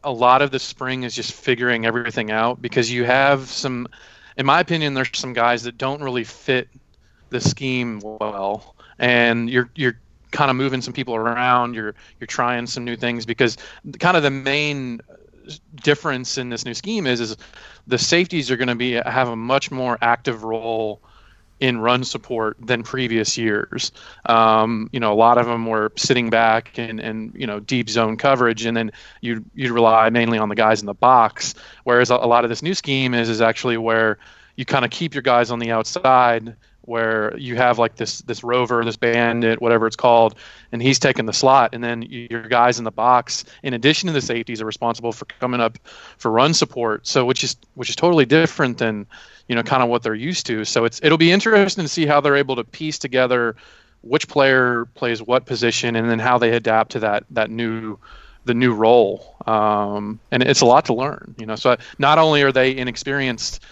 a 0.04 0.12
lot 0.12 0.42
of 0.42 0.52
the 0.52 0.60
spring 0.60 1.04
is 1.04 1.14
just 1.14 1.34
figuring 1.34 1.86
everything 1.86 2.32
out 2.32 2.62
because 2.62 2.92
you 2.92 3.04
have 3.04 3.48
some, 3.48 3.88
in 4.38 4.46
my 4.46 4.60
opinion, 4.60 4.94
there's 4.94 5.10
some 5.14 5.34
guys 5.34 5.64
that 5.64 5.78
don't 5.78 6.02
really 6.02 6.24
fit 6.24 6.68
the 7.30 7.40
scheme 7.40 8.02
well, 8.04 8.76
and 9.00 9.50
you're 9.50 9.70
you're 9.76 10.00
kind 10.32 10.50
of 10.50 10.56
moving 10.56 10.82
some 10.82 10.94
people 10.94 11.16
around. 11.16 11.76
You're 11.76 11.96
you're 12.20 12.28
trying 12.28 12.68
some 12.68 12.84
new 12.84 12.96
things 12.96 13.26
because 13.26 13.58
kind 14.00 14.18
of 14.18 14.24
the 14.24 14.32
main 14.32 15.02
difference 15.76 16.38
in 16.38 16.50
this 16.50 16.66
new 16.66 16.74
scheme 16.74 17.08
is 17.08 17.20
is 17.20 17.38
the 17.88 17.98
safeties 17.98 18.52
are 18.52 18.58
going 18.58 18.68
to 18.68 18.76
be 18.76 18.94
have 18.94 19.28
a 19.28 19.36
much 19.36 19.72
more 19.72 19.98
active 20.02 20.44
role 20.44 21.02
in 21.62 21.80
run 21.80 22.04
support 22.04 22.58
than 22.60 22.82
previous 22.84 23.38
years. 23.38 23.92
Um, 24.26 24.90
you 24.92 25.00
know, 25.00 25.14
a 25.14 25.16
lot 25.16 25.38
of 25.38 25.46
them 25.46 25.68
were 25.68 25.94
sitting 25.96 26.30
back 26.30 26.78
and, 26.78 27.00
and 27.00 27.34
you 27.36 27.48
know 27.48 27.60
deep 27.60 27.90
zone 27.90 28.18
coverage, 28.18 28.66
and 28.66 28.76
then 28.76 28.92
you 29.22 29.46
you 29.56 29.72
rely 29.72 30.10
mainly 30.10 30.40
on 30.40 30.50
the 30.50 30.56
guys 30.56 30.82
in 30.82 30.88
the 30.88 30.94
box. 30.94 31.54
Whereas 31.84 32.10
a, 32.10 32.16
a 32.16 32.28
lot 32.28 32.44
of 32.44 32.50
this 32.50 32.62
new 32.62 32.74
scheme 32.74 33.14
is 33.14 33.30
is 33.30 33.40
actually 33.40 33.78
where 33.78 34.18
you 34.58 34.66
kind 34.66 34.84
of 34.84 34.92
keep 34.92 35.14
your 35.14 35.22
guys 35.22 35.52
on 35.52 35.60
the 35.60 35.72
outside 35.72 36.56
where 36.84 37.38
you 37.38 37.56
have 37.56 37.78
like 37.78 37.96
this 37.96 38.20
this 38.22 38.44
rover, 38.44 38.84
this 38.84 38.98
bandit, 38.98 39.62
whatever 39.62 39.88
it's 39.88 39.96
called, 39.96 40.36
and 40.72 40.82
he's 40.82 41.00
taking 41.00 41.26
the 41.26 41.34
slot, 41.34 41.74
and 41.74 41.84
then 41.84 42.02
your 42.02 42.48
guys 42.48 42.80
in 42.80 42.84
the 42.84 42.92
box, 42.92 43.46
in 43.64 43.74
addition 43.74 44.08
to 44.08 44.14
the 44.14 44.22
safeties, 44.22 44.62
are 44.62 44.66
responsible 44.66 45.12
for 45.12 45.26
coming 45.26 45.62
up 45.62 45.78
for 46.18 46.32
run 46.32 46.54
support. 46.54 47.06
So 47.08 47.26
which 47.26 47.44
is 47.44 47.56
which 47.76 47.90
is 47.90 47.96
totally 47.96 48.26
different 48.26 48.78
than 48.78 49.06
you 49.48 49.56
know 49.56 49.64
kind 49.64 49.84
of 49.84 49.90
what 49.90 50.04
they're 50.04 50.16
used 50.16 50.46
to. 50.48 50.66
So 50.66 50.86
it's 50.86 51.00
it'll 51.04 51.18
be 51.18 51.32
interesting 51.32 51.84
to 51.84 51.90
see 51.90 52.06
how 52.06 52.22
they're 52.22 52.38
able 52.38 52.56
to 52.56 52.64
piece 52.64 52.98
together 52.98 53.56
which 54.02 54.28
player 54.28 54.86
plays 54.96 55.22
what 55.22 55.46
position, 55.46 55.96
and 55.96 56.10
then 56.10 56.20
how 56.20 56.38
they 56.38 56.52
adapt 56.52 56.94
to 56.94 57.00
that 57.00 57.24
that 57.32 57.50
new 57.50 57.98
the 58.46 58.54
new 58.54 58.74
role. 58.74 59.36
Um, 59.46 60.20
and 60.32 60.42
it's 60.42 60.62
a 60.62 60.66
lot 60.66 60.86
to 60.86 60.94
learn, 60.94 61.36
you 61.38 61.46
know. 61.46 61.56
So 61.56 61.78
not 62.00 62.18
only 62.18 62.42
are 62.42 62.52
they 62.52 62.76
inexperienced 62.76 63.64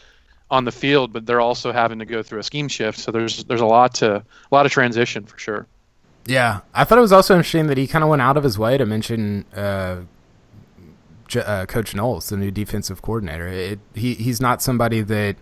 on 0.52 0.66
the 0.66 0.72
field, 0.72 1.14
but 1.14 1.26
they're 1.26 1.42
also 1.42 1.72
having 1.72 2.00
to 2.00 2.06
go 2.06 2.24
through 2.24 2.40
a 2.40 2.44
scheme 2.44 2.68
shift. 2.68 3.00
So 3.00 3.12
there's 3.12 3.44
there's 3.46 3.62
a 3.62 3.66
lot 3.66 3.96
to 3.96 4.16
a 4.16 4.24
lot 4.52 4.66
of 4.66 4.72
transition 4.72 5.26
for 5.26 5.38
sure. 5.38 5.68
Yeah, 6.26 6.62
I 6.74 6.84
thought 6.84 6.98
it 6.98 7.02
was 7.02 7.12
also 7.12 7.36
interesting 7.36 7.68
that 7.68 7.78
he 7.78 7.88
kind 7.88 8.04
of 8.04 8.10
went 8.10 8.22
out 8.22 8.38
of 8.38 8.44
his 8.44 8.60
way 8.60 8.78
to 8.78 8.86
mention 8.86 9.46
uh, 9.56 10.02
J- 11.28 11.42
uh, 11.42 11.66
Coach 11.66 11.96
Knowles, 11.96 12.30
the 12.30 12.38
new 12.38 12.52
defensive 12.52 13.02
coordinator. 13.02 13.48
It, 13.48 13.80
he 13.94 14.16
he's 14.16 14.42
not 14.42 14.62
somebody 14.62 15.02
that 15.02 15.38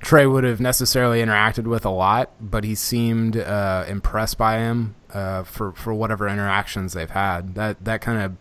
Tre 0.00 0.26
would 0.26 0.44
have 0.44 0.60
necessarily 0.60 1.20
interacted 1.20 1.64
with 1.64 1.84
a 1.84 1.90
lot, 1.90 2.30
but 2.40 2.62
he 2.64 2.74
seemed 2.74 3.36
uh, 3.36 3.84
impressed 3.88 4.36
by 4.36 4.58
him 4.58 4.94
uh, 5.12 5.44
for 5.44 5.72
for 5.72 5.94
whatever 5.94 6.28
interactions 6.28 6.92
they've 6.92 7.10
had. 7.10 7.54
That 7.54 7.84
that 7.84 8.00
kind 8.00 8.22
of 8.22 8.36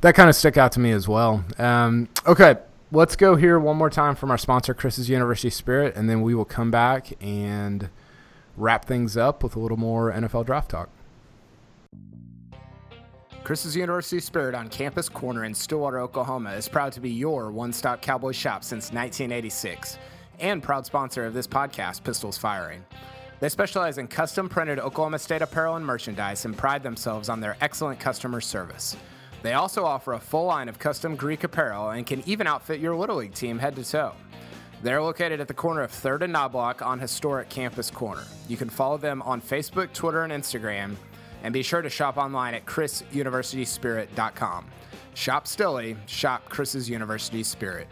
that 0.00 0.14
kind 0.14 0.28
of 0.28 0.36
stuck 0.36 0.56
out 0.56 0.72
to 0.72 0.80
me 0.80 0.90
as 0.90 1.06
well. 1.06 1.44
Um, 1.58 2.08
okay, 2.26 2.56
let's 2.90 3.16
go 3.16 3.36
here 3.36 3.58
one 3.58 3.76
more 3.76 3.90
time 3.90 4.14
from 4.14 4.30
our 4.30 4.38
sponsor, 4.38 4.74
Chris's 4.74 5.08
University 5.08 5.50
Spirit, 5.50 5.94
and 5.96 6.08
then 6.08 6.22
we 6.22 6.34
will 6.34 6.44
come 6.44 6.70
back 6.70 7.12
and 7.22 7.90
wrap 8.56 8.84
things 8.84 9.16
up 9.16 9.42
with 9.42 9.56
a 9.56 9.58
little 9.58 9.76
more 9.76 10.12
NFL 10.12 10.46
draft 10.46 10.70
talk. 10.70 10.88
Chris's 13.44 13.74
University 13.76 14.20
Spirit 14.20 14.54
on 14.54 14.68
Campus 14.68 15.08
Corner 15.08 15.44
in 15.44 15.54
Stillwater, 15.54 16.00
Oklahoma 16.00 16.52
is 16.52 16.68
proud 16.68 16.92
to 16.92 17.00
be 17.00 17.10
your 17.10 17.50
one 17.50 17.72
stop 17.72 18.02
cowboy 18.02 18.32
shop 18.32 18.62
since 18.62 18.92
1986 18.92 19.98
and 20.38 20.62
proud 20.62 20.84
sponsor 20.84 21.24
of 21.24 21.34
this 21.34 21.46
podcast, 21.46 22.04
Pistols 22.04 22.36
Firing. 22.36 22.84
They 23.40 23.48
specialize 23.48 23.98
in 23.98 24.08
custom 24.08 24.48
printed 24.48 24.78
Oklahoma 24.78 25.18
State 25.18 25.42
apparel 25.42 25.76
and 25.76 25.86
merchandise 25.86 26.44
and 26.44 26.56
pride 26.56 26.82
themselves 26.82 27.28
on 27.28 27.40
their 27.40 27.56
excellent 27.60 28.00
customer 28.00 28.40
service. 28.40 28.96
They 29.42 29.52
also 29.52 29.84
offer 29.84 30.14
a 30.14 30.20
full 30.20 30.46
line 30.46 30.68
of 30.68 30.78
custom 30.78 31.16
Greek 31.16 31.44
apparel 31.44 31.90
and 31.90 32.06
can 32.06 32.22
even 32.26 32.46
outfit 32.46 32.80
your 32.80 32.96
Little 32.96 33.16
League 33.16 33.34
team 33.34 33.58
head 33.58 33.76
to 33.76 33.84
toe. 33.84 34.14
They're 34.82 35.02
located 35.02 35.40
at 35.40 35.48
the 35.48 35.54
corner 35.54 35.82
of 35.82 35.90
3rd 35.90 36.22
and 36.22 36.34
Knoblock 36.34 36.82
on 36.82 37.00
historic 37.00 37.48
Campus 37.48 37.90
Corner. 37.90 38.24
You 38.48 38.56
can 38.56 38.68
follow 38.68 38.96
them 38.96 39.22
on 39.22 39.40
Facebook, 39.40 39.92
Twitter, 39.92 40.24
and 40.24 40.32
Instagram 40.32 40.96
and 41.42 41.52
be 41.52 41.62
sure 41.62 41.82
to 41.82 41.90
shop 41.90 42.16
online 42.16 42.54
at 42.54 42.66
chrisuniversityspirit.com. 42.66 44.66
Shop 45.14 45.46
Stilly, 45.46 45.96
shop 46.06 46.48
Chris's 46.48 46.88
University 46.88 47.42
Spirit. 47.42 47.88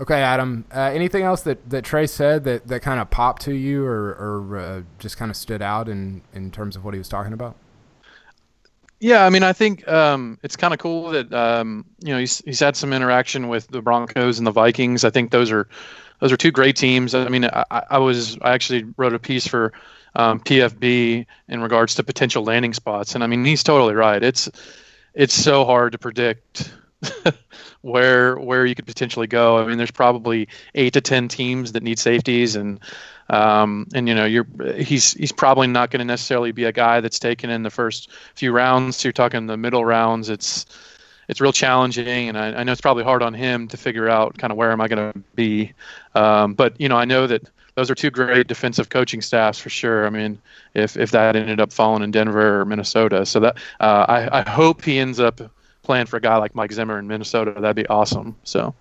Okay, 0.00 0.22
Adam. 0.22 0.64
Uh, 0.74 0.80
anything 0.80 1.24
else 1.24 1.42
that, 1.42 1.68
that 1.68 1.84
Tre 1.84 2.06
said 2.06 2.44
that, 2.44 2.66
that 2.68 2.80
kind 2.80 3.00
of 3.00 3.10
popped 3.10 3.42
to 3.42 3.52
you 3.52 3.84
or, 3.84 4.12
or 4.12 4.58
uh, 4.58 4.82
just 4.98 5.18
kind 5.18 5.30
of 5.30 5.36
stood 5.36 5.60
out 5.60 5.88
in, 5.90 6.22
in 6.32 6.50
terms 6.50 6.74
of 6.74 6.84
what 6.84 6.94
he 6.94 6.98
was 6.98 7.08
talking 7.08 7.34
about? 7.34 7.54
Yeah, 8.98 9.24
I 9.24 9.30
mean, 9.30 9.42
I 9.42 9.52
think 9.52 9.86
um, 9.88 10.38
it's 10.42 10.56
kind 10.56 10.72
of 10.72 10.80
cool 10.80 11.10
that 11.10 11.32
um, 11.32 11.86
you 12.04 12.12
know 12.12 12.18
he's 12.18 12.42
he's 12.44 12.60
had 12.60 12.76
some 12.76 12.92
interaction 12.92 13.48
with 13.48 13.66
the 13.68 13.80
Broncos 13.80 14.36
and 14.36 14.46
the 14.46 14.50
Vikings. 14.50 15.04
I 15.04 15.10
think 15.10 15.30
those 15.30 15.50
are 15.50 15.68
those 16.20 16.32
are 16.32 16.36
two 16.36 16.50
great 16.50 16.76
teams. 16.76 17.14
I 17.14 17.28
mean, 17.28 17.46
I, 17.46 17.64
I 17.70 17.98
was 17.98 18.36
I 18.42 18.52
actually 18.52 18.84
wrote 18.98 19.14
a 19.14 19.18
piece 19.18 19.46
for 19.46 19.72
um, 20.16 20.40
PFB 20.40 21.24
in 21.48 21.62
regards 21.62 21.94
to 21.94 22.02
potential 22.02 22.44
landing 22.44 22.74
spots, 22.74 23.14
and 23.14 23.24
I 23.24 23.26
mean 23.26 23.42
he's 23.42 23.62
totally 23.62 23.94
right. 23.94 24.22
It's 24.22 24.50
it's 25.14 25.34
so 25.34 25.64
hard 25.64 25.92
to 25.92 25.98
predict 25.98 26.70
where 27.82 28.36
where 28.36 28.66
you 28.66 28.74
could 28.74 28.86
potentially 28.86 29.26
go. 29.26 29.58
I 29.58 29.66
mean, 29.66 29.78
there's 29.78 29.90
probably 29.90 30.48
eight 30.74 30.92
to 30.94 31.00
ten 31.00 31.28
teams 31.28 31.72
that 31.72 31.82
need 31.82 31.98
safeties, 31.98 32.56
and 32.56 32.80
um, 33.28 33.86
and 33.94 34.08
you 34.08 34.14
know 34.14 34.24
you're 34.24 34.46
he's 34.76 35.12
he's 35.12 35.32
probably 35.32 35.66
not 35.66 35.90
going 35.90 36.00
to 36.00 36.04
necessarily 36.04 36.52
be 36.52 36.64
a 36.64 36.72
guy 36.72 37.00
that's 37.00 37.18
taken 37.18 37.50
in 37.50 37.62
the 37.62 37.70
first 37.70 38.10
few 38.34 38.52
rounds. 38.52 39.02
You're 39.04 39.12
talking 39.12 39.46
the 39.46 39.56
middle 39.56 39.84
rounds. 39.84 40.28
It's 40.28 40.66
it's 41.28 41.40
real 41.40 41.52
challenging, 41.52 42.28
and 42.28 42.36
I, 42.36 42.48
I, 42.48 42.64
know 42.64 42.72
it's 42.72 42.80
probably 42.80 43.04
hard 43.04 43.22
on 43.22 43.34
him 43.34 43.68
to 43.68 43.76
figure 43.76 44.08
out 44.08 44.36
kind 44.36 44.50
of 44.50 44.56
where 44.56 44.72
am 44.72 44.80
I 44.80 44.88
going 44.88 45.12
to 45.12 45.18
be. 45.36 45.72
Um, 46.16 46.54
but 46.54 46.78
you 46.80 46.88
know, 46.88 46.96
I 46.96 47.04
know 47.04 47.28
that 47.28 47.48
those 47.76 47.88
are 47.88 47.94
two 47.94 48.10
great 48.10 48.48
defensive 48.48 48.88
coaching 48.88 49.22
staffs 49.22 49.58
for 49.58 49.70
sure. 49.70 50.06
I 50.06 50.10
mean, 50.10 50.40
if 50.74 50.96
if 50.96 51.12
that 51.12 51.36
ended 51.36 51.60
up 51.60 51.72
falling 51.72 52.02
in 52.02 52.10
Denver 52.10 52.60
or 52.60 52.64
Minnesota, 52.64 53.24
so 53.24 53.40
that 53.40 53.58
uh, 53.78 54.06
I 54.08 54.40
I 54.40 54.50
hope 54.50 54.84
he 54.84 54.98
ends 54.98 55.20
up 55.20 55.40
playing 55.90 56.06
for 56.06 56.18
a 56.18 56.20
guy 56.20 56.36
like 56.36 56.54
Mike 56.54 56.70
Zimmer 56.70 57.00
in 57.00 57.08
Minnesota. 57.08 57.52
That'd 57.60 57.74
be 57.74 57.86
awesome. 57.88 58.36
So. 58.44 58.76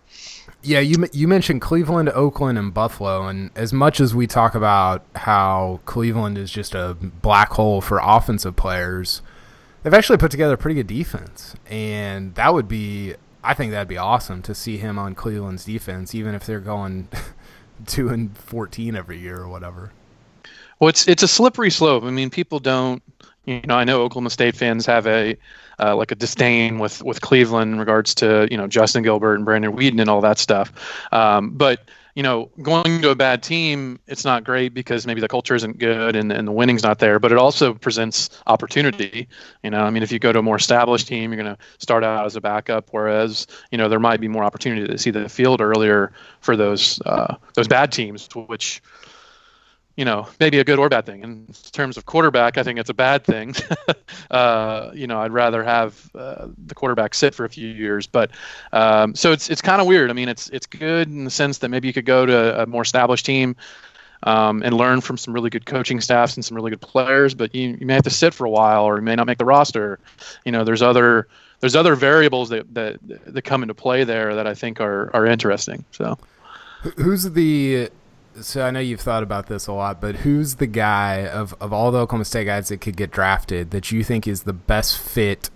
Yeah, 0.62 0.80
you 0.80 1.08
you 1.12 1.28
mentioned 1.28 1.60
Cleveland, 1.60 2.10
Oakland, 2.10 2.60
and 2.60 2.72
Buffalo, 2.72 3.28
and 3.28 3.50
as 3.56 3.74
much 3.74 4.00
as 4.00 4.14
we 4.14 4.28
talk 4.28 4.54
about 4.54 5.04
how 5.16 5.80
Cleveland 5.86 6.38
is 6.38 6.52
just 6.52 6.76
a 6.76 6.96
black 7.00 7.50
hole 7.54 7.82
for 7.82 8.00
offensive 8.04 8.56
players, 8.56 9.24
they've 9.82 9.94
actually 9.94 10.18
put 10.18 10.30
together 10.30 10.54
a 10.54 10.58
pretty 10.58 10.76
good 10.76 10.86
defense, 10.86 11.56
and 11.68 12.36
that 12.36 12.54
would 12.54 12.68
be, 12.68 13.16
I 13.44 13.56
think 13.56 13.72
that'd 13.72 13.88
be 13.88 13.98
awesome 13.98 14.44
to 14.44 14.54
see 14.54 14.78
him 14.78 15.00
on 15.00 15.16
Cleveland's 15.16 15.66
defense, 15.66 16.14
even 16.14 16.36
if 16.36 16.46
they're 16.46 16.60
going 16.60 17.08
two 17.88 18.10
and 18.10 18.38
fourteen 18.38 18.96
every 18.96 19.18
year 19.18 19.38
or 19.38 19.48
whatever. 19.48 19.94
Well, 20.80 20.90
it's 20.90 21.08
it's 21.08 21.24
a 21.24 21.28
slippery 21.28 21.72
slope. 21.72 22.04
I 22.04 22.12
mean, 22.12 22.30
people 22.30 22.60
don't. 22.60 23.02
You 23.50 23.62
know, 23.66 23.76
I 23.76 23.84
know 23.84 24.04
Oklahoma 24.04 24.30
State 24.30 24.56
fans 24.56 24.86
have 24.86 25.08
a 25.08 25.36
uh, 25.80 25.96
like 25.96 26.12
a 26.12 26.16
disdain 26.16 26.78
with 26.78 27.02
with 27.02 27.22
Cleveland 27.22 27.74
in 27.74 27.80
regards 27.80 28.14
to 28.16 28.48
you 28.52 28.58
know 28.58 28.68
Justin 28.68 29.02
Gilbert 29.02 29.36
and 29.36 29.46
Brandon 29.46 29.76
Weeden 29.76 30.00
and 30.00 30.08
all 30.08 30.22
that 30.22 30.38
stuff. 30.38 30.72
Um, 31.12 31.50
but 31.52 31.90
you 32.14 32.22
know, 32.22 32.52
going 32.62 33.02
to 33.02 33.10
a 33.10 33.16
bad 33.16 33.42
team, 33.42 33.98
it's 34.06 34.24
not 34.24 34.44
great 34.44 34.74
because 34.74 35.08
maybe 35.08 35.22
the 35.22 35.28
culture 35.28 35.56
isn't 35.56 35.80
good 35.80 36.16
and, 36.16 36.32
and 36.32 36.48
the 36.48 36.52
winning's 36.52 36.84
not 36.84 37.00
there, 37.00 37.18
but 37.18 37.32
it 37.32 37.38
also 37.38 37.74
presents 37.74 38.30
opportunity. 38.46 39.28
You 39.64 39.70
know, 39.70 39.82
I 39.82 39.90
mean, 39.90 40.04
if 40.04 40.12
you 40.12 40.20
go 40.20 40.34
to 40.34 40.40
a 40.40 40.44
more 40.44 40.58
established 40.58 41.08
team, 41.08 41.32
you're 41.32 41.42
going 41.42 41.56
to 41.56 41.62
start 41.78 42.04
out 42.04 42.26
as 42.26 42.36
a 42.36 42.42
backup, 42.42 42.90
whereas, 42.92 43.48
you 43.72 43.78
know, 43.78 43.88
there 43.88 44.00
might 44.00 44.20
be 44.20 44.28
more 44.28 44.44
opportunity 44.44 44.86
to 44.86 44.98
see 44.98 45.12
the 45.12 45.30
field 45.30 45.62
earlier 45.62 46.12
for 46.42 46.58
those, 46.58 47.00
uh, 47.06 47.36
those 47.54 47.70
bad 47.70 47.92
teams, 47.92 48.28
which, 48.36 48.82
you 50.00 50.06
know, 50.06 50.26
maybe 50.40 50.60
a 50.60 50.64
good 50.64 50.80
or 50.80 50.88
bad 50.88 51.06
thing. 51.06 51.24
In 51.24 51.54
terms 51.74 51.98
of 51.98 52.06
quarterback, 52.06 52.58
I 52.58 52.64
think 52.64 52.80
it's 52.80 52.90
a 52.90 52.94
bad 52.94 53.26
thing. 53.26 53.54
uh, 54.32 54.92
you 54.94 55.08
know, 55.08 55.20
I'd 55.20 55.34
rather 55.34 55.62
have 55.62 56.10
uh, 56.16 56.48
the 56.58 56.74
quarterback 56.74 57.14
sit 57.14 57.36
for 57.36 57.44
a 57.44 57.50
few 57.50 57.68
years. 57.68 58.08
But 58.08 58.32
um, 58.72 59.14
so 59.14 59.34
it's 59.34 59.50
it's 59.50 59.62
kind 59.62 59.82
of 59.82 59.88
weird. 59.88 60.10
I 60.10 60.14
mean, 60.14 60.30
it's 60.30 60.48
it's 60.52 60.66
good 60.68 61.10
in 61.10 61.26
the 61.26 61.30
sense 61.30 61.58
that 61.58 61.68
maybe 61.68 61.90
you 61.90 61.94
could 61.94 62.06
go 62.06 62.26
to 62.26 62.62
a 62.62 62.66
more 62.66 62.84
established 62.84 63.26
team 63.26 63.58
um, 64.24 64.64
and 64.64 64.74
learn 64.74 65.02
from 65.02 65.18
some 65.18 65.34
really 65.34 65.50
good 65.50 65.66
coaching 65.66 66.00
staffs 66.00 66.38
and 66.38 66.46
some 66.46 66.56
really 66.56 66.70
good 66.70 66.80
players. 66.80 67.34
But 67.34 67.54
you, 67.54 67.76
you 67.78 67.86
may 67.86 67.96
have 67.96 68.04
to 68.04 68.10
sit 68.10 68.34
for 68.34 68.46
a 68.46 68.50
while, 68.50 68.86
or 68.86 68.96
you 68.96 69.02
may 69.02 69.18
not 69.18 69.28
make 69.28 69.38
the 69.38 69.44
roster. 69.44 70.00
You 70.46 70.54
know, 70.54 70.64
there's 70.64 70.82
other 70.82 71.28
there's 71.60 71.76
other 71.76 71.96
variables 71.96 72.48
that 72.48 72.74
that 72.74 73.00
that 73.02 73.42
come 73.42 73.64
into 73.64 73.74
play 73.74 74.06
there 74.06 74.36
that 74.36 74.48
I 74.48 74.54
think 74.54 74.80
are 74.80 75.14
are 75.14 75.26
interesting. 75.26 75.84
So. 75.92 76.18
Who's 76.96 77.30
the 77.30 77.90
so 78.42 78.66
I 78.66 78.72
know 78.72 78.80
you've 78.80 79.02
thought 79.02 79.24
about 79.24 79.48
this 79.48 79.68
a 79.68 79.74
lot, 79.74 80.02
but 80.02 80.18
who's 80.18 80.56
the 80.56 80.68
guy 80.68 81.28
of, 81.28 81.56
of 81.60 81.74
all 81.74 81.92
the 81.92 82.00
Oklahoma 82.00 82.26
State 82.26 82.46
guys 82.46 82.70
that 82.70 82.82
could 82.82 82.98
get 82.98 83.12
drafted 83.12 83.72
that 83.72 83.92
you 83.92 84.04
think 84.04 84.28
is 84.28 84.44
the 84.44 84.54
best 84.54 84.98
fit, 84.98 85.50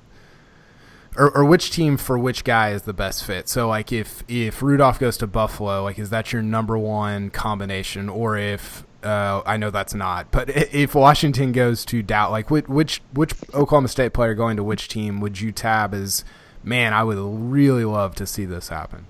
or, 1.15 1.35
or 1.35 1.45
which 1.45 1.71
team 1.71 1.97
for 1.97 2.17
which 2.17 2.43
guy 2.43 2.71
is 2.71 2.83
the 2.83 2.93
best 2.93 3.23
fit? 3.25 3.47
So 3.49 3.67
like 3.67 3.91
if 3.91 4.23
if 4.27 4.61
Rudolph 4.61 4.99
goes 4.99 5.17
to 5.17 5.27
Buffalo, 5.27 5.83
like 5.83 5.99
is 5.99 6.09
that 6.09 6.33
your 6.33 6.41
number 6.41 6.77
one 6.77 7.29
combination, 7.29 8.09
or 8.09 8.37
if 8.37 8.85
uh, 9.03 9.41
I 9.45 9.57
know 9.57 9.69
that's 9.69 9.93
not, 9.93 10.31
but 10.31 10.49
if 10.49 10.95
Washington 10.95 11.51
goes 11.51 11.85
to 11.85 12.01
doubt, 12.01 12.31
like 12.31 12.49
which 12.49 12.67
which 12.67 13.01
which 13.13 13.33
Oklahoma 13.53 13.87
State 13.87 14.13
player 14.13 14.33
going 14.33 14.57
to 14.57 14.63
which 14.63 14.87
team 14.87 15.19
would 15.19 15.39
you 15.39 15.51
tab 15.51 15.93
as? 15.93 16.23
Man, 16.65 16.93
I 16.93 17.03
would 17.03 17.17
really 17.17 17.83
love 17.83 18.15
to 18.15 18.25
see 18.25 18.45
this 18.45 18.69
happen. 18.69 19.05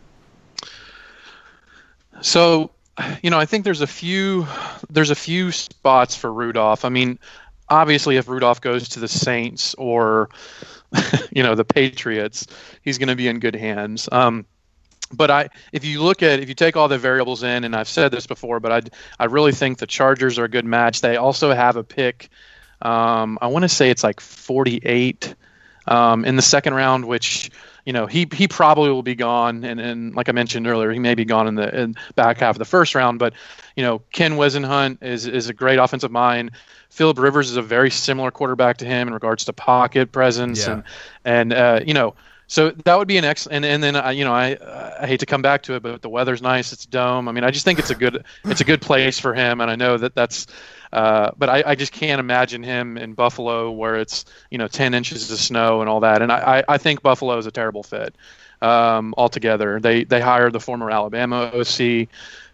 So 2.21 2.71
you 3.21 3.29
know, 3.29 3.39
I 3.39 3.45
think 3.45 3.63
there's 3.63 3.81
a 3.81 3.87
few 3.87 4.47
there's 4.89 5.09
a 5.09 5.15
few 5.15 5.51
spots 5.51 6.15
for 6.15 6.31
Rudolph. 6.31 6.85
I 6.85 6.89
mean, 6.89 7.19
obviously, 7.69 8.17
if 8.17 8.27
Rudolph 8.27 8.61
goes 8.61 8.89
to 8.89 8.99
the 8.99 9.07
Saints 9.07 9.73
or 9.75 10.29
you 11.31 11.43
know 11.43 11.55
the 11.55 11.65
Patriots, 11.65 12.47
he's 12.81 12.97
going 12.97 13.09
to 13.09 13.15
be 13.15 13.27
in 13.27 13.39
good 13.39 13.55
hands. 13.55 14.07
Um, 14.11 14.45
but 15.11 15.29
I, 15.29 15.49
if 15.71 15.85
you 15.85 16.01
look 16.01 16.23
at, 16.23 16.39
if 16.39 16.49
you 16.49 16.55
take 16.55 16.75
all 16.75 16.87
the 16.87 16.97
variables 16.97 17.43
in, 17.43 17.63
and 17.63 17.75
I've 17.75 17.87
said 17.87 18.11
this 18.11 18.25
before, 18.25 18.59
but 18.59 18.71
I, 18.71 18.81
I 19.19 19.25
really 19.25 19.51
think 19.51 19.77
the 19.77 19.87
Chargers 19.87 20.39
are 20.39 20.45
a 20.45 20.49
good 20.49 20.65
match. 20.65 21.01
They 21.01 21.17
also 21.17 21.53
have 21.53 21.75
a 21.75 21.83
pick. 21.83 22.29
Um, 22.81 23.37
I 23.41 23.47
want 23.47 23.63
to 23.63 23.69
say 23.69 23.89
it's 23.89 24.03
like 24.03 24.19
48 24.19 25.35
um, 25.87 26.25
in 26.25 26.35
the 26.35 26.41
second 26.41 26.73
round, 26.73 27.05
which 27.05 27.51
you 27.85 27.91
know, 27.91 28.05
he 28.05 28.27
he 28.33 28.47
probably 28.47 28.89
will 28.89 29.03
be 29.03 29.15
gone, 29.15 29.63
and, 29.63 29.79
and 29.79 30.15
like 30.15 30.29
I 30.29 30.31
mentioned 30.31 30.67
earlier, 30.67 30.91
he 30.91 30.99
may 30.99 31.15
be 31.15 31.25
gone 31.25 31.47
in 31.47 31.55
the 31.55 31.81
in 31.81 31.95
back 32.15 32.37
half 32.37 32.55
of 32.55 32.59
the 32.59 32.65
first 32.65 32.95
round. 32.95 33.19
But 33.19 33.33
you 33.75 33.83
know, 33.83 33.99
Ken 34.11 34.33
Whisenhunt 34.33 35.03
is 35.03 35.27
is 35.27 35.49
a 35.49 35.53
great 35.53 35.79
offensive 35.79 36.11
mind. 36.11 36.51
Philip 36.89 37.17
Rivers 37.17 37.49
is 37.49 37.57
a 37.57 37.61
very 37.61 37.91
similar 37.91 38.31
quarterback 38.31 38.77
to 38.77 38.85
him 38.85 39.09
in 39.09 39.13
regards 39.13 39.43
to 39.45 39.53
pocket 39.53 40.11
presence, 40.11 40.65
yeah. 40.65 40.73
and 40.73 40.83
and 41.25 41.53
uh, 41.53 41.79
you 41.85 41.93
know, 41.93 42.15
so 42.47 42.71
that 42.71 42.97
would 42.97 43.07
be 43.07 43.17
an 43.17 43.25
excellent. 43.25 43.65
And, 43.65 43.65
and 43.65 43.83
then 43.83 43.95
uh, 43.95 44.09
you 44.09 44.25
know, 44.25 44.33
I 44.33 44.57
I 44.99 45.07
hate 45.07 45.19
to 45.21 45.25
come 45.25 45.41
back 45.41 45.63
to 45.63 45.75
it, 45.75 45.83
but 45.83 46.01
the 46.01 46.09
weather's 46.09 46.41
nice. 46.41 46.73
It's 46.73 46.85
dome. 46.85 47.27
I 47.27 47.31
mean, 47.31 47.43
I 47.43 47.51
just 47.51 47.65
think 47.65 47.79
it's 47.79 47.89
a 47.89 47.95
good 47.95 48.23
it's 48.45 48.61
a 48.61 48.65
good 48.65 48.81
place 48.81 49.19
for 49.19 49.33
him, 49.33 49.61
and 49.61 49.69
I 49.69 49.75
know 49.75 49.97
that 49.97 50.15
that's 50.15 50.47
uh, 50.91 51.31
but 51.37 51.49
I, 51.49 51.63
I, 51.65 51.75
just 51.75 51.91
can't 51.91 52.19
imagine 52.19 52.61
him 52.61 52.99
in 52.99 53.13
Buffalo 53.13 53.71
where 53.71 53.95
it's 53.95 54.25
you 54.51 54.59
know 54.59 54.67
10 54.67 54.93
inches 54.93 55.31
of 55.31 55.39
snow 55.39 55.81
and 55.81 55.89
all 55.89 56.01
that. 56.01 56.21
And 56.21 56.31
I, 56.31 56.63
I 56.69 56.77
think 56.77 57.01
Buffalo 57.01 57.35
is 57.39 57.47
a 57.47 57.51
terrible 57.51 57.81
fit 57.81 58.13
um, 58.61 59.15
altogether. 59.17 59.79
They 59.79 60.03
they 60.03 60.21
hired 60.21 60.53
the 60.53 60.59
former 60.59 60.91
Alabama 60.91 61.51
OC 61.51 62.07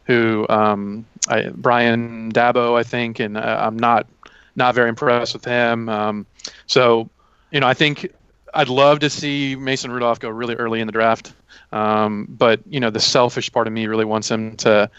who 0.09 0.47
um, 0.49 1.05
I, 1.27 1.49
Brian 1.49 2.31
Daboll, 2.31 2.79
I 2.79 2.83
think, 2.83 3.19
and 3.19 3.37
uh, 3.37 3.57
I'm 3.61 3.77
not 3.77 4.07
not 4.55 4.73
very 4.73 4.89
impressed 4.89 5.33
with 5.33 5.45
him. 5.45 5.87
Um, 5.87 6.25
so, 6.65 7.09
you 7.51 7.59
know, 7.59 7.67
I 7.67 7.75
think 7.75 8.11
I'd 8.53 8.69
love 8.69 8.99
to 8.99 9.09
see 9.09 9.55
Mason 9.55 9.91
Rudolph 9.91 10.19
go 10.19 10.29
really 10.29 10.55
early 10.55 10.79
in 10.79 10.87
the 10.87 10.91
draft. 10.91 11.33
Um, 11.71 12.27
but 12.29 12.61
you 12.67 12.79
know, 12.79 12.89
the 12.89 12.99
selfish 12.99 13.51
part 13.51 13.67
of 13.67 13.73
me 13.73 13.87
really 13.87 14.05
wants 14.05 14.29
him 14.29 14.57
to 14.57 14.89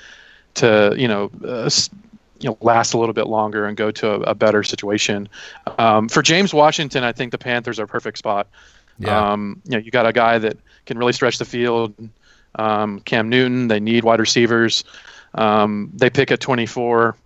to 0.54 0.94
you 0.96 1.08
know. 1.08 1.30
Uh, 1.44 1.70
you 2.42 2.48
know, 2.48 2.56
last 2.62 2.94
a 2.94 2.98
little 2.98 3.12
bit 3.12 3.26
longer 3.26 3.66
and 3.66 3.76
go 3.76 3.90
to 3.90 4.12
a, 4.12 4.20
a 4.20 4.34
better 4.34 4.62
situation. 4.62 5.28
Um, 5.78 6.08
for 6.08 6.22
James 6.22 6.54
Washington, 6.54 7.04
I 7.04 7.12
think 7.12 7.32
the 7.32 7.38
Panthers 7.38 7.78
are 7.78 7.84
a 7.84 7.86
perfect 7.86 8.16
spot. 8.16 8.48
Yeah. 8.98 9.32
Um, 9.32 9.60
you 9.66 9.72
know, 9.72 9.78
you 9.78 9.90
got 9.90 10.06
a 10.06 10.12
guy 10.14 10.38
that 10.38 10.56
can 10.86 10.96
really 10.96 11.12
stretch 11.12 11.36
the 11.36 11.44
field. 11.44 11.94
Um, 12.54 13.00
Cam 13.00 13.28
Newton, 13.28 13.68
they 13.68 13.78
need 13.78 14.04
wide 14.04 14.20
receivers. 14.20 14.84
Um, 15.34 15.90
they 15.94 16.10
pick 16.10 16.30
at 16.30 16.40
24. 16.40 17.16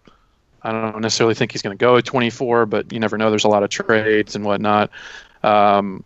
I 0.62 0.72
don't 0.72 1.00
necessarily 1.00 1.34
think 1.34 1.52
he's 1.52 1.62
going 1.62 1.76
to 1.76 1.80
go 1.80 1.96
at 1.96 2.04
24, 2.04 2.66
but 2.66 2.92
you 2.92 2.98
never 2.98 3.18
know. 3.18 3.30
There's 3.30 3.44
a 3.44 3.48
lot 3.48 3.62
of 3.62 3.70
trades 3.70 4.34
and 4.34 4.44
whatnot. 4.44 4.90
Um, 5.42 6.04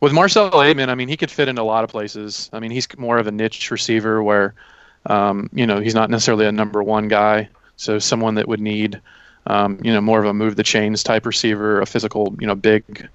with 0.00 0.12
Marcel 0.12 0.50
Ateman, 0.50 0.88
I 0.88 0.94
mean, 0.94 1.08
he 1.08 1.16
could 1.16 1.30
fit 1.30 1.48
in 1.48 1.58
a 1.58 1.64
lot 1.64 1.84
of 1.84 1.90
places. 1.90 2.50
I 2.52 2.60
mean, 2.60 2.70
he's 2.70 2.88
more 2.98 3.18
of 3.18 3.26
a 3.26 3.30
niche 3.30 3.70
receiver 3.70 4.22
where, 4.22 4.54
um, 5.06 5.50
you 5.52 5.66
know, 5.66 5.80
he's 5.80 5.94
not 5.94 6.10
necessarily 6.10 6.46
a 6.46 6.52
number 6.52 6.82
one 6.82 7.08
guy. 7.08 7.48
So 7.76 7.98
someone 7.98 8.34
that 8.34 8.48
would 8.48 8.60
need, 8.60 9.00
um, 9.46 9.78
you 9.82 9.92
know, 9.92 10.00
more 10.00 10.20
of 10.20 10.26
a 10.26 10.34
move 10.34 10.56
the 10.56 10.62
chains 10.62 11.02
type 11.02 11.26
receiver, 11.26 11.80
a 11.80 11.86
physical, 11.86 12.34
you 12.40 12.46
know, 12.46 12.54
big 12.54 13.08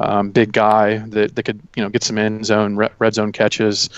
um, 0.00 0.30
big 0.30 0.52
guy 0.52 0.98
that, 0.98 1.34
that 1.34 1.42
could 1.42 1.60
you 1.74 1.82
know 1.82 1.88
get 1.88 2.04
some 2.04 2.18
end 2.18 2.46
zone 2.46 2.76
red 2.76 3.14
zone 3.14 3.32
catches 3.32 3.90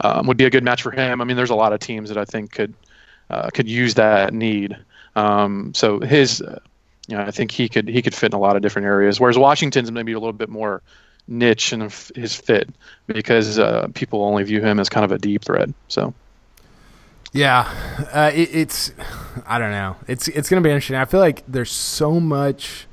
um, 0.00 0.26
would 0.26 0.36
be 0.36 0.44
a 0.44 0.50
good 0.50 0.64
match 0.64 0.82
for 0.82 0.90
him. 0.90 1.20
I 1.20 1.24
mean, 1.24 1.36
there's 1.36 1.50
a 1.50 1.56
lot 1.56 1.72
of 1.72 1.80
teams 1.80 2.08
that 2.10 2.18
I 2.18 2.24
think 2.24 2.52
could 2.52 2.74
uh, 3.30 3.50
could 3.52 3.68
use 3.68 3.94
that 3.94 4.32
need. 4.32 4.76
Um, 5.16 5.72
so 5.74 6.00
his, 6.00 6.40
uh, 6.40 6.60
you 7.08 7.16
know, 7.16 7.22
I 7.22 7.30
think 7.30 7.50
he 7.50 7.68
could 7.68 7.88
he 7.88 8.02
could 8.02 8.14
fit 8.14 8.32
in 8.32 8.34
a 8.34 8.40
lot 8.40 8.56
of 8.56 8.62
different 8.62 8.86
areas. 8.86 9.18
Whereas 9.18 9.38
Washington's 9.38 9.90
maybe 9.90 10.12
a 10.12 10.18
little 10.18 10.32
bit 10.32 10.48
more 10.48 10.82
niche 11.28 11.72
and 11.72 11.82
his 12.14 12.34
fit 12.34 12.70
because 13.06 13.58
uh, 13.58 13.88
people 13.94 14.24
only 14.24 14.42
view 14.42 14.60
him 14.60 14.80
as 14.80 14.88
kind 14.88 15.04
of 15.04 15.12
a 15.12 15.18
deep 15.18 15.44
threat. 15.44 15.68
So. 15.88 16.14
Yeah, 17.32 17.70
uh, 18.12 18.30
it, 18.34 18.48
it's 18.54 18.92
I 19.46 19.58
don't 19.58 19.70
know. 19.70 19.96
It's 20.06 20.28
it's 20.28 20.48
gonna 20.48 20.62
be 20.62 20.70
interesting. 20.70 20.96
I 20.96 21.04
feel 21.04 21.20
like 21.20 21.44
there's 21.46 21.70
so 21.70 22.18
much 22.18 22.86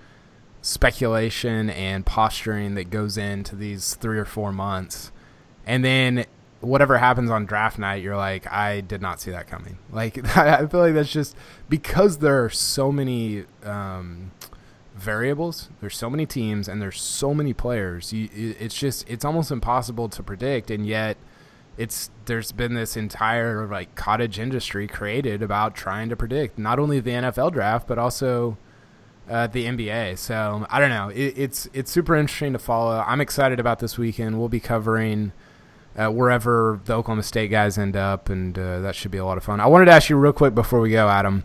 speculation 0.62 1.70
and 1.70 2.06
posturing 2.06 2.76
that 2.76 2.90
goes 2.90 3.18
into 3.18 3.56
these 3.56 3.96
three 3.96 4.18
or 4.18 4.26
four 4.26 4.52
months. 4.52 5.12
And 5.66 5.86
then 5.86 6.26
whatever 6.60 6.98
happens 6.98 7.30
on 7.30 7.46
draft 7.46 7.78
night, 7.78 8.02
you're 8.02 8.18
like, 8.18 8.52
I 8.52 8.82
did 8.82 9.02
not 9.02 9.22
see 9.22 9.32
that 9.32 9.48
coming. 9.48 9.78
Like, 9.92 10.18
I 10.38 10.66
feel 10.66 10.80
like 10.80 10.96
that's 10.96 11.12
just 11.12 11.36
because 11.70 12.18
there 12.18 12.44
are 12.44 12.50
so 12.50 12.92
many 12.92 13.46
um, 13.64 14.32
variables, 14.96 15.70
there's 15.82 15.98
so 15.98 16.10
many 16.10 16.26
teams, 16.26 16.68
and 16.68 16.82
there's 16.82 17.02
so 17.02 17.34
many 17.34 17.54
players. 17.54 18.14
You, 18.14 18.30
it's 18.34 18.76
just, 18.76 19.10
it's 19.10 19.26
almost 19.26 19.52
impossible 19.52 20.10
to 20.10 20.24
predict. 20.24 20.72
And 20.72 20.86
yet, 20.86 21.18
it's 21.78 22.10
there's 22.26 22.52
been 22.52 22.74
this 22.74 22.96
entire 22.96 23.68
like 23.68 23.96
cottage 23.96 24.40
industry 24.40 24.88
created 24.88 25.42
about 25.42 25.76
trying 25.76 26.10
to 26.10 26.16
predict 26.16 26.58
not 26.58 26.80
only 26.80 27.02
the 27.02 27.12
NFL 27.12 27.52
draft 27.52 27.86
but 27.88 27.98
also 27.98 28.58
uh, 29.30 29.48
the 29.48 29.66
NBA. 29.66 30.18
So 30.18 30.66
I 30.70 30.80
don't 30.80 30.90
know. 30.90 31.10
It, 31.10 31.34
it's 31.38 31.68
it's 31.74 31.92
super 31.92 32.16
interesting 32.16 32.54
to 32.54 32.60
follow. 32.60 33.04
I'm 33.06 33.22
excited 33.22 33.60
about 33.60 33.80
this 33.80 33.98
weekend. 33.98 34.40
We'll 34.40 34.50
be 34.50 34.60
covering 34.60 35.32
uh, 35.98 36.10
wherever 36.10 36.80
the 36.86 36.94
Oklahoma 36.94 37.24
State 37.24 37.50
guys 37.50 37.78
end 37.78 37.96
up, 37.96 38.30
and 38.30 38.58
uh, 38.58 38.82
that 38.82 38.96
should 38.96 39.12
be 39.12 39.18
a 39.18 39.26
lot 39.26 39.38
of 39.38 39.44
fun. 39.44 39.60
I 39.60 39.68
wanted 39.68 39.86
to 39.86 39.92
ask 39.92 40.10
you 40.10 40.18
real 40.18 40.34
quick 40.34 40.54
before 40.54 40.80
we 40.80 40.92
go, 40.92 41.08
Adam. 41.10 41.44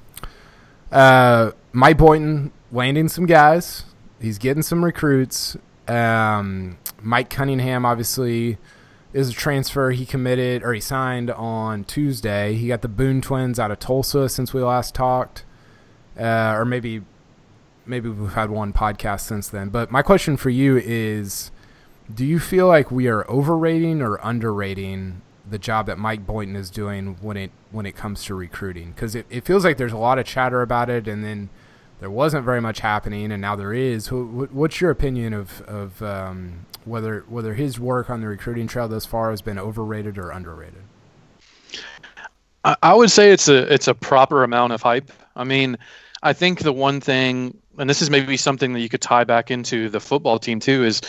Uh, 0.92 1.53
Mike 1.72 1.98
Boynton 1.98 2.53
landing 2.73 3.09
some 3.09 3.27
guys. 3.27 3.85
He's 4.21 4.39
getting 4.39 4.62
some 4.62 4.85
recruits. 4.85 5.57
Um, 5.89 6.79
Mike 7.03 7.31
Cunningham 7.31 7.85
obviously 7.85 8.59
is 9.12 9.31
a 9.31 9.33
transfer. 9.33 9.91
He 9.91 10.07
committed 10.07 10.62
or 10.62 10.73
he 10.73 10.81
signed 10.81 11.31
on 11.31 11.85
Tuesday. 11.85 12.55
He 12.55 12.68
got 12.68 12.83
the 12.83 12.89
Boone 12.89 13.21
twins 13.21 13.59
out 13.59 13.71
of 13.71 13.79
Tulsa 13.79 14.29
since 14.29 14.55
we 14.55 14.62
last 14.62 14.95
talked, 14.95 15.45
uh, 16.18 16.55
or 16.57 16.64
maybe 16.64 17.03
maybe 17.87 18.09
we've 18.09 18.33
had 18.33 18.51
one 18.51 18.73
podcast 18.73 19.21
since 19.23 19.49
then. 19.49 19.71
But 19.71 19.91
my 19.91 20.03
question 20.03 20.37
for 20.37 20.51
you 20.51 20.77
is 20.77 21.51
do 22.12 22.25
you 22.25 22.39
feel 22.39 22.66
like 22.66 22.91
we 22.91 23.09
are 23.09 23.29
overrating 23.31 24.03
or 24.03 24.18
underrating 24.23 25.23
the 25.49 25.59
job 25.59 25.87
that 25.87 25.99
Mike 25.99 26.27
Boynton 26.27 26.57
is 26.57 26.71
doing 26.71 27.16
when 27.21 27.37
it 27.37 27.51
when 27.71 27.87
it 27.87 27.97
comes 27.97 28.25
to 28.25 28.35
recruiting? 28.35 28.93
Because 28.93 29.14
it, 29.14 29.27
it 29.31 29.45
feels 29.45 29.64
like 29.64 29.77
there's 29.77 29.93
a 29.93 29.99
lot 29.99 30.18
of 30.18 30.27
chatter 30.27 30.62
about 30.62 30.89
it, 30.91 31.09
and 31.09 31.25
then 31.25 31.51
there 32.01 32.11
wasn't 32.11 32.44
very 32.44 32.61
much 32.61 32.80
happening, 32.80 33.30
and 33.30 33.40
now 33.40 33.55
there 33.55 33.72
is. 33.72 34.11
What's 34.11 34.80
your 34.80 34.90
opinion 34.90 35.34
of 35.34 35.61
of 35.62 36.03
um, 36.03 36.66
whether 36.84 37.24
whether 37.28 37.55
his 37.55 37.78
work 37.78 38.11
on 38.11 38.20
the 38.20 38.26
recruiting 38.26 38.66
trail 38.66 38.88
thus 38.88 39.07
far 39.07 39.30
has 39.30 39.42
been 39.42 39.59
overrated 39.59 40.18
or 40.18 40.30
underrated? 40.30 40.82
I 42.64 42.92
would 42.92 43.11
say 43.11 43.30
it's 43.30 43.48
a 43.48 43.72
it's 43.72 43.88
a 43.88 43.94
proper 43.94 44.44
amount 44.44 44.72
of 44.72 44.82
hype. 44.82 45.11
I 45.36 45.44
mean, 45.44 45.78
I 46.22 46.32
think 46.32 46.61
the 46.61 46.72
one 46.72 47.01
thing 47.01 47.57
and 47.78 47.88
this 47.88 48.03
is 48.03 48.11
maybe 48.11 48.36
something 48.36 48.72
that 48.74 48.80
you 48.80 48.88
could 48.88 49.01
tie 49.01 49.24
back 49.24 49.51
into 49.51 49.88
the 49.88 50.01
football 50.01 50.38
team 50.38 50.61
too 50.61 50.84
is 50.84 51.01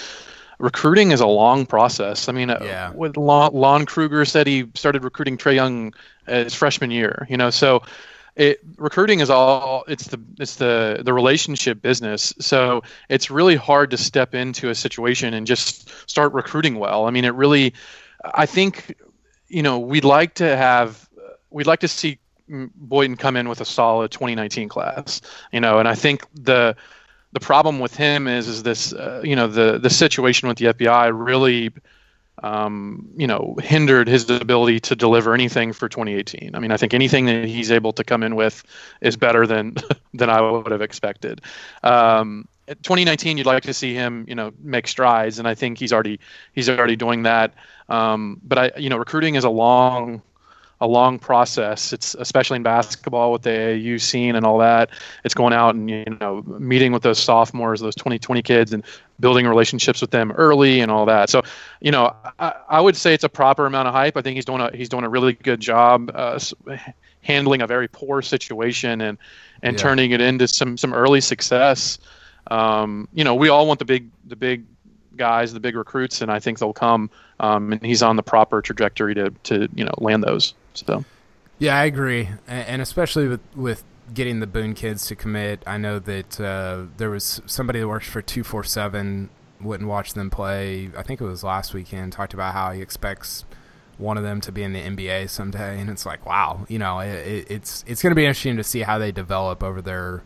recruiting 0.60 1.12
is 1.12 1.20
a 1.20 1.28
long 1.28 1.66
process. 1.66 2.30
I 2.30 2.32
mean, 2.32 2.50
uh, 2.50 2.60
yeah. 2.62 2.92
with 2.92 3.18
Lon, 3.18 3.54
Lon 3.54 3.86
Kruger 3.86 4.24
said 4.26 4.48
he 4.48 4.68
started 4.76 5.04
recruiting 5.04 5.38
Trae 5.38 5.56
Young 5.56 5.94
his 6.28 6.54
freshman 6.54 6.92
year, 6.92 7.28
you 7.30 7.36
know, 7.36 7.50
so 7.50 7.84
it 8.36 8.60
recruiting 8.78 9.20
is 9.20 9.30
all 9.30 9.84
it's 9.88 10.08
the 10.08 10.20
it's 10.40 10.56
the 10.56 11.02
the 11.04 11.14
relationship 11.14 11.82
business. 11.82 12.34
So 12.40 12.84
it's 13.10 13.30
really 13.30 13.56
hard 13.56 13.92
to 13.92 13.98
step 13.98 14.34
into 14.34 14.70
a 14.70 14.76
situation 14.76 15.34
and 15.34 15.46
just 15.46 15.90
start 16.10 16.34
recruiting 16.34 16.80
well. 16.80 17.06
I 17.06 17.12
mean, 17.12 17.26
it 17.26 17.36
really 17.36 17.74
I 18.24 18.46
think 18.46 18.96
you 19.52 19.62
know, 19.62 19.80
we'd 19.80 20.06
like 20.06 20.36
to 20.36 20.56
have 20.56 21.08
we'd 21.50 21.68
like 21.68 21.82
to 21.82 21.88
see 21.88 22.20
Boynton 22.48 23.18
come 23.18 23.36
in 23.36 23.50
with 23.50 23.62
a 23.62 23.66
solid 23.66 24.12
2019 24.12 24.70
class, 24.70 25.22
you 25.52 25.60
know, 25.60 25.80
and 25.80 25.88
I 25.88 25.96
think 25.96 26.26
the 26.34 26.76
the 27.34 27.40
problem 27.40 27.80
with 27.80 27.96
him 27.96 28.28
is 28.28 28.48
is 28.48 28.64
this, 28.64 28.94
uh, 28.94 29.22
you 29.24 29.36
know, 29.36 29.48
the 29.48 29.78
the 29.78 29.90
situation 29.90 30.48
with 30.48 30.58
the 30.58 30.66
FBI 30.66 31.12
really, 31.14 31.72
um, 32.44 33.10
you 33.16 33.28
know, 33.28 33.56
hindered 33.62 34.08
his 34.08 34.30
ability 34.30 34.80
to 34.82 34.96
deliver 34.96 35.34
anything 35.34 35.74
for 35.74 35.88
2018. 35.90 36.56
I 36.56 36.60
mean, 36.60 36.72
I 36.72 36.78
think 36.78 36.94
anything 36.94 37.26
that 37.28 37.46
he's 37.46 37.72
able 37.72 37.94
to 37.94 38.04
come 38.04 38.24
in 38.24 38.36
with 38.36 38.64
is 39.02 39.18
better 39.18 39.46
than 39.46 39.76
than 40.14 40.30
I 40.30 40.42
would 40.42 40.72
have 40.72 40.82
expected. 40.82 41.42
Um, 41.84 42.48
2019, 42.68 43.38
you'd 43.38 43.46
like 43.46 43.64
to 43.64 43.74
see 43.74 43.94
him, 43.94 44.26
you 44.28 44.36
know, 44.36 44.54
make 44.60 44.88
strides, 44.88 45.40
and 45.40 45.48
I 45.48 45.56
think 45.56 45.78
he's 45.78 45.94
already 45.94 46.20
he's 46.54 46.70
already 46.70 46.96
doing 46.96 47.24
that. 47.24 47.54
Um, 47.90 48.40
but 48.44 48.58
I, 48.58 48.72
you 48.78 48.90
know, 48.90 48.98
recruiting 48.98 49.36
is 49.36 49.44
a 49.44 49.50
long 49.50 50.22
a 50.82 50.88
long 50.88 51.20
process. 51.20 51.94
It's 51.94 52.16
especially 52.16 52.58
in 52.58 52.64
basketball 52.64 53.32
with 53.32 53.44
the 53.44 53.52
AAU 53.52 54.02
scene 54.02 54.36
and 54.36 54.46
all 54.46 54.58
that. 54.58 54.90
It's 55.24 55.36
going 55.36 55.54
out 55.54 55.76
and 55.76 55.90
you 55.90 56.18
know 56.20 56.44
meeting 56.60 56.92
with 56.92 57.04
those 57.04 57.20
sophomores, 57.20 57.80
those 57.80 57.96
2020 57.96 58.42
kids, 58.42 58.74
and 58.74 58.84
building 59.20 59.48
relationships 59.48 60.02
with 60.02 60.10
them 60.10 60.32
early 60.32 60.82
and 60.82 60.92
all 60.92 61.06
that. 61.06 61.30
So, 61.30 61.44
you 61.80 61.92
know, 61.92 62.14
I, 62.40 62.56
I 62.68 62.82
would 62.82 62.98
say 62.98 63.14
it's 63.14 63.24
a 63.24 63.30
proper 63.30 63.68
amount 63.68 63.88
of 63.88 63.94
hype. 63.94 64.18
I 64.18 64.22
think 64.22 64.36
he's 64.36 64.46
doing 64.46 64.60
a 64.60 64.76
he's 64.76 64.90
doing 64.90 65.04
a 65.04 65.10
really 65.10 65.34
good 65.34 65.60
job 65.60 66.12
uh, 66.14 66.40
handling 67.22 67.62
a 67.62 67.68
very 67.68 67.88
poor 67.88 68.22
situation 68.24 69.02
and 69.02 69.18
and 69.62 69.78
yeah. 69.78 69.82
turning 69.82 70.12
it 70.12 70.20
into 70.20 70.48
some 70.48 70.78
some 70.78 70.94
early 70.94 71.22
success. 71.22 72.00
Um, 72.48 73.08
you 73.14 73.24
know, 73.24 73.36
we 73.36 73.50
all 73.50 73.68
want 73.68 73.78
the 73.78 73.86
big 73.86 74.10
the 74.26 74.36
big 74.36 74.66
guys, 75.16 75.54
the 75.54 75.60
big 75.60 75.76
recruits, 75.76 76.22
and 76.22 76.32
I 76.32 76.40
think 76.40 76.58
they'll 76.58 76.74
come. 76.74 77.12
Um, 77.40 77.74
and 77.74 77.86
he's 77.86 78.02
on 78.02 78.16
the 78.16 78.24
proper 78.24 78.64
trajectory 78.64 79.14
to 79.14 79.30
to 79.44 79.70
you 79.76 79.86
know 79.86 79.94
land 80.00 80.24
those. 80.24 80.56
So, 80.74 81.06
yeah, 81.60 81.78
I 81.78 81.86
agree, 81.86 82.30
and 82.48 82.82
especially 82.82 83.28
with 83.28 83.42
with 83.56 83.84
getting 84.14 84.40
the 84.40 84.48
Boone 84.48 84.74
kids 84.74 85.08
to 85.08 85.16
commit. 85.16 85.64
I 85.66 85.78
know 85.78 86.00
that 86.00 86.40
uh, 86.40 86.86
there 86.98 87.10
was 87.10 87.42
somebody 87.46 87.80
that 87.80 87.88
works 87.88 88.08
for 88.08 88.22
two 88.22 88.44
four 88.44 88.64
seven 88.64 89.30
wouldn't 89.60 89.90
watch 89.90 90.14
them 90.14 90.30
play. 90.30 90.90
I 90.98 91.04
think 91.04 91.22
it 91.22 91.26
was 91.26 91.44
last 91.44 91.74
weekend. 91.74 92.14
Talked 92.14 92.34
about 92.34 92.54
how 92.54 92.72
he 92.72 92.82
expects 92.82 93.46
one 93.98 94.18
of 94.18 94.24
them 94.24 94.42
to 94.42 94.52
be 94.52 94.64
in 94.64 94.74
the 94.74 94.82
NBA 94.82 95.30
someday, 95.30 95.80
and 95.80 95.90
it's 95.90 96.06
like, 96.06 96.26
wow, 96.26 96.66
you 96.68 96.80
know, 96.80 97.00
it, 97.00 97.46
it's 97.50 97.84
it's 97.88 98.02
going 98.02 98.12
to 98.12 98.16
be 98.16 98.26
interesting 98.26 98.58
to 98.58 98.64
see 98.64 98.82
how 98.82 98.98
they 98.98 99.12
develop 99.12 99.64
over 99.64 99.82
their 99.82 100.24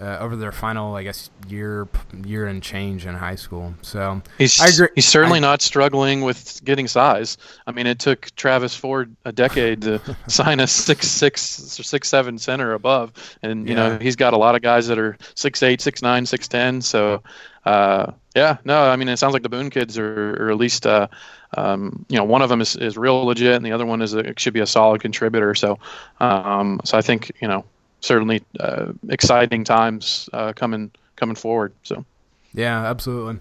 uh, 0.00 0.18
over 0.20 0.36
their 0.36 0.52
final, 0.52 0.94
I 0.94 1.02
guess, 1.02 1.30
year 1.48 1.88
year 2.24 2.46
and 2.46 2.62
change 2.62 3.06
in 3.06 3.14
high 3.14 3.34
school. 3.34 3.74
So 3.82 4.22
he's 4.38 4.60
I 4.60 4.68
agree. 4.68 4.88
he's 4.94 5.06
certainly 5.06 5.38
I, 5.38 5.40
not 5.40 5.62
struggling 5.62 6.22
with 6.22 6.60
getting 6.64 6.86
size. 6.86 7.38
I 7.66 7.72
mean, 7.72 7.86
it 7.86 7.98
took 7.98 8.34
Travis 8.36 8.74
Ford 8.74 9.14
a 9.24 9.32
decade 9.32 9.82
to 9.82 10.00
sign 10.28 10.60
a 10.60 10.66
six 10.66 11.08
six 11.08 11.78
or 11.78 11.82
six 11.82 12.08
seven 12.08 12.38
center 12.38 12.74
above, 12.74 13.12
and 13.42 13.68
you 13.68 13.74
yeah. 13.74 13.88
know 13.88 13.98
he's 13.98 14.16
got 14.16 14.32
a 14.32 14.38
lot 14.38 14.54
of 14.54 14.62
guys 14.62 14.86
that 14.88 14.98
are 14.98 15.16
six 15.34 15.62
eight, 15.62 15.80
six 15.80 16.02
nine, 16.02 16.26
six 16.26 16.48
ten. 16.48 16.80
So. 16.82 17.22
Uh, 17.64 18.12
Yeah, 18.36 18.58
no, 18.64 18.88
I 18.88 18.94
mean 18.94 19.08
it 19.08 19.16
sounds 19.16 19.32
like 19.32 19.42
the 19.42 19.48
Boone 19.48 19.70
kids 19.70 19.98
are, 19.98 20.36
or 20.40 20.50
at 20.50 20.56
least 20.56 20.86
uh, 20.86 21.08
um, 21.56 22.04
you 22.08 22.16
know 22.16 22.22
one 22.22 22.42
of 22.42 22.48
them 22.48 22.60
is, 22.60 22.76
is 22.76 22.96
real 22.96 23.24
legit, 23.24 23.54
and 23.54 23.64
the 23.64 23.72
other 23.72 23.86
one 23.86 24.02
is 24.02 24.14
a, 24.14 24.34
should 24.36 24.52
be 24.54 24.60
a 24.60 24.66
solid 24.66 25.00
contributor. 25.00 25.54
So, 25.54 25.78
um, 26.20 26.80
so 26.84 26.96
I 26.96 27.02
think 27.02 27.32
you 27.40 27.48
know 27.48 27.64
certainly 28.00 28.42
uh, 28.60 28.92
exciting 29.08 29.64
times 29.64 30.28
uh, 30.32 30.52
coming 30.52 30.90
coming 31.16 31.36
forward. 31.36 31.72
So, 31.82 32.04
yeah, 32.54 32.84
absolutely. 32.84 33.40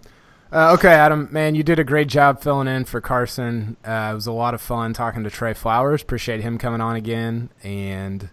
Uh, 0.51 0.73
okay, 0.73 0.93
Adam, 0.93 1.27
man, 1.31 1.55
you 1.55 1.63
did 1.63 1.79
a 1.79 1.83
great 1.83 2.07
job 2.07 2.41
filling 2.41 2.67
in 2.67 2.85
for 2.85 3.01
Carson. 3.01 3.75
Uh, 3.85 4.09
it 4.11 4.15
was 4.15 4.27
a 4.27 4.31
lot 4.31 4.53
of 4.53 4.61
fun 4.61 4.93
talking 4.93 5.23
to 5.23 5.29
Tre 5.29 5.53
Flowers. 5.53 6.01
Appreciate 6.01 6.41
him 6.41 6.57
coming 6.57 6.79
on 6.81 6.95
again, 6.95 7.49
and 7.63 8.29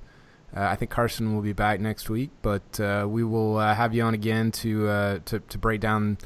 uh, 0.56 0.62
I 0.62 0.76
think 0.76 0.90
Carson 0.90 1.34
will 1.34 1.42
be 1.42 1.52
back 1.52 1.80
next 1.80 2.08
week. 2.08 2.30
But 2.42 2.78
uh, 2.78 3.06
we 3.08 3.24
will 3.24 3.56
uh, 3.56 3.74
have 3.74 3.94
you 3.94 4.02
on 4.02 4.14
again 4.14 4.52
to, 4.52 4.88
uh, 4.88 5.18
to 5.24 5.40
to 5.40 5.58
break 5.58 5.80
down 5.80 6.18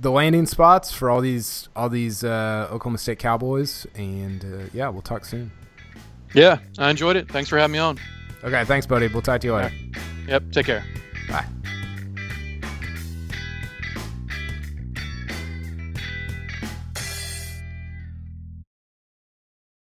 the 0.00 0.10
landing 0.10 0.46
spots 0.46 0.90
for 0.90 1.10
all 1.10 1.20
these 1.20 1.68
all 1.76 1.88
these 1.88 2.24
Oklahoma 2.24 2.98
State 2.98 3.18
Cowboys. 3.20 3.86
And 3.94 4.70
yeah, 4.72 4.88
we'll 4.88 5.02
talk 5.02 5.24
soon. 5.24 5.52
Yeah, 6.34 6.58
I 6.78 6.90
enjoyed 6.90 7.16
it. 7.16 7.30
Thanks 7.30 7.48
for 7.48 7.58
having 7.58 7.72
me 7.72 7.78
on. 7.78 7.98
Okay, 8.42 8.64
thanks, 8.64 8.86
buddy. 8.86 9.08
We'll 9.08 9.22
talk 9.22 9.40
to 9.42 9.46
you 9.46 9.54
later. 9.54 9.72
Yep, 10.26 10.52
take 10.52 10.66
care. 10.66 10.84
Bye. 11.28 11.44